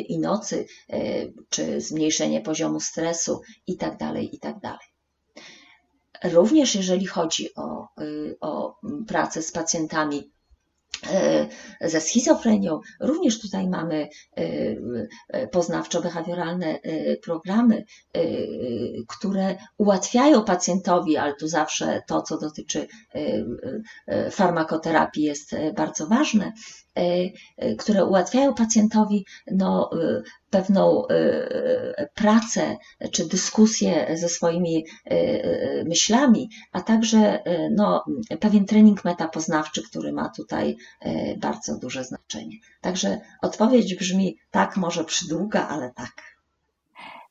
i 0.07 0.19
nocy, 0.19 0.65
czy 1.49 1.81
zmniejszenie 1.81 2.41
poziomu 2.41 2.79
stresu 2.79 3.41
itd., 3.67 3.97
tak 3.97 4.33
itd. 4.33 4.77
Również 6.23 6.75
jeżeli 6.75 7.05
chodzi 7.05 7.55
o, 7.55 7.87
o 8.41 8.75
pracę 9.07 9.41
z 9.41 9.51
pacjentami 9.51 10.31
E, 11.09 11.47
ze 11.81 12.01
schizofrenią. 12.01 12.79
Również 12.99 13.41
tutaj 13.41 13.67
mamy 13.67 14.09
e, 14.35 15.47
poznawczo-behawioralne 15.47 16.79
programy, 17.23 17.85
które 19.07 19.57
ułatwiają 19.77 20.43
pacjentowi, 20.43 21.17
ale 21.17 21.35
tu 21.35 21.47
zawsze 21.47 22.01
to, 22.07 22.21
co 22.21 22.37
dotyczy 22.37 22.87
farmakoterapii 24.31 25.23
jest 25.23 25.55
bardzo 25.75 26.07
ważne, 26.07 26.53
które 27.79 28.05
ułatwiają 28.05 28.53
pacjentowi 28.53 29.25
no, 29.51 29.89
pewną 30.49 31.03
pracę 32.15 32.77
czy 33.11 33.27
dyskusję 33.27 34.17
ze 34.17 34.29
swoimi 34.29 34.85
myślami, 35.85 36.49
a 36.71 36.81
także 36.81 37.43
no, 37.71 38.05
pewien 38.39 38.65
trening 38.65 39.05
metapoznawczy, 39.05 39.81
który 39.89 40.13
ma 40.13 40.29
tutaj 40.29 40.77
bardzo 41.37 41.79
duże 41.79 42.03
znaczenie. 42.03 42.55
Także 42.81 43.19
odpowiedź 43.41 43.95
brzmi 43.95 44.37
tak, 44.51 44.77
może 44.77 45.03
przydługa, 45.03 45.67
ale 45.67 45.91
tak. 45.95 46.11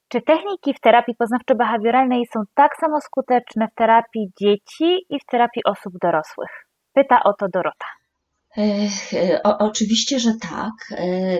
Czy 0.09 0.23
techniki 0.23 0.75
w 0.75 0.81
terapii 0.81 1.15
poznawczo-behawioralnej 1.15 2.23
są 2.33 2.41
tak 2.55 2.77
samo 2.81 3.01
skuteczne 3.01 3.69
w 3.69 3.75
terapii 3.75 4.31
dzieci 4.41 4.99
i 5.09 5.21
w 5.21 5.25
terapii 5.31 5.65
osób 5.65 5.93
dorosłych? 6.03 6.51
Pyta 6.93 7.23
o 7.25 7.33
to 7.33 7.47
Dorota. 7.53 7.87
E, 8.59 9.43
o, 9.45 9.59
oczywiście, 9.59 10.21
że 10.21 10.35
tak. 10.35 10.73
E, 10.91 11.39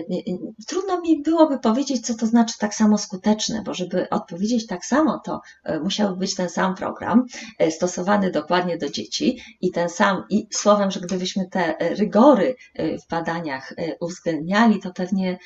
trudno 0.67 1.01
mi 1.01 1.21
byłoby 1.21 1.59
powiedzieć, 1.59 2.05
co 2.05 2.15
to 2.15 2.25
znaczy 2.25 2.53
tak 2.59 2.75
samo 2.75 2.97
skuteczne, 2.97 3.61
bo 3.65 3.73
żeby 3.73 4.09
odpowiedzieć 4.09 4.67
tak 4.67 4.85
samo, 4.85 5.21
to 5.25 5.41
e, 5.63 5.79
musiałby 5.79 6.15
być 6.15 6.35
ten 6.35 6.49
sam 6.49 6.75
program, 6.75 7.25
stosowany 7.69 8.31
dokładnie 8.31 8.77
do 8.77 8.89
dzieci 8.89 9.39
i 9.61 9.71
ten 9.71 9.89
sam, 9.89 10.23
i 10.29 10.47
słowem, 10.53 10.91
że 10.91 10.99
gdybyśmy 10.99 11.47
te 11.49 11.75
rygory 11.79 12.55
w 12.79 13.09
badaniach 13.09 13.73
uwzględniali, 13.99 14.79
to 14.79 14.93
pewnie, 14.93 15.37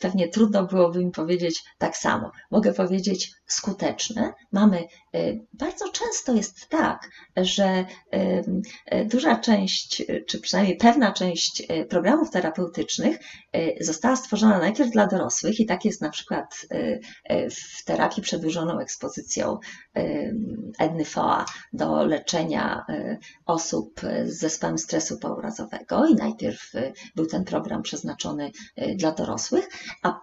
pewnie 0.00 0.28
trudno 0.28 0.66
byłoby 0.66 1.04
mi 1.04 1.10
powiedzieć 1.10 1.64
tak 1.78 1.96
samo. 1.96 2.30
Mogę 2.50 2.72
powiedzieć 2.72 3.32
skuteczne. 3.46 4.32
Mamy 4.52 4.84
bardzo 5.52 5.88
często 5.88 6.34
jest 6.34 6.68
tak, 6.68 7.10
że 7.36 7.84
duża 9.04 9.36
część, 9.36 10.02
czy 10.26 10.40
przynajmniej 10.40 10.76
pewna 10.76 11.12
część 11.12 11.62
programów 11.88 12.30
terapeutycznych 12.30 13.18
została 13.80 14.16
stworzona 14.16 14.58
najpierw 14.58 14.90
dla 14.90 15.06
dorosłych 15.06 15.60
i 15.60 15.66
tak 15.66 15.84
jest 15.84 16.00
na 16.00 16.10
przykład 16.10 16.66
w 17.50 17.84
terapii 17.84 18.22
przedłużoną 18.22 18.80
ekspozycją 18.80 19.58
Edny 20.78 21.04
Foa 21.04 21.44
do 21.72 22.04
leczenia 22.04 22.86
osób 23.46 24.00
z 24.24 24.38
zespołem 24.38 24.78
stresu 24.78 25.18
pourazowego 25.18 26.06
i 26.06 26.14
najpierw 26.14 26.72
był 27.14 27.26
ten 27.26 27.44
program 27.44 27.82
przeznaczony 27.82 28.50
dla 28.96 29.12
dorosłych, 29.12 29.68
a 30.02 30.20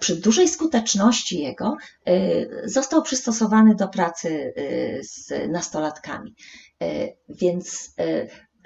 przy 0.00 0.16
dużej 0.16 0.48
skuteczności 0.48 1.38
jego 1.38 1.76
y, 2.08 2.48
został 2.64 3.02
przystosowany 3.02 3.74
do 3.74 3.88
pracy 3.88 4.28
y, 4.58 5.00
z 5.02 5.32
nastolatkami. 5.48 6.34
Y, 6.82 7.16
więc 7.28 7.94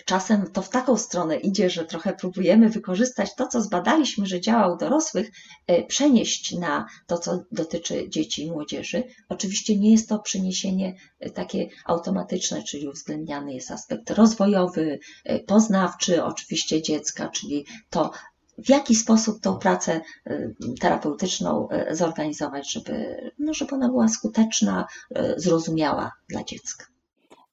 czasem 0.05 0.51
to 0.53 0.63
w 0.63 0.69
taką 0.69 0.97
stronę 0.97 1.37
idzie, 1.37 1.71
że 1.71 1.85
trochę 1.85 2.13
próbujemy 2.13 2.69
wykorzystać 2.69 3.35
to, 3.35 3.47
co 3.47 3.63
zbadaliśmy, 3.63 4.27
że 4.27 4.41
działa 4.41 4.75
u 4.75 4.79
dorosłych, 4.79 5.31
przenieść 5.89 6.53
na 6.53 6.87
to, 7.07 7.19
co 7.19 7.45
dotyczy 7.53 8.09
dzieci 8.09 8.47
i 8.47 8.51
młodzieży. 8.51 9.03
Oczywiście 9.29 9.79
nie 9.79 9.93
jest 9.93 10.09
to 10.09 10.19
przeniesienie 10.19 10.95
takie 11.35 11.69
automatyczne, 11.85 12.63
czyli 12.63 12.89
uwzględniany 12.89 13.55
jest 13.55 13.71
aspekt 13.71 14.11
rozwojowy, 14.11 14.99
poznawczy 15.47 16.25
oczywiście 16.25 16.83
dziecka, 16.83 17.29
czyli 17.29 17.67
to, 17.91 18.11
w 18.65 18.69
jaki 18.69 18.95
sposób 18.95 19.41
tą 19.41 19.59
pracę 19.59 20.01
y, 20.27 20.55
terapeutyczną 20.81 21.69
y, 21.91 21.97
zorganizować, 21.97 22.73
żeby, 22.73 23.17
no, 23.39 23.55
żeby 23.55 23.75
ona 23.75 23.89
była 23.89 24.09
skuteczna, 24.09 24.87
y, 25.11 25.35
zrozumiała 25.37 26.13
dla 26.29 26.45
dziecka. 26.45 26.92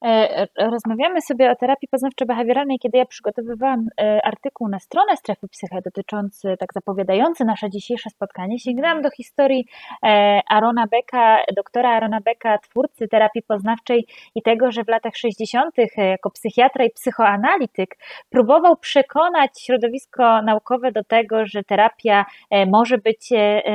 E, 0.05 0.47
rozmawiamy 0.57 1.21
sobie 1.21 1.51
o 1.51 1.55
terapii 1.55 1.89
poznawczo-behawioralnej, 1.89 2.79
kiedy 2.79 2.97
ja 2.97 3.05
przygotowywałam 3.05 3.87
e, 4.01 4.19
artykuł 4.25 4.67
na 4.67 4.79
stronę 4.79 5.17
Strefy 5.17 5.47
Psyche 5.47 5.81
dotyczący, 5.85 6.55
tak 6.59 6.73
zapowiadający 6.73 7.45
nasze 7.45 7.69
dzisiejsze 7.69 8.09
spotkanie. 8.09 8.59
Sięgnęłam 8.59 9.01
do 9.01 9.09
historii 9.11 9.65
e, 10.03 10.41
Arona 10.49 10.85
Becka, 10.91 11.43
doktora 11.55 11.89
Arona 11.89 12.21
Becka, 12.21 12.57
twórcy 12.57 13.07
terapii 13.07 13.41
poznawczej 13.41 14.07
i 14.35 14.41
tego, 14.41 14.71
że 14.71 14.83
w 14.83 14.87
latach 14.87 15.15
60. 15.15 15.75
jako 15.97 16.31
psychiatra 16.31 16.85
i 16.85 16.89
psychoanalityk 16.89 17.97
próbował 18.29 18.77
przekonać 18.77 19.61
środowisko 19.61 20.41
naukowe 20.41 20.91
do 20.91 21.03
tego, 21.03 21.45
że 21.45 21.63
terapia 21.63 22.25
może 22.67 22.97
być 22.97 23.29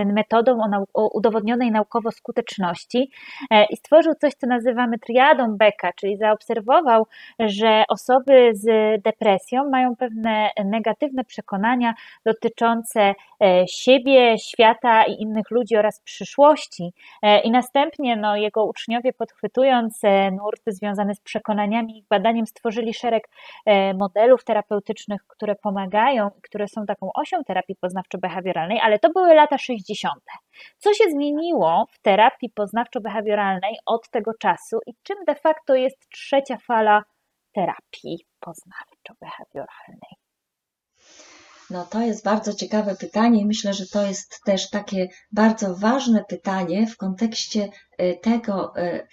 metodą 0.06 0.58
o 0.94 1.08
udowodnionej 1.18 1.70
naukowo 1.70 2.10
skuteczności 2.10 3.10
i 3.70 3.76
stworzył 3.76 4.14
coś, 4.14 4.34
co 4.34 4.46
nazywamy 4.46 4.98
triadą 4.98 5.56
Becka, 5.56 5.92
czyli 5.92 6.13
zaobserwował, 6.16 7.06
że 7.38 7.84
osoby 7.88 8.50
z 8.54 8.64
depresją 9.02 9.70
mają 9.70 9.96
pewne 9.96 10.50
negatywne 10.64 11.24
przekonania 11.24 11.94
dotyczące 12.24 13.14
e, 13.42 13.64
siebie, 13.68 14.38
świata 14.38 15.04
i 15.04 15.22
innych 15.22 15.50
ludzi 15.50 15.76
oraz 15.76 16.00
przyszłości. 16.00 16.92
E, 17.22 17.40
I 17.40 17.50
następnie 17.50 18.16
no, 18.16 18.36
jego 18.36 18.64
uczniowie, 18.64 19.12
podchwytując 19.12 20.04
e, 20.04 20.30
nurt 20.30 20.62
związany 20.66 21.14
z 21.14 21.20
przekonaniami 21.20 21.98
i 21.98 22.04
badaniem, 22.10 22.46
stworzyli 22.46 22.94
szereg 22.94 23.28
modelów 23.94 24.44
terapeutycznych, 24.44 25.20
które 25.26 25.54
pomagają, 25.54 26.30
które 26.42 26.68
są 26.68 26.86
taką 26.86 27.10
osią 27.14 27.44
terapii 27.44 27.76
poznawczo-behawioralnej, 27.76 28.78
ale 28.82 28.98
to 28.98 29.10
były 29.10 29.34
lata 29.34 29.58
60. 29.58 30.14
Co 30.78 30.94
się 30.94 31.04
zmieniło 31.10 31.86
w 31.92 31.98
terapii 31.98 32.50
poznawczo-behawioralnej 32.50 33.74
od 33.86 34.10
tego 34.10 34.30
czasu 34.40 34.78
i 34.86 34.92
czym 35.02 35.16
de 35.26 35.34
facto 35.34 35.74
jest 35.74 36.08
trzecia 36.08 36.56
fala 36.56 37.04
terapii 37.52 38.26
poznawczo-behawioralnej? 38.40 40.14
No 41.70 41.84
to 41.84 42.00
jest 42.00 42.24
bardzo 42.24 42.54
ciekawe 42.54 42.96
pytanie 42.96 43.40
i 43.40 43.46
myślę, 43.46 43.74
że 43.74 43.86
to 43.86 44.06
jest 44.06 44.40
też 44.44 44.70
takie 44.70 45.08
bardzo 45.32 45.76
ważne 45.76 46.24
pytanie 46.28 46.86
w 46.86 46.96
kontekście 46.96 47.68
e, 47.98 48.14
tego, 48.14 48.76
e, 48.76 49.06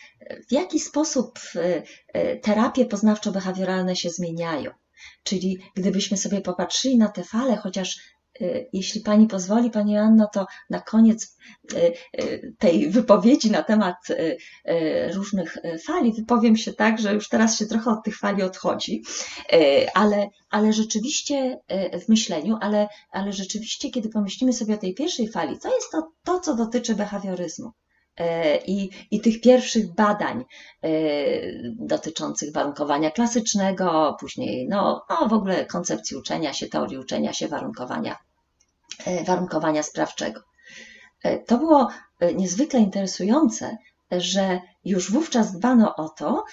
w 0.49 0.51
jaki 0.51 0.79
sposób 0.79 1.39
e, 2.13 2.37
terapie 2.37 2.85
poznawczo-behawioralne 2.85 3.95
się 3.95 4.09
zmieniają. 4.09 4.71
Czyli 5.23 5.57
gdybyśmy 5.75 6.17
sobie 6.17 6.41
popatrzyli 6.41 6.97
na 6.97 7.09
te 7.09 7.23
fale, 7.23 7.55
chociaż 7.55 7.97
Y, 8.20 8.20
jeśli 8.73 9.01
Pani 9.01 9.27
pozwoli, 9.27 9.69
Pani 9.69 9.97
Anno, 9.97 10.27
to 10.33 10.45
na 10.69 10.81
koniec 10.81 11.37
y, 11.73 11.93
y, 12.21 12.55
tej 12.59 12.89
wypowiedzi 12.89 13.51
na 13.51 13.63
temat 13.63 13.95
różnych 15.13 15.57
fali 15.85 16.13
wypowiem 16.13 16.57
się 16.57 16.73
tak, 16.73 16.99
że 16.99 17.13
już 17.13 17.29
teraz 17.29 17.57
się 17.57 17.65
trochę 17.65 17.91
od 17.91 18.03
tych 18.03 18.17
fali 18.17 18.43
odchodzi, 18.43 19.03
ale, 19.93 20.27
ale 20.49 20.73
rzeczywiście 20.73 21.59
w 22.05 22.09
myśleniu, 22.09 22.57
ale, 22.61 22.87
ale 23.11 23.33
rzeczywiście, 23.33 23.89
kiedy 23.89 24.09
pomyślimy 24.09 24.53
sobie 24.53 24.73
o 24.73 24.77
tej 24.77 24.93
pierwszej 24.93 25.27
fali, 25.29 25.59
to 25.59 25.75
jest 25.75 25.91
to, 25.91 26.11
to 26.23 26.39
co 26.39 26.55
dotyczy 26.55 26.95
behawioryzmu. 26.95 27.71
I, 28.65 28.89
i 29.11 29.21
tych 29.21 29.41
pierwszych 29.41 29.95
badań 29.95 30.43
dotyczących 31.79 32.53
warunkowania 32.53 33.11
klasycznego, 33.11 34.17
później 34.19 34.67
no, 34.67 35.05
no 35.09 35.27
w 35.27 35.33
ogóle 35.33 35.65
koncepcji 35.65 36.17
uczenia 36.17 36.53
się, 36.53 36.67
teorii 36.67 36.97
uczenia 36.97 37.33
się, 37.33 37.47
warunkowania 37.47 38.17
warunkowania 39.25 39.83
sprawczego. 39.83 40.41
E, 41.23 41.39
to 41.39 41.57
było 41.57 41.89
e, 42.19 42.33
niezwykle 42.33 42.79
interesujące, 42.79 43.77
że 44.11 44.59
już 44.85 45.11
wówczas 45.11 45.51
dbano 45.51 45.95
o 45.95 46.09
to, 46.09 46.43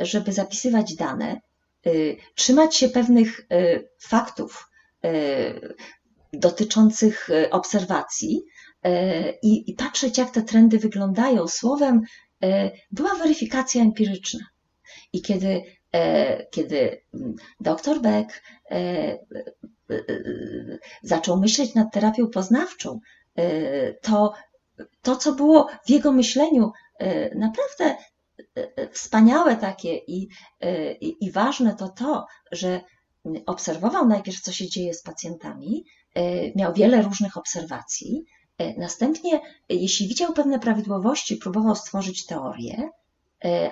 żeby 0.00 0.32
zapisywać 0.32 0.94
dane, 0.94 1.40
trzymać 2.34 2.76
się 2.76 2.88
pewnych 2.88 3.46
faktów 4.00 4.70
dotyczących 6.32 7.28
obserwacji 7.50 8.42
i 9.42 9.74
patrzeć, 9.78 10.18
jak 10.18 10.30
te 10.30 10.42
trendy 10.42 10.78
wyglądają. 10.78 11.48
Słowem, 11.48 12.00
była 12.90 13.14
weryfikacja 13.14 13.82
empiryczna. 13.82 14.40
I 15.12 15.22
kiedy, 15.22 15.62
kiedy 16.50 17.02
dr 17.60 18.00
Beck 18.00 18.42
Y, 19.90 19.94
y, 19.94 20.04
y, 20.10 20.78
zaczął 21.02 21.40
myśleć 21.40 21.74
nad 21.74 21.92
terapią 21.92 22.26
poznawczą, 22.30 23.00
to 24.02 24.32
to, 25.02 25.16
co 25.16 25.32
było 25.32 25.68
w 25.86 25.90
jego 25.90 26.12
myśleniu 26.12 26.72
naprawdę 27.34 27.96
wspaniałe 28.92 29.56
takie 29.56 29.96
i, 29.96 30.28
i, 31.00 31.16
i 31.20 31.30
ważne, 31.30 31.74
to 31.74 31.88
to, 31.88 32.26
że 32.52 32.80
obserwował 33.46 34.08
najpierw, 34.08 34.40
co 34.40 34.52
się 34.52 34.68
dzieje 34.68 34.94
z 34.94 35.02
pacjentami, 35.02 35.84
miał 36.56 36.74
wiele 36.74 37.02
różnych 37.02 37.36
obserwacji. 37.36 38.24
Następnie, 38.76 39.40
jeśli 39.68 40.08
widział 40.08 40.32
pewne 40.32 40.58
prawidłowości, 40.58 41.36
próbował 41.36 41.76
stworzyć 41.76 42.26
teorię, 42.26 42.90
E, 43.03 43.03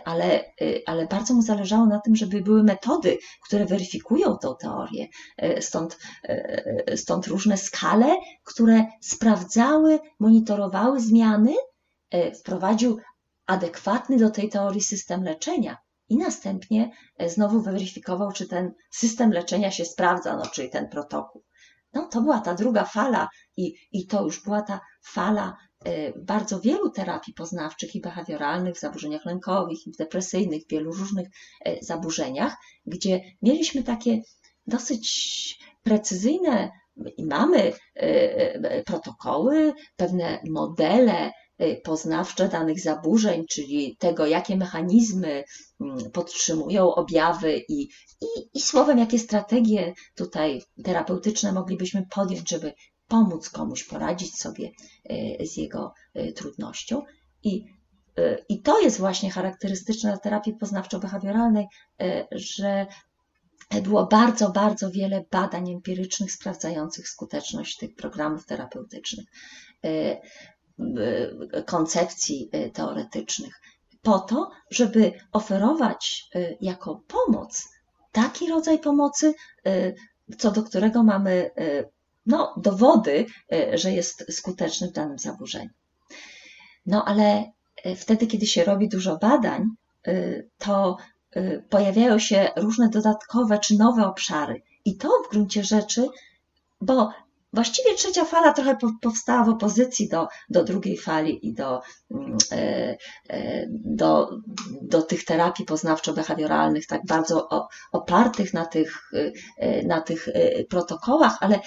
ale, 0.04 0.44
e, 0.44 0.44
ale 0.86 1.06
bardzo 1.06 1.34
mu 1.34 1.42
zależało 1.42 1.86
na 1.86 2.00
tym, 2.00 2.16
żeby 2.16 2.40
były 2.40 2.62
metody, 2.62 3.18
które 3.46 3.66
weryfikują 3.66 4.36
tą 4.36 4.56
teorię. 4.56 5.08
E, 5.36 5.62
stąd, 5.62 5.98
stąd 6.96 7.26
różne 7.26 7.56
skale, 7.56 8.16
które 8.44 8.86
sprawdzały, 9.00 9.98
monitorowały 10.18 11.00
zmiany, 11.00 11.54
wprowadził 12.40 12.98
adekwatny 13.46 14.18
do 14.18 14.30
tej 14.30 14.48
teorii 14.48 14.80
system 14.80 15.24
leczenia. 15.24 15.76
I 16.08 16.16
następnie 16.16 16.90
znowu 17.26 17.60
weryfikował, 17.60 18.32
czy 18.32 18.48
ten 18.48 18.72
system 18.90 19.32
leczenia 19.32 19.70
się 19.70 19.84
sprawdza, 19.84 20.36
no, 20.36 20.46
czyli 20.46 20.70
ten 20.70 20.88
protokół. 20.88 21.44
No, 21.92 22.08
to 22.08 22.20
była 22.20 22.40
ta 22.40 22.54
druga 22.54 22.84
fala, 22.84 23.28
i, 23.56 23.74
i 23.92 24.06
to 24.06 24.24
już 24.24 24.44
była 24.44 24.62
ta 24.62 24.80
fala 25.02 25.56
bardzo 26.16 26.60
wielu 26.60 26.90
terapii 26.90 27.34
poznawczych 27.34 27.94
i 27.94 28.00
behawioralnych, 28.00 28.76
w 28.76 28.80
zaburzeniach 28.80 29.24
lękowych, 29.24 29.86
i 29.86 29.92
depresyjnych, 29.98 30.62
w 30.64 30.68
wielu 30.68 30.92
różnych 30.92 31.28
y, 31.68 31.78
zaburzeniach, 31.82 32.56
gdzie 32.86 33.20
mieliśmy 33.42 33.82
takie 33.82 34.20
dosyć 34.66 35.58
precyzyjne 35.82 36.70
i 37.16 37.24
mamy 37.24 37.72
y, 38.02 38.82
protokoły, 38.86 39.72
pewne 39.96 40.40
modele 40.50 41.32
poznawcze 41.84 42.48
danych 42.48 42.80
zaburzeń, 42.80 43.44
czyli 43.50 43.96
tego, 43.96 44.26
jakie 44.26 44.56
mechanizmy 44.56 45.44
mm, 45.80 46.10
podtrzymują 46.12 46.94
objawy 46.94 47.58
i, 47.68 47.82
i, 48.20 48.26
i 48.54 48.60
słowem, 48.60 48.98
jakie 48.98 49.18
strategie 49.18 49.92
tutaj 50.14 50.62
terapeutyczne 50.84 51.52
moglibyśmy 51.52 52.06
podjąć, 52.14 52.50
żeby 52.50 52.72
pomóc 53.12 53.50
komuś 53.50 53.84
poradzić 53.84 54.38
sobie 54.38 54.70
e, 55.04 55.46
z 55.46 55.56
jego 55.56 55.94
e, 56.14 56.32
trudnością. 56.32 57.02
I, 57.42 57.64
e, 58.18 58.38
i 58.48 58.62
to 58.62 58.80
jest 58.80 58.98
właśnie 58.98 59.30
charakterystyczne 59.30 60.10
dla 60.10 60.18
terapii 60.18 60.54
poznawczo-behawioralnej, 60.54 61.66
że 62.30 62.86
było 63.82 64.06
bardzo, 64.06 64.50
bardzo 64.50 64.90
wiele 64.90 65.24
badań 65.30 65.70
empirycznych 65.70 66.32
sprawdzających 66.32 67.08
skuteczność 67.08 67.76
tych 67.76 67.94
programów 67.94 68.46
terapeutycznych, 68.46 69.26
koncepcji 71.66 72.50
teoretycznych. 72.74 73.60
po 74.02 74.18
to, 74.18 74.50
żeby 74.70 75.12
oferować 75.32 76.30
jako 76.60 77.02
pomoc 77.06 77.68
taki 78.12 78.48
rodzaj 78.48 78.78
pomocy, 78.78 79.34
co 80.38 80.50
do 80.50 80.62
którego 80.62 81.02
mamy 81.02 81.50
no, 82.26 82.54
dowody, 82.56 83.26
że 83.74 83.92
jest 83.92 84.24
skuteczny 84.32 84.88
w 84.88 84.92
danym 84.92 85.18
zaburzeniu. 85.18 85.70
No 86.86 87.04
ale 87.04 87.52
wtedy, 87.96 88.26
kiedy 88.26 88.46
się 88.46 88.64
robi 88.64 88.88
dużo 88.88 89.16
badań, 89.16 89.64
to 90.58 90.96
pojawiają 91.70 92.18
się 92.18 92.50
różne 92.56 92.88
dodatkowe 92.88 93.58
czy 93.58 93.76
nowe 93.76 94.06
obszary. 94.06 94.62
I 94.84 94.96
to 94.96 95.08
w 95.08 95.30
gruncie 95.30 95.64
rzeczy, 95.64 96.08
bo 96.80 97.10
Właściwie 97.54 97.94
trzecia 97.94 98.24
fala 98.24 98.52
trochę 98.52 98.76
powstała 99.02 99.44
w 99.44 99.48
opozycji 99.48 100.08
do, 100.08 100.28
do 100.48 100.64
drugiej 100.64 100.98
fali 100.98 101.48
i 101.48 101.54
do, 101.54 101.80
mm, 102.10 102.36
e, 102.52 102.96
e, 103.28 103.66
do, 103.70 104.30
do 104.82 105.02
tych 105.02 105.24
terapii 105.24 105.66
poznawczo-behawioralnych, 105.66 106.86
tak 106.86 107.06
bardzo 107.06 107.48
opartych 107.92 108.54
na 108.54 108.66
tych, 108.66 109.12
na 109.86 110.00
tych 110.00 110.28
protokołach, 110.70 111.36
ale, 111.40 111.60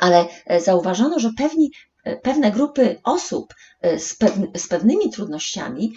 ale 0.00 0.26
zauważono, 0.58 1.18
że 1.18 1.30
pewni, 1.38 1.70
pewne 2.22 2.50
grupy 2.50 3.00
osób 3.04 3.54
z, 3.98 4.16
z 4.56 4.68
pewnymi 4.68 5.10
trudnościami 5.10 5.92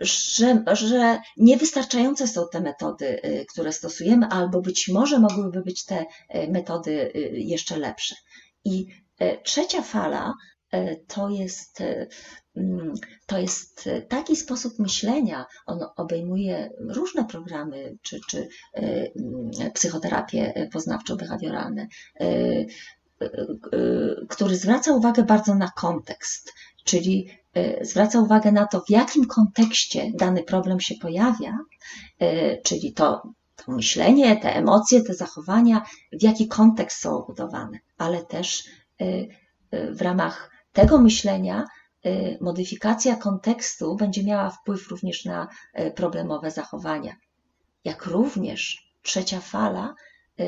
że, 0.00 0.64
że 0.72 1.20
niewystarczające 1.36 2.28
są 2.28 2.42
te 2.52 2.60
metody, 2.60 3.20
które 3.52 3.72
stosujemy, 3.72 4.26
albo 4.26 4.60
być 4.60 4.88
może 4.88 5.18
mogłyby 5.18 5.62
być 5.62 5.84
te 5.84 6.04
metody 6.48 7.12
jeszcze 7.32 7.76
lepsze. 7.76 8.14
I 8.64 8.86
trzecia 9.42 9.82
fala 9.82 10.34
to 11.06 11.28
jest, 11.28 11.82
mm, 12.56 12.94
to 13.26 13.38
jest 13.38 13.90
taki 14.08 14.36
sposób 14.36 14.78
myślenia, 14.78 15.46
on 15.66 15.78
obejmuje 15.96 16.70
różne 16.78 17.24
programy 17.24 17.96
czy, 18.02 18.20
czy 18.28 18.48
mm, 18.74 19.72
psychoterapie 19.74 20.68
poznawczo-behawioralne, 20.74 21.86
który 24.28 24.56
zwraca 24.56 24.92
uwagę 24.92 25.22
bardzo 25.22 25.54
na 25.54 25.70
kontekst, 25.76 26.52
czyli 26.84 27.30
E, 27.54 27.84
zwraca 27.84 28.20
uwagę 28.20 28.52
na 28.52 28.66
to, 28.66 28.80
w 28.80 28.90
jakim 28.90 29.26
kontekście 29.26 30.12
dany 30.14 30.42
problem 30.42 30.80
się 30.80 30.94
pojawia, 30.94 31.58
e, 32.18 32.62
czyli 32.62 32.92
to, 32.92 33.22
to 33.56 33.72
myślenie, 33.72 34.36
te 34.36 34.54
emocje, 34.54 35.02
te 35.02 35.14
zachowania, 35.14 35.82
w 36.12 36.22
jaki 36.22 36.48
kontekst 36.48 37.00
są 37.00 37.24
budowane, 37.26 37.78
ale 37.98 38.24
też 38.24 38.64
e, 39.00 39.06
w 39.94 40.02
ramach 40.02 40.50
tego 40.72 40.98
myślenia 40.98 41.64
modyfikacja 42.40 43.16
kontekstu 43.16 43.96
będzie 43.96 44.24
miała 44.24 44.50
wpływ 44.50 44.88
również 44.88 45.24
na 45.24 45.48
problemowe 45.94 46.50
zachowania. 46.50 47.16
Jak 47.84 48.06
również 48.06 48.92
trzecia 49.02 49.40
fala 49.40 49.94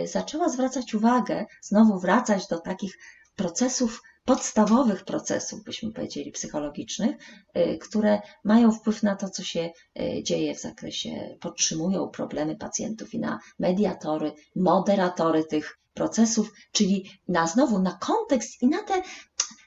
zaczęła 0.04 0.48
zwracać 0.48 0.94
uwagę, 0.94 1.46
znowu 1.62 1.98
wracać 1.98 2.48
do 2.48 2.60
takich 2.60 2.98
procesów 3.36 4.02
podstawowych 4.24 5.04
procesów, 5.04 5.64
byśmy 5.64 5.92
powiedzieli, 5.92 6.32
psychologicznych, 6.32 7.16
y, 7.56 7.78
które 7.78 8.20
mają 8.44 8.72
wpływ 8.72 9.02
na 9.02 9.16
to, 9.16 9.28
co 9.28 9.42
się 9.42 9.70
y, 10.00 10.22
dzieje 10.22 10.54
w 10.54 10.60
zakresie, 10.60 11.36
podtrzymują 11.40 12.08
problemy 12.08 12.56
pacjentów 12.56 13.14
i 13.14 13.18
na 13.18 13.40
mediatory, 13.58 14.32
moderatory 14.56 15.44
tych 15.44 15.78
procesów, 15.94 16.52
czyli 16.72 17.10
na 17.28 17.46
znowu 17.46 17.78
na 17.78 17.92
kontekst 17.92 18.62
i 18.62 18.66
na 18.66 18.82
te, 18.82 19.02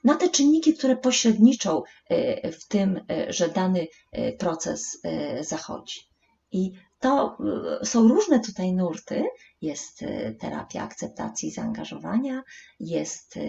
na 0.04 0.16
te 0.16 0.30
czynniki, 0.30 0.74
które 0.74 0.96
pośredniczą 0.96 1.84
y, 2.12 2.52
w 2.52 2.68
tym, 2.68 3.00
że 3.30 3.50
dany 3.50 3.88
proces 4.40 5.02
zachodzi. 5.42 6.00
I 6.52 6.72
to 7.00 7.38
są 7.84 8.08
różne 8.08 8.40
tutaj 8.40 8.74
nurty. 8.74 9.24
Jest 9.62 10.00
terapia 10.40 10.84
akceptacji 10.84 11.52
zaangażowania, 11.52 12.44
jest 12.80 13.40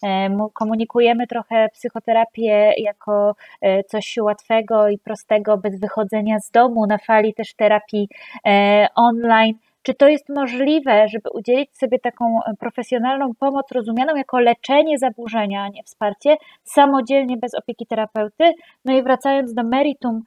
E, 0.03 0.49
komunikujemy 0.53 1.27
trochę 1.27 1.69
psychoterapię 1.69 2.73
jako 2.77 3.35
e, 3.61 3.85
coś 3.85 4.17
łatwego 4.17 4.89
i 4.89 4.99
prostego, 4.99 5.59
bez 5.59 5.81
wychodzenia 5.81 6.41
z 6.41 6.51
domu, 6.51 6.87
na 6.87 6.99
fali 6.99 7.35
też 7.35 7.55
terapii 7.55 8.09
e, 8.47 8.87
online. 8.95 9.55
Czy 9.83 9.95
to 9.95 10.09
jest 10.09 10.29
możliwe, 10.29 11.09
żeby 11.09 11.31
udzielić 11.35 11.77
sobie 11.77 11.99
taką 11.99 12.41
profesjonalną 12.59 13.35
pomoc, 13.35 13.73
rozumianą 13.73 14.17
jako 14.17 14.41
leczenie 14.41 14.99
zaburzenia, 14.99 15.63
a 15.63 15.69
nie 15.69 15.83
wsparcie, 15.83 16.37
samodzielnie, 16.65 17.37
bez 17.37 17.55
opieki 17.55 17.87
terapeuty? 17.87 18.53
No 18.85 18.95
i 18.95 19.03
wracając 19.03 19.55
do 19.55 19.63
meritum 19.63 20.23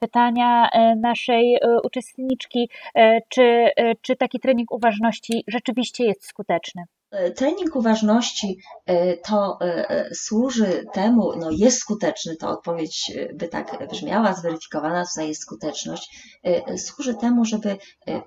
pytania 0.00 0.68
naszej 0.96 1.58
uczestniczki, 1.84 2.70
czy, 3.28 3.70
czy 4.02 4.16
taki 4.16 4.40
trening 4.40 4.72
uważności 4.72 5.44
rzeczywiście 5.48 6.04
jest 6.04 6.26
skuteczny? 6.26 6.84
Trening 7.36 7.76
uważności 7.76 8.58
e, 8.86 9.16
to 9.16 9.58
e, 9.60 10.08
służy 10.14 10.84
temu, 10.92 11.32
no 11.36 11.50
jest 11.50 11.78
skuteczny, 11.78 12.36
to 12.36 12.48
odpowiedź 12.48 13.12
by 13.34 13.48
tak 13.48 13.88
brzmiała, 13.90 14.34
zweryfikowana 14.34 15.04
tutaj 15.06 15.28
jest 15.28 15.42
skuteczność, 15.42 16.38
e, 16.42 16.78
służy 16.78 17.14
temu, 17.14 17.44
żeby 17.44 17.76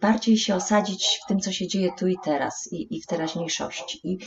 bardziej 0.01 0.38
się 0.38 0.55
osadzić 0.55 1.19
w 1.23 1.27
tym, 1.27 1.39
co 1.39 1.51
się 1.51 1.67
dzieje 1.67 1.89
tu 1.99 2.07
i 2.07 2.15
teraz 2.23 2.69
i, 2.71 2.97
i 2.97 3.01
w 3.01 3.05
teraźniejszości. 3.05 3.99
I 4.03 4.17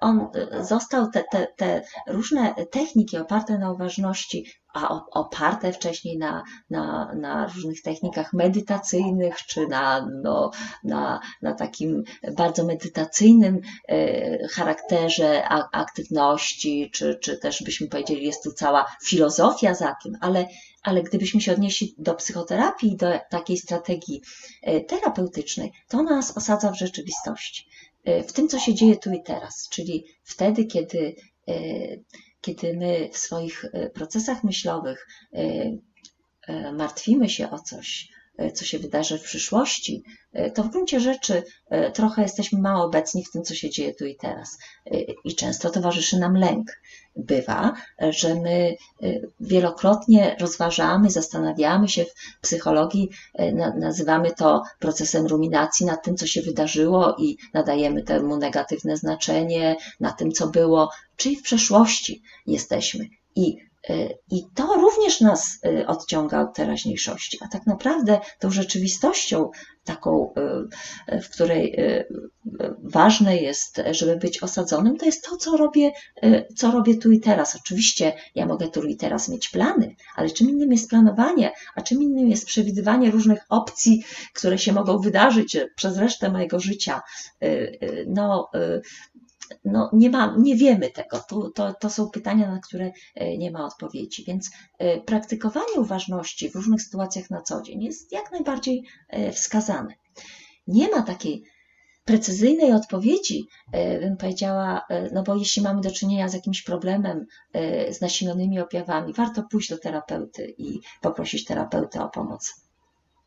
on 0.00 0.28
został, 0.60 1.10
te, 1.10 1.24
te, 1.32 1.46
te 1.56 1.82
różne 2.06 2.54
techniki 2.70 3.18
oparte 3.18 3.58
na 3.58 3.72
uważności 3.72 4.44
a 4.74 5.00
oparte 5.10 5.72
wcześniej 5.72 6.18
na, 6.18 6.42
na, 6.70 7.14
na 7.14 7.46
różnych 7.46 7.82
technikach 7.82 8.32
medytacyjnych, 8.32 9.36
czy 9.36 9.66
na, 9.66 10.08
no, 10.22 10.50
na, 10.84 11.20
na 11.42 11.54
takim 11.54 12.02
bardzo 12.36 12.64
medytacyjnym 12.64 13.60
e, 13.88 14.48
charakterze 14.48 15.48
aktywności, 15.72 16.90
czy, 16.94 17.18
czy 17.22 17.38
też 17.38 17.62
byśmy 17.62 17.88
powiedzieli, 17.88 18.26
jest 18.26 18.44
tu 18.44 18.52
cała 18.52 18.86
filozofia 19.04 19.74
za 19.74 19.96
tym, 20.02 20.12
ale, 20.20 20.46
ale 20.82 21.02
gdybyśmy 21.02 21.40
się 21.40 21.52
odnieśli 21.52 21.94
do 21.98 22.14
psychoterapii, 22.14 22.96
do 22.96 23.06
takiej 23.30 23.56
strategii 23.56 24.22
terapeutycznej, 24.88 25.72
to 25.88 26.02
nas 26.02 26.36
osadza 26.36 26.70
w 26.70 26.78
rzeczywistości, 26.78 27.68
w 28.04 28.32
tym, 28.32 28.48
co 28.48 28.58
się 28.58 28.74
dzieje 28.74 28.96
tu 28.96 29.12
i 29.12 29.22
teraz, 29.22 29.68
czyli 29.70 30.04
wtedy, 30.24 30.64
kiedy, 30.64 31.14
kiedy 32.40 32.76
my 32.76 33.10
w 33.12 33.18
swoich 33.18 33.64
procesach 33.94 34.44
myślowych 34.44 35.06
martwimy 36.72 37.28
się 37.28 37.50
o 37.50 37.58
coś, 37.58 38.08
E, 38.08 38.17
co 38.54 38.64
się 38.64 38.78
wydarzy 38.78 39.18
w 39.18 39.22
przyszłości, 39.22 40.02
e, 40.32 40.50
to 40.50 40.62
w 40.62 40.70
gruncie 40.70 41.00
rzeczy 41.00 41.42
e, 41.70 41.90
trochę 41.90 42.22
jesteśmy 42.22 42.60
mało 42.60 42.84
obecni 42.84 43.24
w 43.24 43.30
tym, 43.30 43.42
co 43.42 43.54
się 43.54 43.70
dzieje 43.70 43.94
tu 43.94 44.06
i 44.06 44.16
teraz. 44.16 44.58
I 45.24 45.34
często 45.34 45.70
towarzyszy 45.70 46.18
nam 46.18 46.36
lęk. 46.36 46.80
Bywa, 47.16 47.74
że 48.10 48.34
my 48.34 48.76
wielokrotnie 49.40 50.36
rozważamy, 50.40 51.10
zastanawiamy 51.10 51.88
się 51.88 52.04
w 52.04 52.40
psychologii, 52.40 53.10
nazywamy 53.78 54.30
to 54.34 54.62
procesem 54.78 55.26
ruminacji 55.26 55.86
nad 55.86 56.04
tym, 56.04 56.16
co 56.16 56.26
się 56.26 56.42
wydarzyło 56.42 57.16
i 57.18 57.36
nadajemy 57.54 58.02
temu 58.02 58.36
negatywne 58.36 58.96
znaczenie, 58.96 59.76
na 60.00 60.12
tym, 60.12 60.32
co 60.32 60.46
było, 60.48 60.90
czyli 61.16 61.36
w 61.36 61.42
przeszłości 61.42 62.22
jesteśmy. 62.46 63.04
I 63.36 63.67
I 64.30 64.42
to 64.54 64.74
również 64.74 65.20
nas 65.20 65.58
y, 65.66 65.86
odciąga 65.86 66.40
od 66.40 66.54
teraźniejszości, 66.54 67.38
a 67.44 67.48
tak 67.48 67.66
naprawdę 67.66 68.20
tą 68.38 68.50
rzeczywistością, 68.50 69.50
taką, 69.84 70.32
y, 71.12 71.20
w 71.20 71.30
której 71.30 71.76
ważne 72.82 73.36
jest, 73.36 73.82
żeby 73.90 74.16
być 74.16 74.42
osadzonym, 74.42 74.96
to 74.96 75.06
jest 75.06 75.24
to, 75.24 75.36
co 75.36 75.56
robię, 75.56 75.90
co 76.56 76.70
robię 76.70 76.96
tu 76.96 77.12
i 77.12 77.20
teraz. 77.20 77.56
Oczywiście 77.56 78.12
ja 78.34 78.46
mogę 78.46 78.68
tu 78.68 78.82
i 78.82 78.96
teraz 78.96 79.28
mieć 79.28 79.48
plany, 79.48 79.96
ale 80.16 80.30
czym 80.30 80.50
innym 80.50 80.72
jest 80.72 80.90
planowanie, 80.90 81.52
a 81.74 81.82
czym 81.82 82.02
innym 82.02 82.28
jest 82.28 82.46
przewidywanie 82.46 83.10
różnych 83.10 83.40
opcji, 83.48 84.04
które 84.34 84.58
się 84.58 84.72
mogą 84.72 84.98
wydarzyć 84.98 85.56
przez 85.76 85.98
resztę 85.98 86.30
mojego 86.30 86.60
życia. 86.60 87.02
No, 88.06 88.50
no 89.64 89.90
nie, 89.92 90.10
ma, 90.10 90.34
nie 90.38 90.56
wiemy 90.56 90.90
tego. 90.90 91.18
To, 91.28 91.50
to, 91.50 91.74
to 91.74 91.90
są 91.90 92.10
pytania, 92.10 92.50
na 92.50 92.60
które 92.60 92.92
e, 93.14 93.38
nie 93.38 93.50
ma 93.50 93.64
odpowiedzi. 93.64 94.24
Więc 94.24 94.50
e, 94.78 95.00
praktykowanie 95.00 95.74
uważności 95.76 96.50
w 96.50 96.54
różnych 96.54 96.82
sytuacjach 96.82 97.30
na 97.30 97.42
co 97.42 97.62
dzień 97.62 97.82
jest 97.82 98.12
jak 98.12 98.32
najbardziej 98.32 98.84
e, 99.08 99.32
wskazane. 99.32 99.94
Nie 100.66 100.90
ma 100.90 101.02
takiej 101.02 101.44
precyzyjnej 102.04 102.72
odpowiedzi, 102.72 103.46
bym 104.00 104.16
powiedziała, 104.16 104.82
no 105.12 105.22
bo 105.22 105.36
jeśli 105.36 105.62
mamy 105.62 105.80
do 105.80 105.90
czynienia 105.90 106.28
z 106.28 106.34
jakimś 106.34 106.62
problemem, 106.62 107.26
z 107.90 108.00
nasilonymi 108.00 108.60
objawami, 108.60 109.12
warto 109.12 109.42
pójść 109.50 109.70
do 109.70 109.78
terapeuty 109.78 110.54
i 110.58 110.80
poprosić 111.00 111.44
terapeutę 111.44 112.04
o 112.04 112.08
pomoc. 112.08 112.67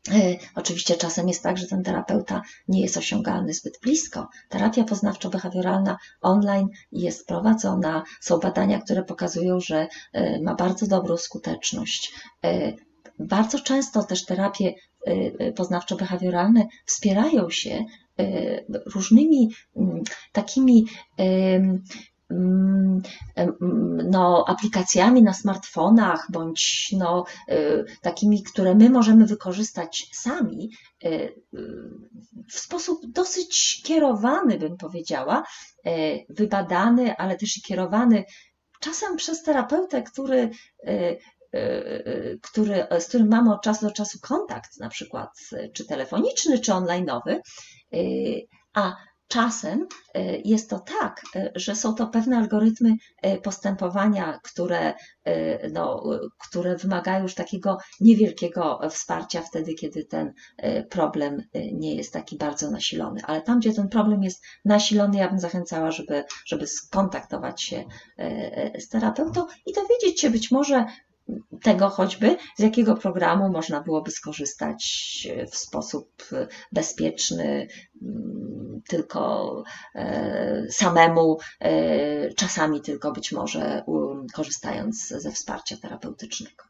E, 0.09 0.37
oczywiście 0.55 0.95
czasem 0.95 1.27
jest 1.27 1.43
tak, 1.43 1.57
że 1.57 1.67
ten 1.67 1.83
terapeuta 1.83 2.41
nie 2.67 2.81
jest 2.81 2.97
osiągalny 2.97 3.53
zbyt 3.53 3.79
blisko. 3.81 4.27
Terapia 4.49 4.83
poznawczo-behawioralna 4.83 5.95
online 6.21 6.67
jest 6.91 7.27
prowadzona, 7.27 8.03
są 8.21 8.37
badania, 8.37 8.79
które 8.79 9.03
pokazują, 9.03 9.59
że 9.59 9.87
e, 10.13 10.41
ma 10.41 10.55
bardzo 10.55 10.87
dobrą 10.87 11.17
skuteczność. 11.17 12.13
E, 12.45 12.73
bardzo 13.19 13.59
często 13.59 14.03
też 14.03 14.25
terapie 14.25 14.73
poznawczo-behawioralne 15.55 16.65
wspierają 16.85 17.49
się 17.49 17.85
różnymi 18.85 19.49
mm, 19.75 20.03
takimi 20.31 20.85
no, 24.09 24.45
aplikacjami 24.47 25.23
na 25.23 25.33
smartfonach, 25.33 26.27
bądź 26.29 26.91
no, 26.97 27.25
y, 27.49 27.85
takimi, 28.01 28.43
które 28.43 28.75
my 28.75 28.89
możemy 28.89 29.25
wykorzystać 29.25 30.09
sami, 30.13 30.69
y, 31.03 31.07
y, 31.07 31.33
w 32.51 32.59
sposób 32.59 32.99
dosyć 33.07 33.81
kierowany, 33.85 34.57
bym 34.57 34.77
powiedziała, 34.77 35.43
wybadany, 36.29 37.17
ale 37.17 37.37
też 37.37 37.57
i 37.57 37.61
kierowany 37.61 38.23
czasem 38.79 39.15
przez 39.15 39.43
terapeutę, 39.43 40.03
który 40.03 40.49
który, 42.41 42.87
z 42.99 43.07
którym 43.07 43.27
mamy 43.27 43.53
od 43.53 43.61
czasu 43.61 43.85
do 43.85 43.91
czasu 43.91 44.19
kontakt, 44.21 44.79
na 44.79 44.89
przykład 44.89 45.29
czy 45.73 45.85
telefoniczny, 45.85 46.59
czy 46.59 46.73
onlineowy, 46.73 47.41
a 48.73 48.95
Czasem 49.31 49.87
e, 50.13 50.37
jest 50.37 50.69
to 50.69 50.79
tak, 50.79 51.21
e, 51.35 51.51
że 51.55 51.75
są 51.75 51.95
to 51.95 52.07
pewne 52.07 52.37
algorytmy 52.37 52.95
e, 53.21 53.37
postępowania, 53.37 54.39
które, 54.43 54.93
no, 55.71 56.03
które 56.37 56.75
wymagają 56.75 57.23
już 57.23 57.35
takiego 57.35 57.77
niewielkiego 57.99 58.79
wsparcia 58.89 59.41
wtedy, 59.41 59.73
kiedy 59.73 60.05
ten 60.05 60.33
problem 60.89 61.43
nie 61.73 61.95
jest 61.95 62.13
taki 62.13 62.37
bardzo 62.37 62.71
nasilony. 62.71 63.21
Ale 63.25 63.41
tam, 63.41 63.59
gdzie 63.59 63.73
ten 63.73 63.89
problem 63.89 64.23
jest 64.23 64.43
nasilony, 64.65 65.17
ja 65.17 65.29
bym 65.29 65.39
zachęcała, 65.39 65.91
żeby, 65.91 66.23
żeby 66.45 66.67
skontaktować 66.67 67.61
się 67.61 67.83
z 68.79 68.89
terapeutą 68.89 69.45
i 69.65 69.73
dowiedzieć 69.73 70.21
się 70.21 70.29
być 70.29 70.51
może, 70.51 70.85
tego 71.63 71.89
choćby, 71.89 72.37
z 72.57 72.59
jakiego 72.59 72.95
programu 72.95 73.49
można 73.49 73.81
byłoby 73.81 74.11
skorzystać 74.11 74.81
w 75.51 75.57
sposób 75.57 76.07
bezpieczny, 76.71 77.67
mm, 78.01 78.81
tylko 78.87 79.63
e, 79.95 80.65
samemu, 80.69 81.37
e, 81.59 82.33
czasami 82.33 82.81
tylko 82.81 83.11
być 83.11 83.31
może 83.31 83.83
korzystając 84.33 85.07
ze 85.07 85.31
wsparcia 85.31 85.77
terapeutycznego. 85.81 86.63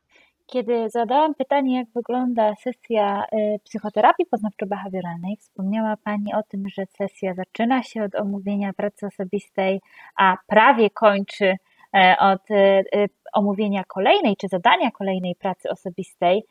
Kiedy 0.45 0.89
zadałam 0.89 1.35
pytanie, 1.35 1.77
jak 1.77 1.87
wygląda 1.95 2.53
sesja 2.63 3.25
e, 3.31 3.59
psychoterapii 3.59 4.25
poznawczo-behawioralnej, 4.25 5.37
wspomniała 5.39 5.97
Pani 6.03 6.33
o 6.33 6.43
tym, 6.43 6.63
że 6.69 6.83
sesja 6.97 7.33
zaczyna 7.33 7.83
się 7.83 8.03
od 8.03 8.15
omówienia 8.15 8.73
pracy 8.73 9.05
osobistej, 9.05 9.81
a 10.17 10.37
prawie 10.47 10.89
kończy 10.89 11.45
E, 11.45 11.57
od 12.19 12.51
e, 12.51 12.83
e, 12.95 13.07
omówienia 13.33 13.83
kolejnej 13.83 14.35
czy 14.37 14.47
zadania 14.47 14.91
kolejnej 14.91 15.35
pracy 15.35 15.69
osobistej, 15.69 16.43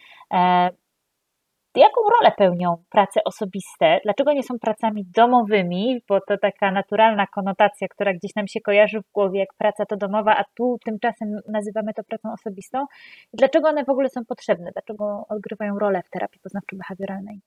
jaką 1.74 2.01
rolę 2.20 2.32
pełnią 2.38 2.76
prace 2.91 3.20
osobiste? 3.24 4.01
Dlaczego 4.05 4.32
nie 4.32 4.43
są 4.43 4.59
pracami 4.59 5.05
domowymi? 5.16 6.03
Bo 6.09 6.20
to 6.20 6.38
taka 6.38 6.70
naturalna 6.70 7.26
konotacja, 7.26 7.88
która 7.88 8.12
gdzieś 8.12 8.34
nam 8.36 8.49
się 8.49 8.61
kojarzy 8.61 9.01
w 9.01 9.12
głowie, 9.12 9.41
jak 9.41 9.55
praca 9.59 9.86
to 9.86 9.97
domowa, 9.97 10.36
a 10.36 10.45
tu 10.55 10.78
tymczasem 10.84 11.28
nazywamy 11.49 11.95
to 11.95 12.05
pracą 12.05 12.32
osobistą. 12.32 12.86
Dlaczego 13.32 13.68
one 13.68 13.84
w 13.84 13.88
ogóle 13.88 14.09
są 14.09 14.24
potrzebne? 14.24 14.70
Dlaczego 14.72 15.24
odgrywają 15.28 15.78
rolę 15.78 16.03
w 16.03 16.11
terapii 16.11 16.41
poznawczo-behawioralnej? 16.41 17.38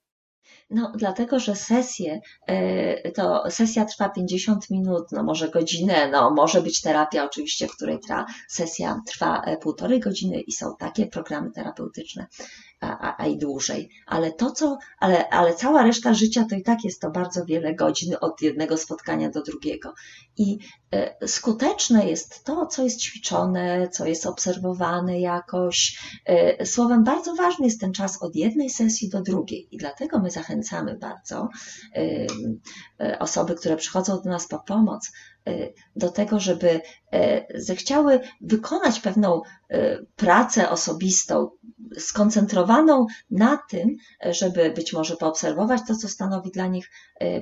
No, 0.69 0.91
dlatego, 0.95 1.39
że 1.39 1.55
sesje, 1.55 2.21
e, 2.47 3.11
to 3.11 3.43
sesja 3.49 3.85
trwa 3.85 4.09
50 4.09 4.69
minut, 4.69 5.03
no 5.11 5.23
może 5.23 5.49
godzinę, 5.49 6.09
no 6.09 6.31
może 6.31 6.61
być 6.61 6.81
terapia 6.81 7.25
oczywiście, 7.25 7.67
w 7.67 7.75
której 7.75 7.99
trwa, 7.99 8.25
sesja 8.49 9.01
trwa 9.07 9.41
e, 9.41 9.57
półtorej 9.57 9.99
godziny 9.99 10.41
i 10.41 10.51
są 10.51 10.75
takie 10.79 11.05
programy 11.07 11.51
terapeutyczne, 11.51 12.27
a, 12.83 13.15
a, 13.17 13.27
i 13.27 13.37
dłużej. 13.37 13.89
Ale 14.05 14.31
to, 14.31 14.51
co, 14.51 14.77
ale, 14.99 15.29
ale 15.29 15.55
cała 15.55 15.83
reszta 15.83 16.13
życia 16.13 16.45
to 16.49 16.55
i 16.55 16.63
tak 16.63 16.83
jest 16.83 17.01
to 17.01 17.11
bardzo 17.11 17.45
wiele 17.45 17.75
godzin 17.75 18.15
od 18.21 18.41
jednego 18.41 18.77
spotkania 18.77 19.29
do 19.29 19.41
drugiego. 19.41 19.93
I 20.37 20.57
e, 20.91 21.27
skuteczne 21.27 22.09
jest 22.09 22.43
to, 22.43 22.65
co 22.65 22.83
jest 22.83 23.01
ćwiczone, 23.01 23.89
co 23.89 24.05
jest 24.05 24.25
obserwowane 24.25 25.19
jakoś. 25.19 25.99
E, 26.25 26.65
słowem, 26.65 27.03
bardzo 27.03 27.35
ważny 27.35 27.65
jest 27.65 27.81
ten 27.81 27.93
czas 27.93 28.21
od 28.21 28.35
jednej 28.35 28.69
sesji 28.69 29.09
do 29.09 29.21
drugiej. 29.21 29.67
I 29.71 29.77
dlatego 29.77 30.19
my 30.19 30.31
zachęcamy 30.31 30.97
bardzo 30.97 31.49
e, 32.99 33.19
osoby, 33.19 33.55
które 33.55 33.77
przychodzą 33.77 34.21
do 34.21 34.29
nas 34.29 34.47
po 34.47 34.59
pomoc, 34.59 35.11
do 35.95 36.09
tego, 36.09 36.39
żeby 36.39 36.81
zechciały 37.55 38.19
wykonać 38.41 38.99
pewną 38.99 39.41
pracę 40.15 40.69
osobistą, 40.69 41.49
skoncentrowaną 41.97 43.05
na 43.31 43.59
tym, 43.69 43.95
żeby 44.25 44.71
być 44.71 44.93
może 44.93 45.15
poobserwować 45.17 45.81
to, 45.87 45.95
co 45.95 46.07
stanowi 46.07 46.51
dla 46.51 46.67
nich 46.67 46.89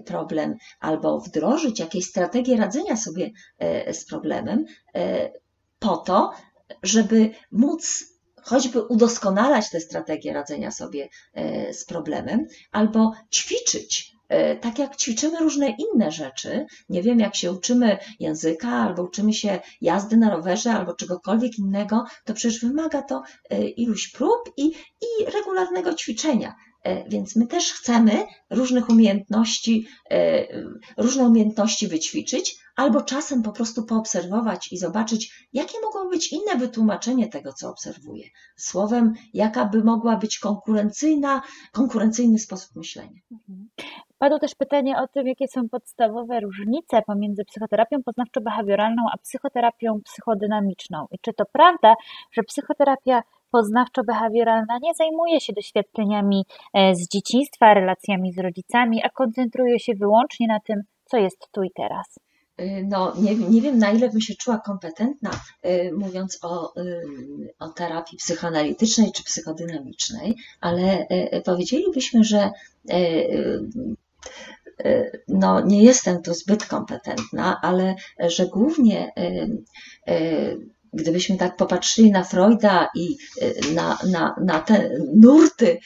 problem, 0.05 0.55
albo 0.79 1.19
wdrożyć 1.19 1.79
jakieś 1.79 2.05
strategie 2.05 2.57
radzenia 2.57 2.97
sobie 2.97 3.31
z 3.91 4.05
problemem, 4.05 4.65
po 5.79 5.97
to, 5.97 6.31
żeby 6.83 7.29
móc 7.51 8.11
choćby 8.43 8.81
udoskonalać 8.81 9.69
te 9.69 9.79
strategie 9.79 10.33
radzenia 10.33 10.71
sobie 10.71 11.09
z 11.71 11.85
problemem, 11.85 12.45
albo 12.71 13.11
ćwiczyć 13.33 14.10
tak 14.61 14.79
jak 14.79 14.95
ćwiczymy 14.95 15.39
różne 15.39 15.69
inne 15.69 16.11
rzeczy, 16.11 16.65
nie 16.89 17.03
wiem, 17.03 17.19
jak 17.19 17.35
się 17.35 17.51
uczymy 17.51 17.97
języka, 18.19 18.69
albo 18.69 19.03
uczymy 19.03 19.33
się 19.33 19.59
jazdy 19.81 20.17
na 20.17 20.29
rowerze, 20.29 20.71
albo 20.71 20.93
czegokolwiek 20.93 21.57
innego, 21.59 22.03
to 22.25 22.33
przecież 22.33 22.61
wymaga 22.61 23.01
to 23.01 23.23
e, 23.49 23.67
iluś 23.67 24.11
prób 24.11 24.53
i, 24.57 24.67
i 25.01 25.25
regularnego 25.35 25.93
ćwiczenia. 25.93 26.55
Więc 27.07 27.35
my 27.35 27.47
też 27.47 27.73
chcemy 27.73 28.25
różnych 28.49 28.89
umiejętności, 28.89 29.87
różne 30.97 31.27
umiejętności 31.27 31.87
wyćwiczyć, 31.87 32.55
albo 32.75 33.01
czasem 33.01 33.43
po 33.43 33.51
prostu 33.51 33.83
poobserwować 33.85 34.71
i 34.71 34.77
zobaczyć, 34.77 35.47
jakie 35.53 35.81
mogło 35.81 36.09
być 36.09 36.33
inne 36.33 36.57
wytłumaczenie 36.57 37.27
tego, 37.27 37.53
co 37.53 37.69
obserwuję. 37.69 38.29
Słowem, 38.57 39.13
jaka 39.33 39.65
by 39.65 39.83
mogła 39.83 40.17
być 40.17 40.39
konkurencyjna, 40.39 41.41
konkurencyjny 41.71 42.39
sposób 42.39 42.75
myślenia. 42.75 43.19
Padło 44.21 44.39
też 44.39 44.55
pytanie 44.55 44.97
o 44.97 45.07
tym, 45.07 45.27
jakie 45.27 45.47
są 45.47 45.69
podstawowe 45.69 46.39
różnice 46.39 47.01
pomiędzy 47.07 47.45
psychoterapią 47.45 47.97
poznawczo-behawioralną 47.97 49.01
a 49.13 49.17
psychoterapią 49.17 50.01
psychodynamiczną. 50.05 51.07
I 51.11 51.19
czy 51.21 51.33
to 51.33 51.43
prawda, 51.53 51.93
że 52.31 52.43
psychoterapia 52.43 53.21
poznawczo-behawioralna 53.53 54.79
nie 54.81 54.93
zajmuje 54.93 55.41
się 55.41 55.53
doświadczeniami 55.53 56.45
e, 56.73 56.95
z 56.95 57.07
dzieciństwa, 57.07 57.73
relacjami 57.73 58.33
z 58.33 58.39
rodzicami, 58.39 59.01
a 59.03 59.09
koncentruje 59.09 59.79
się 59.79 59.93
wyłącznie 59.95 60.47
na 60.47 60.59
tym, 60.59 60.81
co 61.05 61.17
jest 61.17 61.47
tu 61.51 61.63
i 61.63 61.71
teraz? 61.75 62.19
Y, 62.61 62.85
no, 62.89 63.13
nie, 63.21 63.35
nie 63.35 63.61
wiem, 63.61 63.77
na 63.77 63.91
ile 63.91 64.09
bym 64.09 64.21
się 64.21 64.35
czuła 64.35 64.59
kompetentna, 64.59 65.31
y, 65.65 65.91
mówiąc 65.97 66.39
o, 66.41 66.73
y, 66.81 67.53
o 67.59 67.69
terapii 67.69 68.17
psychoanalitycznej 68.17 69.11
czy 69.11 69.23
psychodynamicznej, 69.23 70.35
ale 70.59 71.07
powiedzielibyśmy, 71.45 72.23
że 72.23 72.51
no, 75.27 75.61
nie 75.61 75.83
jestem 75.83 76.21
tu 76.21 76.33
zbyt 76.33 76.65
kompetentna, 76.65 77.59
ale 77.61 77.95
że 78.19 78.47
głównie 78.47 79.11
gdybyśmy 80.93 81.37
tak 81.37 81.57
popatrzyli 81.57 82.11
na 82.11 82.23
Freuda 82.23 82.89
i 82.95 83.17
na, 83.75 83.97
na, 84.11 84.35
na 84.43 84.59
te 84.59 84.89
nurty 85.15 85.79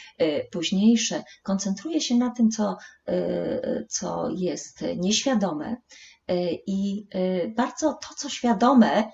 późniejsze, 0.51 1.23
koncentruje 1.43 2.01
się 2.01 2.15
na 2.15 2.29
tym, 2.29 2.49
co, 2.49 2.77
co 3.89 4.29
jest 4.29 4.83
nieświadome, 4.97 5.75
I 6.67 7.07
bardzo 7.55 7.93
to, 7.93 8.15
co 8.17 8.29
świadome 8.29 9.11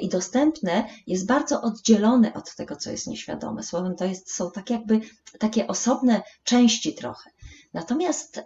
i 0.00 0.08
dostępne, 0.08 0.84
jest 1.06 1.26
bardzo 1.26 1.62
oddzielone 1.62 2.34
od 2.34 2.54
tego, 2.56 2.76
co 2.76 2.90
jest 2.90 3.06
nieświadome. 3.06 3.62
Słowem, 3.62 3.96
to 3.96 4.04
jest, 4.04 4.34
są 4.34 4.50
tak 4.50 4.70
jakby 4.70 5.00
takie 5.38 5.66
osobne 5.66 6.22
części 6.44 6.94
trochę. 6.94 7.30
Natomiast 7.72 8.40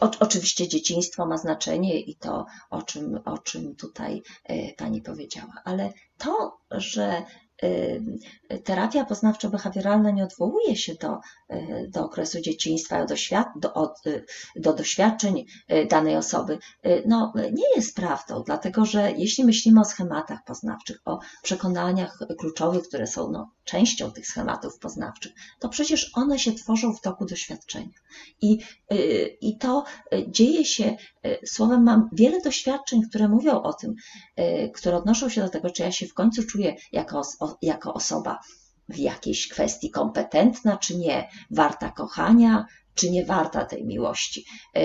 o, 0.00 0.10
oczywiście 0.20 0.68
dzieciństwo 0.68 1.26
ma 1.26 1.38
znaczenie 1.38 2.00
i 2.00 2.16
to, 2.16 2.46
o 2.70 2.82
czym, 2.82 3.20
o 3.24 3.38
czym 3.38 3.76
tutaj 3.76 4.22
Pani 4.76 5.02
powiedziała, 5.02 5.52
ale 5.64 5.92
to, 6.18 6.58
że 6.70 7.22
terapia 8.64 9.04
poznawczo-behawioralna 9.04 10.14
nie 10.14 10.24
odwołuje 10.24 10.76
się 10.76 10.94
do, 10.94 11.18
do 11.88 12.04
okresu 12.04 12.40
dzieciństwa, 12.40 13.04
do, 13.04 13.16
świat, 13.16 13.48
do, 13.56 13.94
do 14.56 14.72
doświadczeń 14.72 15.44
danej 15.90 16.16
osoby, 16.16 16.58
no, 17.06 17.32
nie 17.34 17.76
jest 17.76 17.96
prawdą, 17.96 18.42
dlatego 18.46 18.84
że 18.84 19.12
jeśli 19.16 19.44
myślimy 19.44 19.80
o 19.80 19.84
schematach 19.84 20.44
poznawczych, 20.44 21.00
o 21.04 21.18
przekonaniach 21.42 22.18
kluczowych, 22.38 22.88
które 22.88 23.06
są 23.06 23.30
no, 23.30 23.50
częścią 23.64 24.12
tych 24.12 24.26
schematów 24.26 24.78
poznawczych, 24.78 25.32
to 25.58 25.68
przecież 25.68 26.10
one 26.14 26.38
się 26.38 26.52
tworzą 26.52 26.94
w 26.94 27.00
toku 27.00 27.24
doświadczenia. 27.24 27.98
I, 28.40 28.58
i 29.40 29.58
to 29.58 29.84
dzieje 30.28 30.64
się, 30.64 30.96
słowem, 31.46 31.84
mam 31.84 32.08
wiele 32.12 32.40
doświadczeń, 32.40 33.02
które 33.08 33.28
mówią 33.28 33.62
o 33.62 33.72
tym, 33.72 33.94
które 34.74 34.96
odnoszą 34.96 35.28
się 35.28 35.40
do 35.40 35.48
tego, 35.48 35.70
czy 35.70 35.82
ja 35.82 35.92
się 35.92 36.06
w 36.06 36.14
końcu 36.14 36.42
czuję 36.46 36.76
jako, 36.92 37.22
jako 37.62 37.94
osoba 37.94 38.38
w 38.88 38.98
jakiejś 38.98 39.48
kwestii 39.48 39.90
kompetentna, 39.90 40.76
czy 40.76 40.96
nie, 40.96 41.28
warta 41.50 41.90
kochania, 41.90 42.66
czy 42.98 43.10
nie 43.10 43.24
warta 43.24 43.64
tej 43.64 43.84
miłości. 43.84 44.44
E, 44.76 44.80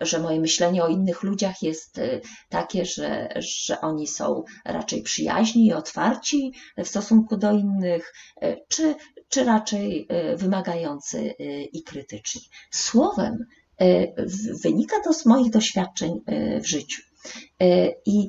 że 0.00 0.18
moje 0.18 0.40
myślenie 0.40 0.84
o 0.84 0.88
innych 0.88 1.22
ludziach 1.22 1.62
jest 1.62 1.98
e, 1.98 2.20
takie, 2.48 2.84
że, 2.84 3.28
że 3.36 3.80
oni 3.80 4.06
są 4.06 4.44
raczej 4.64 5.02
przyjaźni 5.02 5.66
i 5.66 5.72
otwarci 5.72 6.52
w 6.78 6.88
stosunku 6.88 7.36
do 7.36 7.52
innych, 7.52 8.12
e, 8.40 8.56
czy, 8.68 8.94
czy 9.28 9.44
raczej 9.44 10.08
wymagający 10.36 11.34
i 11.72 11.82
krytyczni. 11.82 12.40
Słowem, 12.70 13.46
wynika 14.62 14.96
to 15.04 15.12
z 15.12 15.26
moich 15.26 15.52
doświadczeń 15.52 16.20
w 16.60 16.66
życiu. 16.66 17.02
I 18.06 18.28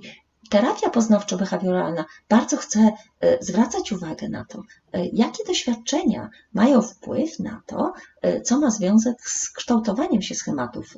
terapia 0.49 0.89
poznawczo-behawioralna 0.89 2.05
bardzo 2.29 2.57
chce 2.57 2.91
e, 3.19 3.37
zwracać 3.43 3.91
uwagę 3.91 4.29
na 4.29 4.45
to, 4.45 4.61
e, 4.93 5.05
jakie 5.05 5.43
doświadczenia 5.47 6.29
mają 6.53 6.81
wpływ 6.81 7.39
na 7.39 7.61
to, 7.65 7.93
e, 8.21 8.41
co 8.41 8.59
ma 8.59 8.69
związek 8.69 9.21
z 9.21 9.51
kształtowaniem 9.51 10.21
się 10.21 10.35
schematów 10.35 10.97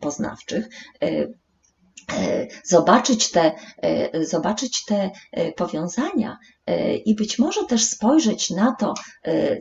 poznawczych, 0.00 0.68
zobaczyć 2.64 3.30
te, 3.30 3.52
zobaczyć 4.20 4.84
te 4.84 5.10
powiązania 5.56 6.38
i 7.04 7.14
być 7.14 7.38
może 7.38 7.64
też 7.66 7.84
spojrzeć 7.84 8.50
na 8.50 8.74
to, 8.74 8.94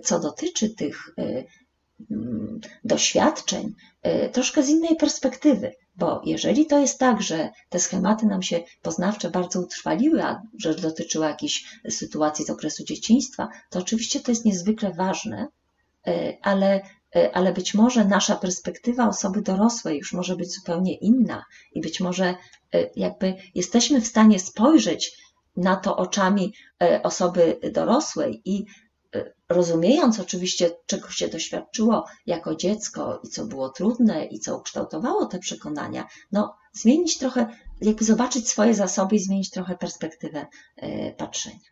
co 0.03 0.19
dotyczy 0.19 0.69
tych 0.69 1.13
doświadczeń, 2.83 3.73
troszkę 4.33 4.63
z 4.63 4.69
innej 4.69 4.95
perspektywy. 4.95 5.71
Bo 5.99 6.21
jeżeli 6.25 6.65
to 6.65 6.79
jest 6.79 6.99
tak, 6.99 7.21
że 7.21 7.49
te 7.69 7.79
schematy 7.79 8.25
nam 8.25 8.43
się 8.43 8.63
poznawcze 8.81 9.29
bardzo 9.29 9.61
utrwaliły, 9.61 10.23
a 10.23 10.41
że 10.57 10.75
dotyczyły 10.75 11.25
jakiejś 11.25 11.79
sytuacji 11.89 12.45
z 12.45 12.49
okresu 12.49 12.83
dzieciństwa, 12.83 13.49
to 13.69 13.79
oczywiście 13.79 14.19
to 14.19 14.31
jest 14.31 14.45
niezwykle 14.45 14.93
ważne, 14.93 15.47
e, 16.07 16.37
ale, 16.41 16.81
e, 17.15 17.35
ale 17.35 17.53
być 17.53 17.73
może 17.73 18.05
nasza 18.05 18.35
perspektywa 18.35 19.09
osoby 19.09 19.41
dorosłej 19.41 19.97
już 19.97 20.13
może 20.13 20.35
być 20.35 20.53
zupełnie 20.55 20.95
inna 20.95 21.45
i 21.73 21.81
być 21.81 21.99
może 21.99 22.35
jakby 22.95 23.35
jesteśmy 23.55 24.01
w 24.01 24.07
stanie 24.07 24.39
spojrzeć 24.39 25.17
na 25.57 25.75
to 25.75 25.97
oczami 25.97 26.53
osoby 27.03 27.59
dorosłej 27.73 28.41
i 28.45 28.65
rozumiejąc 29.49 30.19
oczywiście, 30.19 30.69
czego 30.85 31.09
się 31.09 31.27
doświadczyło 31.27 32.05
jako 32.25 32.55
dziecko 32.55 33.19
i 33.23 33.27
co 33.27 33.45
było 33.45 33.69
trudne 33.69 34.25
i 34.25 34.39
co 34.39 34.57
ukształtowało 34.57 35.25
te 35.25 35.39
przekonania, 35.39 36.07
no 36.31 36.55
zmienić 36.73 37.17
trochę, 37.17 37.47
jakby 37.81 38.05
zobaczyć 38.05 38.49
swoje 38.49 38.73
zasoby 38.73 39.15
i 39.15 39.19
zmienić 39.19 39.49
trochę 39.49 39.77
perspektywę 39.77 40.45
e, 40.77 41.11
patrzenia. 41.11 41.69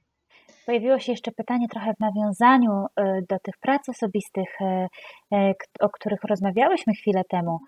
Pojawiło 0.66 1.00
się 1.00 1.12
jeszcze 1.12 1.32
pytanie 1.32 1.68
trochę 1.68 1.94
w 1.94 2.00
nawiązaniu 2.00 2.72
e, 2.72 3.22
do 3.30 3.40
tych 3.40 3.58
prac 3.62 3.90
osobistych, 3.90 4.62
e, 4.62 5.54
o 5.80 5.90
których 5.90 6.24
rozmawiałyśmy 6.24 6.94
chwilę 6.94 7.22
temu. 7.30 7.60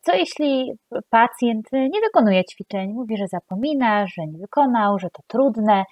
Co 0.00 0.14
jeśli 0.14 0.72
pacjent 1.10 1.72
nie 1.72 2.00
wykonuje 2.00 2.44
ćwiczeń, 2.44 2.92
mówi, 2.92 3.16
że 3.16 3.28
zapomina, 3.28 4.06
że 4.06 4.26
nie 4.26 4.38
wykonał, 4.38 4.98
że 4.98 5.08
to 5.10 5.22
trudne? 5.26 5.84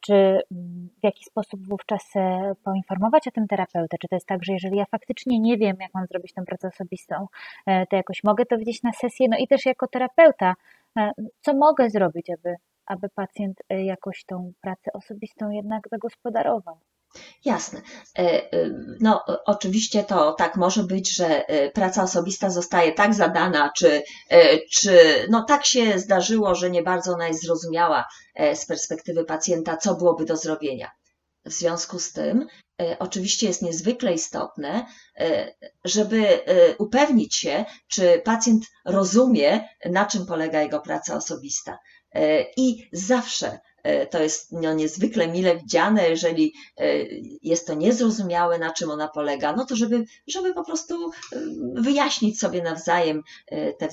Czy 0.00 0.14
mm, 0.14 0.88
w 1.00 1.04
jaki 1.04 1.24
sposób 1.24 1.68
wówczas 1.68 2.12
poinformować 2.64 3.28
o 3.28 3.30
tym 3.30 3.46
terapeutę? 3.46 3.96
Czy 4.00 4.08
to 4.08 4.16
jest 4.16 4.26
tak, 4.26 4.44
że 4.44 4.52
jeżeli 4.52 4.76
ja 4.76 4.84
faktycznie 4.84 5.38
nie 5.40 5.56
wiem, 5.56 5.76
jak 5.80 5.94
mam 5.94 6.06
zrobić 6.06 6.32
tę 6.32 6.42
pracę 6.44 6.68
osobistą, 6.68 7.26
to 7.90 7.96
jakoś 7.96 8.24
mogę 8.24 8.46
to 8.46 8.58
widzieć 8.58 8.82
na 8.82 8.92
sesję? 8.92 9.26
No 9.30 9.36
i 9.38 9.48
też 9.48 9.66
jako 9.66 9.88
terapeuta, 9.88 10.54
co 11.40 11.54
mogę 11.54 11.90
zrobić, 11.90 12.30
aby 12.30 12.56
aby 12.88 13.08
pacjent 13.08 13.62
e, 13.68 13.84
jakoś 13.84 14.24
tą 14.24 14.52
pracę 14.60 14.92
osobistą 14.92 15.50
jednak 15.50 15.88
zagospodarował. 15.90 16.78
Jasne. 17.44 17.82
E, 18.18 18.52
e, 18.52 18.70
no, 19.00 19.24
oczywiście 19.46 20.04
to 20.04 20.32
tak 20.32 20.56
może 20.56 20.82
być, 20.82 21.16
że 21.16 21.44
praca 21.74 22.02
osobista 22.02 22.50
zostaje 22.50 22.92
tak 22.92 23.14
zadana, 23.14 23.72
czy, 23.76 24.02
czy 24.72 25.26
no 25.30 25.44
tak 25.44 25.66
się 25.66 25.98
zdarzyło, 25.98 26.54
że 26.54 26.70
nie 26.70 26.82
bardzo 26.82 27.12
ona 27.12 27.28
jest 27.28 27.42
zrozumiała 27.42 28.04
z 28.54 28.66
perspektywy 28.66 29.24
pacjenta, 29.24 29.76
co 29.76 29.94
byłoby 29.94 30.24
do 30.24 30.36
zrobienia. 30.36 30.90
W 31.44 31.52
związku 31.52 31.98
z 31.98 32.12
tym, 32.12 32.46
oczywiście 32.98 33.46
jest 33.46 33.62
niezwykle 33.62 34.12
istotne, 34.14 34.86
żeby 35.84 36.40
upewnić 36.78 37.36
się, 37.36 37.64
czy 37.88 38.22
pacjent 38.24 38.64
rozumie, 38.84 39.68
na 39.84 40.06
czym 40.06 40.26
polega 40.26 40.62
jego 40.62 40.80
praca 40.80 41.16
osobista. 41.16 41.78
E, 42.12 42.42
I 42.56 42.88
zawsze 42.92 43.48
e, 43.48 43.60
to 44.10 44.22
jest 44.22 44.52
no, 44.52 44.74
niezwykle 44.74 45.28
mile 45.28 45.56
widziane, 45.56 46.10
jeżeli 46.10 46.54
e, 46.76 46.86
jest 47.42 47.66
to 47.66 47.74
niezrozumiałe, 47.74 48.58
na 48.58 48.72
czym 48.72 48.90
ona 48.90 49.08
polega, 49.08 49.52
no 49.52 49.66
to 49.66 49.76
żeby, 49.76 50.04
żeby 50.26 50.54
po 50.54 50.64
prostu 50.64 51.10
wyjaśnić 51.74 52.40
sobie 52.40 52.62
nawzajem 52.62 53.22
te, 53.78 53.88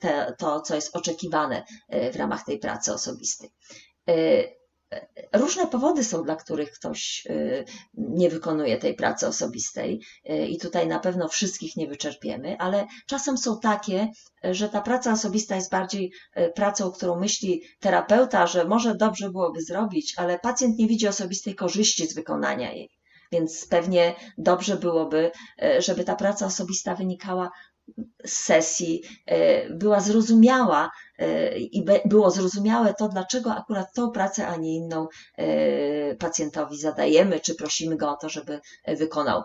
te, 0.00 0.34
to, 0.38 0.60
co 0.60 0.74
jest 0.74 0.96
oczekiwane 0.96 1.64
w 2.12 2.16
ramach 2.16 2.44
tej 2.44 2.58
pracy 2.58 2.92
osobistej. 2.92 3.50
Różne 5.32 5.66
powody 5.66 6.04
są, 6.04 6.22
dla 6.22 6.36
których 6.36 6.70
ktoś 6.70 7.26
y, 7.30 7.64
nie 7.94 8.30
wykonuje 8.30 8.78
tej 8.78 8.94
pracy 8.94 9.26
osobistej, 9.26 10.00
y, 10.30 10.46
i 10.46 10.58
tutaj 10.58 10.86
na 10.86 10.98
pewno 10.98 11.28
wszystkich 11.28 11.76
nie 11.76 11.88
wyczerpiemy, 11.88 12.56
ale 12.58 12.86
czasem 13.06 13.38
są 13.38 13.60
takie, 13.60 14.08
że 14.44 14.68
ta 14.68 14.80
praca 14.80 15.12
osobista 15.12 15.56
jest 15.56 15.70
bardziej 15.70 16.12
y, 16.36 16.52
pracą, 16.54 16.92
którą 16.92 17.20
myśli 17.20 17.62
terapeuta, 17.80 18.46
że 18.46 18.64
może 18.64 18.94
dobrze 18.94 19.30
byłoby 19.30 19.62
zrobić, 19.62 20.14
ale 20.16 20.38
pacjent 20.38 20.78
nie 20.78 20.86
widzi 20.86 21.08
osobistej 21.08 21.54
korzyści 21.54 22.06
z 22.06 22.14
wykonania 22.14 22.72
jej. 22.72 22.90
Więc 23.32 23.66
pewnie 23.66 24.14
dobrze 24.38 24.76
byłoby, 24.76 25.30
żeby 25.78 26.04
ta 26.04 26.16
praca 26.16 26.46
osobista 26.46 26.94
wynikała 26.94 27.50
sesji, 28.26 29.02
była 29.70 30.00
zrozumiała 30.00 30.90
i 31.56 31.84
było 32.04 32.30
zrozumiałe 32.30 32.94
to, 32.94 33.08
dlaczego 33.08 33.54
akurat 33.54 33.94
tą 33.94 34.10
pracę, 34.10 34.46
a 34.46 34.56
nie 34.56 34.76
inną 34.76 35.06
pacjentowi 36.18 36.78
zadajemy, 36.78 37.40
czy 37.40 37.54
prosimy 37.54 37.96
go 37.96 38.10
o 38.10 38.16
to, 38.16 38.28
żeby 38.28 38.60
wykonał. 38.86 39.42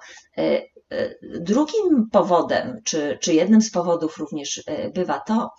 Drugim 1.22 2.10
powodem, 2.12 2.82
czy, 2.84 3.18
czy 3.22 3.34
jednym 3.34 3.62
z 3.62 3.72
powodów 3.72 4.18
również 4.18 4.64
bywa 4.94 5.20
to, 5.20 5.50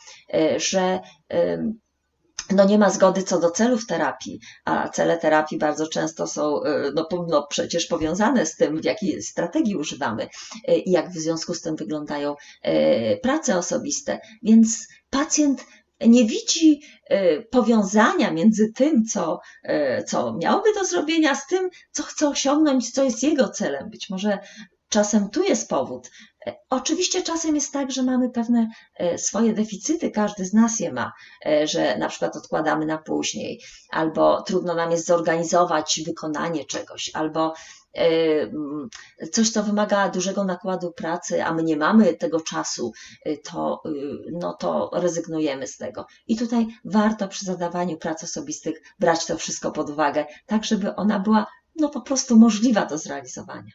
że 0.56 1.00
no 2.50 2.64
nie 2.64 2.78
ma 2.78 2.90
zgody 2.90 3.22
co 3.22 3.40
do 3.40 3.50
celów 3.50 3.86
terapii, 3.86 4.40
a 4.64 4.88
cele 4.88 5.18
terapii 5.18 5.58
bardzo 5.58 5.86
często 5.86 6.26
są 6.26 6.60
no, 6.94 7.08
no, 7.28 7.46
przecież 7.50 7.86
powiązane 7.86 8.46
z 8.46 8.56
tym, 8.56 8.80
w 8.80 8.84
jakiej 8.84 9.22
strategii 9.22 9.76
używamy 9.76 10.28
i 10.68 10.90
jak 10.90 11.10
w 11.10 11.18
związku 11.18 11.54
z 11.54 11.60
tym 11.60 11.76
wyglądają 11.76 12.34
prace 13.22 13.58
osobiste. 13.58 14.20
Więc 14.42 14.88
pacjent 15.10 15.66
nie 16.06 16.24
widzi 16.24 16.82
powiązania 17.50 18.30
między 18.30 18.72
tym, 18.72 19.04
co, 19.04 19.40
co 20.06 20.34
miałby 20.34 20.74
do 20.74 20.84
zrobienia, 20.84 21.34
z 21.34 21.46
tym, 21.46 21.70
co 21.92 22.02
chce 22.02 22.28
osiągnąć, 22.28 22.90
co 22.90 23.04
jest 23.04 23.22
jego 23.22 23.48
celem. 23.48 23.90
Być 23.90 24.10
może 24.10 24.38
czasem 24.88 25.30
tu 25.30 25.42
jest 25.42 25.68
powód, 25.68 26.10
Oczywiście 26.70 27.22
czasem 27.22 27.54
jest 27.54 27.72
tak, 27.72 27.92
że 27.92 28.02
mamy 28.02 28.30
pewne 28.30 28.68
e, 28.96 29.18
swoje 29.18 29.52
deficyty, 29.52 30.10
każdy 30.10 30.44
z 30.44 30.52
nas 30.52 30.80
je 30.80 30.92
ma, 30.92 31.12
e, 31.46 31.66
że 31.66 31.98
na 31.98 32.08
przykład 32.08 32.36
odkładamy 32.36 32.86
na 32.86 32.98
później, 32.98 33.60
albo 33.90 34.42
trudno 34.42 34.74
nam 34.74 34.90
jest 34.90 35.06
zorganizować 35.06 36.00
wykonanie 36.06 36.64
czegoś, 36.64 37.10
albo 37.14 37.54
e, 37.94 38.08
coś, 39.32 39.50
co 39.50 39.62
wymaga 39.62 40.08
dużego 40.08 40.44
nakładu 40.44 40.92
pracy, 40.92 41.44
a 41.44 41.54
my 41.54 41.62
nie 41.62 41.76
mamy 41.76 42.14
tego 42.14 42.40
czasu, 42.40 42.92
to, 43.44 43.82
no 44.32 44.52
to 44.52 44.90
rezygnujemy 44.92 45.66
z 45.66 45.76
tego. 45.76 46.06
I 46.26 46.36
tutaj 46.36 46.66
warto 46.84 47.28
przy 47.28 47.44
zadawaniu 47.44 47.96
prac 47.96 48.24
osobistych 48.24 48.82
brać 48.98 49.26
to 49.26 49.38
wszystko 49.38 49.70
pod 49.70 49.90
uwagę, 49.90 50.26
tak 50.46 50.64
żeby 50.64 50.96
ona 50.96 51.18
była 51.18 51.46
no 51.76 51.88
po 51.88 52.00
prostu 52.00 52.38
możliwa 52.38 52.86
do 52.86 52.98
zrealizowania. 52.98 53.72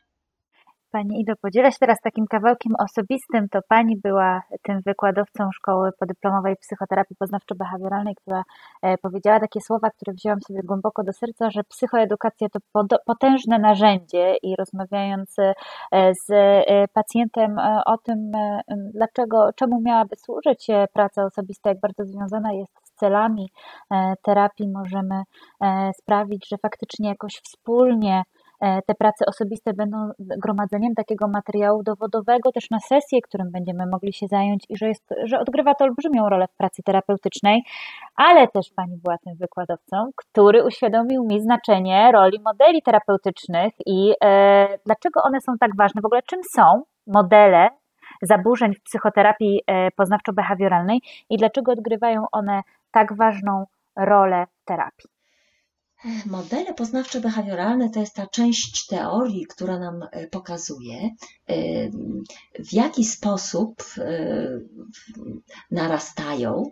Pani 0.91 1.21
Ido, 1.21 1.33
podzielę 1.41 1.71
się 1.71 1.77
teraz 1.79 2.01
takim 2.01 2.27
kawałkiem 2.27 2.73
osobistym. 2.79 3.49
To 3.49 3.59
Pani 3.69 3.97
była 3.97 4.41
tym 4.61 4.81
wykładowcą 4.85 5.49
szkoły 5.53 5.89
podyplomowej 5.99 6.55
psychoterapii 6.55 7.15
poznawczo-behawioralnej, 7.15 8.13
która 8.21 8.43
e, 8.81 8.97
powiedziała 8.97 9.39
takie 9.39 9.61
słowa, 9.61 9.89
które 9.89 10.13
wzięłam 10.13 10.41
sobie 10.41 10.59
głęboko 10.63 11.03
do 11.03 11.13
serca, 11.13 11.49
że 11.49 11.63
psychoedukacja 11.63 12.47
to 12.49 12.59
potężne 13.05 13.59
narzędzie 13.59 14.35
i 14.43 14.55
rozmawiając 14.55 15.39
e, 15.39 15.53
z 16.13 16.31
e, 16.31 16.87
pacjentem 16.93 17.55
o 17.85 17.97
tym, 17.97 18.31
dlaczego, 18.93 19.49
czemu 19.55 19.81
miałaby 19.81 20.15
służyć 20.15 20.67
praca 20.93 21.25
osobista, 21.25 21.69
jak 21.69 21.79
bardzo 21.79 22.05
związana 22.05 22.53
jest 22.53 22.73
z 22.83 22.91
celami 22.93 23.49
terapii, 24.23 24.69
możemy 24.69 25.23
sprawić, 25.97 26.47
że 26.49 26.57
faktycznie 26.57 27.09
jakoś 27.09 27.33
wspólnie 27.33 28.23
te 28.59 28.95
prace 28.95 29.25
osobiste 29.25 29.73
będą 29.73 29.97
gromadzeniem 30.19 30.95
takiego 30.95 31.27
materiału 31.27 31.83
dowodowego 31.83 32.51
też 32.51 32.69
na 32.69 32.79
sesję, 32.79 33.21
którym 33.21 33.51
będziemy 33.51 33.85
mogli 33.85 34.13
się 34.13 34.27
zająć 34.27 34.65
i 34.69 34.77
że, 34.77 34.87
jest, 34.87 35.13
że 35.23 35.39
odgrywa 35.39 35.75
to 35.75 35.85
olbrzymią 35.85 36.29
rolę 36.29 36.47
w 36.47 36.57
pracy 36.57 36.83
terapeutycznej, 36.83 37.61
ale 38.15 38.47
też 38.47 38.71
Pani 38.75 38.97
była 39.03 39.17
tym 39.17 39.35
wykładowcą, 39.35 40.09
który 40.15 40.65
uświadomił 40.65 41.23
mi 41.23 41.41
znaczenie 41.41 42.11
roli 42.11 42.39
modeli 42.45 42.81
terapeutycznych 42.81 43.73
i 43.85 44.13
e, 44.23 44.67
dlaczego 44.85 45.21
one 45.23 45.41
są 45.41 45.57
tak 45.59 45.75
ważne, 45.77 46.01
w 46.01 46.05
ogóle 46.05 46.21
czym 46.21 46.39
są 46.55 46.83
modele 47.07 47.69
zaburzeń 48.21 48.73
w 48.73 48.83
psychoterapii 48.83 49.61
e, 49.67 49.91
poznawczo-behawioralnej 49.91 50.99
i 51.29 51.37
dlaczego 51.37 51.71
odgrywają 51.71 52.25
one 52.31 52.61
tak 52.91 53.17
ważną 53.17 53.65
rolę 53.95 54.45
w 54.61 54.65
terapii. 54.65 55.18
Modele 56.25 56.73
poznawczo-behawioralne 56.73 57.89
to 57.89 57.99
jest 57.99 58.15
ta 58.15 58.27
część 58.27 58.85
teorii, 58.87 59.45
która 59.45 59.79
nam 59.79 60.03
e, 60.11 60.27
pokazuje, 60.27 61.09
e, 61.47 61.55
w 62.59 62.73
jaki 62.73 63.05
sposób 63.05 63.83
e, 63.97 64.59
narastają 65.71 66.63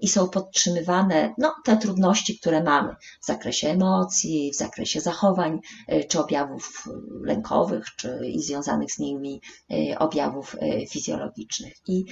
i 0.00 0.08
są 0.08 0.28
podtrzymywane 0.28 1.34
no, 1.38 1.54
te 1.64 1.76
trudności, 1.76 2.38
które 2.38 2.62
mamy 2.62 2.94
w 3.22 3.26
zakresie 3.26 3.68
emocji, 3.68 4.50
w 4.54 4.56
zakresie 4.56 5.00
zachowań, 5.00 5.60
czy 6.08 6.20
objawów 6.20 6.84
lękowych, 7.22 7.84
czy 7.96 8.20
i 8.26 8.42
związanych 8.42 8.92
z 8.92 8.98
nimi 8.98 9.40
objawów 9.98 10.56
fizjologicznych. 10.90 11.72
I 11.88 12.04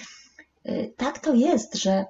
tak 0.96 1.18
to 1.18 1.34
jest, 1.34 1.74
że 1.74 2.04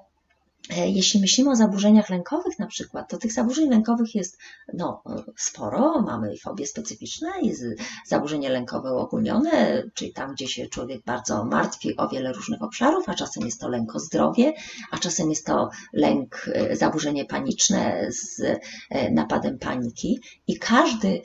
jeśli 0.69 1.21
myślimy 1.21 1.51
o 1.51 1.55
zaburzeniach 1.55 2.09
lękowych 2.09 2.59
na 2.59 2.67
przykład, 2.67 3.09
to 3.09 3.17
tych 3.17 3.33
zaburzeń 3.33 3.69
lękowych 3.69 4.15
jest 4.15 4.37
no, 4.73 5.03
sporo. 5.37 6.01
Mamy 6.01 6.37
fobie 6.37 6.67
specyficzne, 6.67 7.29
jest 7.41 7.63
zaburzenie 8.05 8.49
lękowe 8.49 8.93
uogólnione, 8.93 9.83
czyli 9.93 10.13
tam, 10.13 10.33
gdzie 10.33 10.47
się 10.47 10.67
człowiek 10.67 11.03
bardzo 11.05 11.45
martwi 11.45 11.97
o 11.97 12.09
wiele 12.09 12.33
różnych 12.33 12.61
obszarów, 12.61 13.09
a 13.09 13.13
czasem 13.13 13.45
jest 13.45 13.61
to 13.61 13.69
lęk 13.69 13.95
o 13.95 13.99
zdrowie, 13.99 14.53
a 14.91 14.97
czasem 14.97 15.29
jest 15.29 15.45
to 15.45 15.69
lęk, 15.93 16.49
e, 16.53 16.75
zaburzenie 16.75 17.25
paniczne 17.25 18.07
z 18.09 18.41
e, 18.89 19.11
napadem 19.11 19.59
paniki. 19.59 20.19
I 20.47 20.59
każdy 20.59 21.21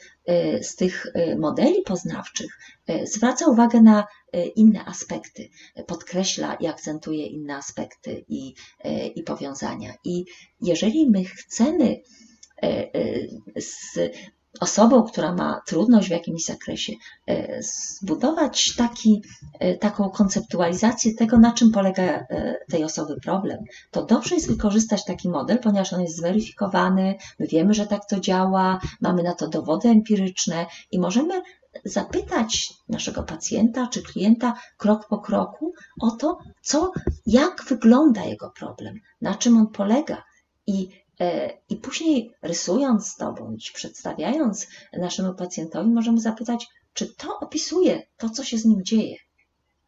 z 0.63 0.77
tych 0.77 1.07
modeli 1.39 1.83
poznawczych 1.83 2.59
zwraca 3.05 3.47
uwagę 3.47 3.81
na 3.81 4.05
inne 4.57 4.85
aspekty, 4.85 5.49
podkreśla 5.87 6.55
i 6.55 6.67
akcentuje 6.67 7.27
inne 7.27 7.57
aspekty 7.57 8.25
i, 8.29 8.55
i 9.15 9.23
powiązania. 9.23 9.95
I 10.05 10.25
jeżeli 10.61 11.11
my 11.11 11.25
chcemy 11.25 11.97
z 13.57 13.99
osobą, 14.61 15.03
która 15.03 15.35
ma 15.35 15.61
trudność 15.67 16.09
w 16.09 16.11
jakimś 16.11 16.45
zakresie, 16.45 16.93
zbudować 17.61 18.75
taki, 18.77 19.23
taką 19.81 20.11
konceptualizację 20.11 21.15
tego, 21.15 21.39
na 21.39 21.53
czym 21.53 21.71
polega 21.73 22.27
tej 22.71 22.85
osoby 22.85 23.17
problem, 23.25 23.59
to 23.91 24.05
dobrze 24.05 24.35
jest 24.35 24.49
wykorzystać 24.49 25.05
taki 25.05 25.29
model, 25.29 25.59
ponieważ 25.59 25.93
on 25.93 26.01
jest 26.01 26.17
zweryfikowany, 26.17 27.15
my 27.39 27.47
wiemy, 27.47 27.75
że 27.75 27.87
tak 27.87 28.07
to 28.09 28.21
działa, 28.21 28.81
mamy 29.01 29.23
na 29.23 29.35
to 29.35 29.49
dowody 29.49 29.89
empiryczne 29.89 30.67
i 30.91 31.01
możemy 31.01 31.43
zapytać 31.85 32.75
naszego 32.89 33.23
pacjenta 33.23 33.87
czy 33.87 34.03
klienta 34.03 34.61
krok 34.77 35.09
po 35.09 35.19
kroku 35.19 35.73
o 36.01 36.11
to, 36.11 36.39
co, 36.63 36.93
jak 37.27 37.65
wygląda 37.69 38.25
jego 38.25 38.51
problem, 38.51 39.01
na 39.21 39.35
czym 39.35 39.57
on 39.57 39.67
polega. 39.67 40.25
I, 40.67 40.89
e, 41.21 41.51
i 41.69 41.77
później 41.77 42.35
rysując 42.43 43.17
to 43.17 43.33
bądź 43.33 43.71
przedstawiając 43.71 44.67
naszemu 44.93 45.35
pacjentowi, 45.35 45.91
możemy 45.91 46.21
zapytać, 46.21 46.69
czy 46.93 47.15
to 47.15 47.39
opisuje 47.39 48.03
to, 48.17 48.31
co 48.31 48.45
się 48.45 48.59
z 48.59 48.65
nim 48.65 48.85
dzieje. 48.85 49.17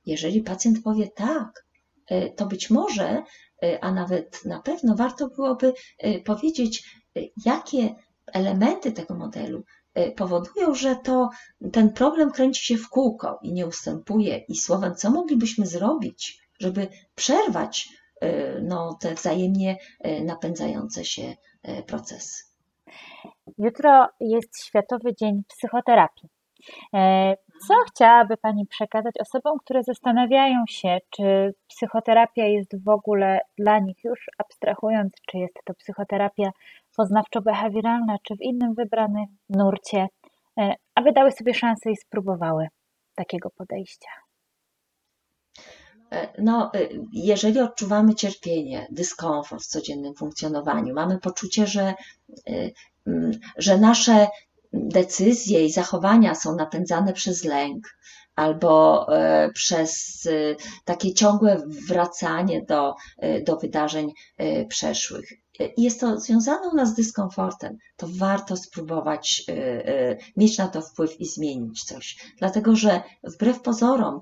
Jeżeli 0.06 0.42
pacjent 0.42 0.82
powie 0.82 1.08
tak, 1.08 1.66
e, 2.06 2.30
to 2.30 2.46
być 2.46 2.70
może, 2.70 3.22
e, 3.62 3.84
a 3.84 3.92
nawet 3.92 4.44
na 4.44 4.60
pewno 4.60 4.94
warto 4.94 5.28
byłoby 5.28 5.72
powiedzieć, 6.24 7.02
jakie 7.44 7.94
elementy 8.26 8.92
tego 8.92 9.14
modelu 9.14 9.64
powodują, 10.16 10.74
że 10.74 10.96
to 10.96 11.30
ten 11.72 11.92
problem 11.92 12.30
kręci 12.30 12.64
się 12.66 12.76
w 12.76 12.88
kółko 12.88 13.38
i 13.42 13.52
nie 13.52 13.66
ustępuje. 13.66 14.38
I 14.48 14.56
słowem, 14.56 14.94
co 14.94 15.10
moglibyśmy 15.10 15.66
zrobić, 15.66 16.42
żeby 16.60 16.88
przerwać 17.14 17.88
y, 18.24 18.28
no, 18.62 18.98
te 19.00 19.14
wzajemnie 19.14 19.76
y, 20.06 20.24
napędzające 20.24 21.04
się 21.04 21.36
procesy? 21.86 22.44
Jutro 23.58 24.08
jest 24.20 24.64
Światowy 24.64 25.14
Dzień 25.20 25.42
Psychoterapii. 25.48 26.28
E, 27.62 27.66
co 27.66 27.74
chciałaby 27.88 28.36
Pani 28.36 28.66
przekazać 28.66 29.14
osobom, 29.20 29.58
które 29.58 29.82
zastanawiają 29.82 30.64
się, 30.68 30.98
czy 31.10 31.54
psychoterapia 31.68 32.46
jest 32.46 32.84
w 32.84 32.88
ogóle 32.88 33.40
dla 33.58 33.78
nich 33.78 34.04
już 34.04 34.26
abstrahując, 34.38 35.12
czy 35.28 35.38
jest 35.38 35.54
to 35.64 35.74
psychoterapia 35.74 36.50
poznawczo-behawioralna, 36.98 38.16
czy 38.22 38.36
w 38.36 38.40
innym 38.40 38.74
wybranym 38.74 39.26
nurcie, 39.48 40.06
e, 40.58 40.74
aby 40.94 41.12
dały 41.12 41.32
sobie 41.32 41.54
szansę 41.54 41.90
i 41.90 41.96
spróbowały 41.96 42.68
takiego 43.14 43.50
podejścia? 43.50 44.10
E, 46.12 46.42
no, 46.42 46.70
jeżeli 47.12 47.60
odczuwamy 47.60 48.14
cierpienie, 48.14 48.86
dyskomfort 48.90 49.62
w 49.62 49.66
codziennym 49.66 50.14
funkcjonowaniu, 50.14 50.94
mamy 50.94 51.18
poczucie, 51.18 51.66
że, 51.66 51.94
że 53.56 53.78
nasze 53.78 54.26
decyzje 54.72 55.64
i 55.64 55.72
zachowania 55.72 56.34
są 56.34 56.56
napędzane 56.56 57.12
przez 57.12 57.44
lęk, 57.44 57.96
albo 58.34 59.06
przez 59.54 60.22
takie 60.84 61.14
ciągłe 61.14 61.62
wracanie 61.88 62.64
do, 62.68 62.94
do 63.46 63.56
wydarzeń 63.56 64.12
przeszłych. 64.68 65.32
Jest 65.76 66.00
to 66.00 66.20
związane 66.20 66.68
u 66.68 66.76
nas 66.76 66.88
z 66.88 66.94
dyskomfortem, 66.94 67.76
to 67.96 68.06
warto 68.18 68.56
spróbować 68.56 69.44
mieć 70.36 70.58
na 70.58 70.68
to 70.68 70.82
wpływ 70.82 71.20
i 71.20 71.26
zmienić 71.26 71.84
coś. 71.84 72.16
Dlatego, 72.38 72.76
że 72.76 73.02
wbrew 73.24 73.60
pozorom, 73.60 74.20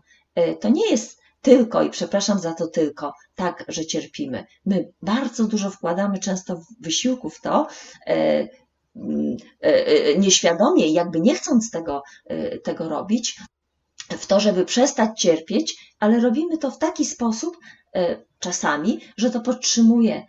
to 0.61 0.68
nie 0.68 0.90
jest 0.90 1.20
tylko, 1.42 1.82
i 1.82 1.90
przepraszam 1.90 2.38
za 2.38 2.55
to 2.55 2.66
tylko, 2.66 3.12
tak, 3.34 3.64
że 3.68 3.86
cierpimy. 3.86 4.44
My 4.66 4.92
bardzo 5.03 5.44
dużo 5.44 5.70
wkładamy 5.70 6.18
często 6.18 6.61
wysiłku 6.80 7.30
w 7.30 7.40
to, 7.40 7.68
e, 8.97 9.86
e, 9.86 10.18
nieświadomie, 10.18 10.93
jakby 10.93 11.20
nie 11.20 11.34
chcąc 11.34 11.70
tego, 11.70 12.03
tego 12.64 12.88
robić, 12.88 13.41
w 14.11 14.26
to, 14.26 14.41
żeby 14.41 14.64
przestać 14.64 15.20
cierpieć, 15.20 15.95
ale 15.99 16.20
robimy 16.20 16.59
to 16.59 16.70
w 16.70 16.78
taki 16.78 17.05
sposób 17.05 17.57
czasami, 18.38 19.01
że 19.16 19.30
to 19.30 19.41
podtrzymuje 19.41 20.26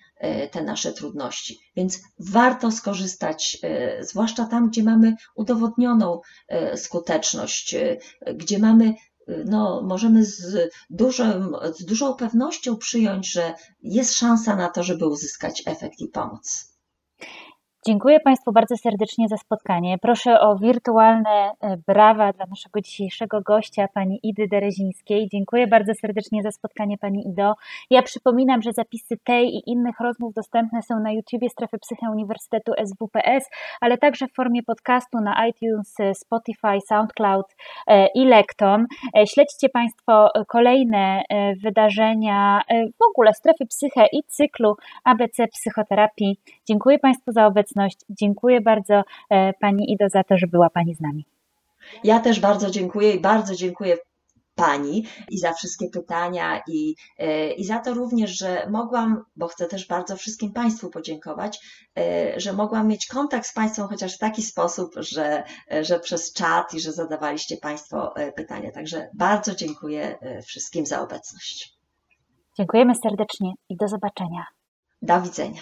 te 0.51 0.63
nasze 0.63 0.93
trudności. 0.93 1.59
Więc 1.75 1.99
warto 2.19 2.71
skorzystać, 2.71 3.57
zwłaszcza 4.01 4.45
tam, 4.45 4.69
gdzie 4.69 4.83
mamy 4.83 5.15
udowodnioną 5.35 6.19
skuteczność, 6.75 7.75
gdzie 8.35 8.59
mamy 8.59 8.93
no, 9.45 9.81
możemy 9.81 10.25
z, 10.25 10.71
dużym, 10.89 11.55
z 11.79 11.85
dużą 11.85 12.13
pewnością 12.13 12.77
przyjąć, 12.77 13.31
że 13.31 13.53
jest 13.81 14.13
szansa 14.13 14.55
na 14.55 14.69
to, 14.69 14.83
żeby 14.83 15.07
uzyskać 15.07 15.63
efekt 15.65 15.99
i 15.99 16.07
pomoc. 16.07 16.70
Dziękuję 17.85 18.19
Państwu 18.19 18.51
bardzo 18.51 18.77
serdecznie 18.77 19.27
za 19.27 19.37
spotkanie. 19.37 19.97
Proszę 19.97 20.39
o 20.39 20.55
wirtualne 20.55 21.51
e, 21.61 21.77
brawa 21.87 22.33
dla 22.33 22.45
naszego 22.45 22.81
dzisiejszego 22.81 23.41
gościa, 23.41 23.87
pani 23.93 24.19
Idy 24.23 24.47
Derezińskiej. 24.47 25.29
Dziękuję 25.31 25.67
bardzo 25.67 25.93
serdecznie 25.93 26.43
za 26.43 26.51
spotkanie, 26.51 26.97
pani 26.97 27.27
Ido. 27.27 27.53
Ja 27.89 28.01
przypominam, 28.01 28.61
że 28.61 28.73
zapisy 28.73 29.17
tej 29.23 29.47
i 29.47 29.61
innych 29.69 29.99
rozmów 29.99 30.33
dostępne 30.33 30.81
są 30.81 30.99
na 30.99 31.11
YouTubie 31.11 31.49
Strefy 31.49 31.77
Psyche 31.79 32.11
Uniwersytetu 32.11 32.71
SWPS, 32.85 33.49
ale 33.81 33.97
także 33.97 34.27
w 34.27 34.33
formie 34.33 34.63
podcastu 34.63 35.17
na 35.21 35.47
iTunes, 35.47 35.95
Spotify, 36.13 36.81
SoundCloud 36.87 37.45
e, 37.87 38.07
i 38.15 38.25
Lekton. 38.25 38.85
E, 39.17 39.27
śledźcie 39.27 39.69
Państwo 39.69 40.29
kolejne 40.47 41.21
wydarzenia 41.63 42.61
w 42.69 43.09
ogóle 43.09 43.33
Strefy 43.33 43.65
Psyche 43.65 44.05
i 44.11 44.23
cyklu 44.23 44.75
ABC 45.03 45.47
Psychoterapii. 45.47 46.37
Dziękuję 46.67 46.99
Państwu 46.99 47.31
za 47.31 47.45
obecność 47.45 47.70
obecność. 47.71 47.97
Dziękuję 48.09 48.61
bardzo 48.61 49.03
e, 49.29 49.53
Pani 49.53 49.91
Ido 49.91 50.09
za 50.09 50.23
to, 50.23 50.37
że 50.37 50.47
była 50.47 50.69
Pani 50.69 50.95
z 50.95 50.99
nami. 50.99 51.25
Ja 52.03 52.19
też 52.19 52.39
bardzo 52.39 52.69
dziękuję 52.69 53.13
i 53.13 53.19
bardzo 53.19 53.55
dziękuję 53.55 53.97
Pani 54.55 55.05
i 55.29 55.37
za 55.37 55.53
wszystkie 55.53 55.89
pytania 55.89 56.61
i, 56.67 56.95
e, 57.17 57.51
i 57.51 57.63
za 57.63 57.79
to 57.79 57.93
również, 57.93 58.37
że 58.37 58.67
mogłam, 58.69 59.23
bo 59.35 59.47
chcę 59.47 59.67
też 59.67 59.87
bardzo 59.87 60.15
wszystkim 60.15 60.53
Państwu 60.53 60.89
podziękować, 60.89 61.59
e, 61.97 62.39
że 62.39 62.53
mogłam 62.53 62.87
mieć 62.87 63.07
kontakt 63.07 63.47
z 63.47 63.53
Państwem 63.53 63.87
chociaż 63.87 64.15
w 64.15 64.19
taki 64.19 64.43
sposób, 64.43 64.95
że, 64.97 65.43
że 65.81 65.99
przez 65.99 66.33
czat 66.33 66.73
i 66.73 66.79
że 66.79 66.91
zadawaliście 66.91 67.57
Państwo 67.57 68.13
pytania. 68.35 68.71
Także 68.71 69.09
bardzo 69.13 69.55
dziękuję 69.55 70.17
wszystkim 70.45 70.85
za 70.85 71.01
obecność. 71.01 71.77
Dziękujemy 72.57 72.93
serdecznie 73.03 73.51
i 73.69 73.77
do 73.77 73.87
zobaczenia. 73.87 74.45
Do 75.01 75.21
widzenia. 75.21 75.61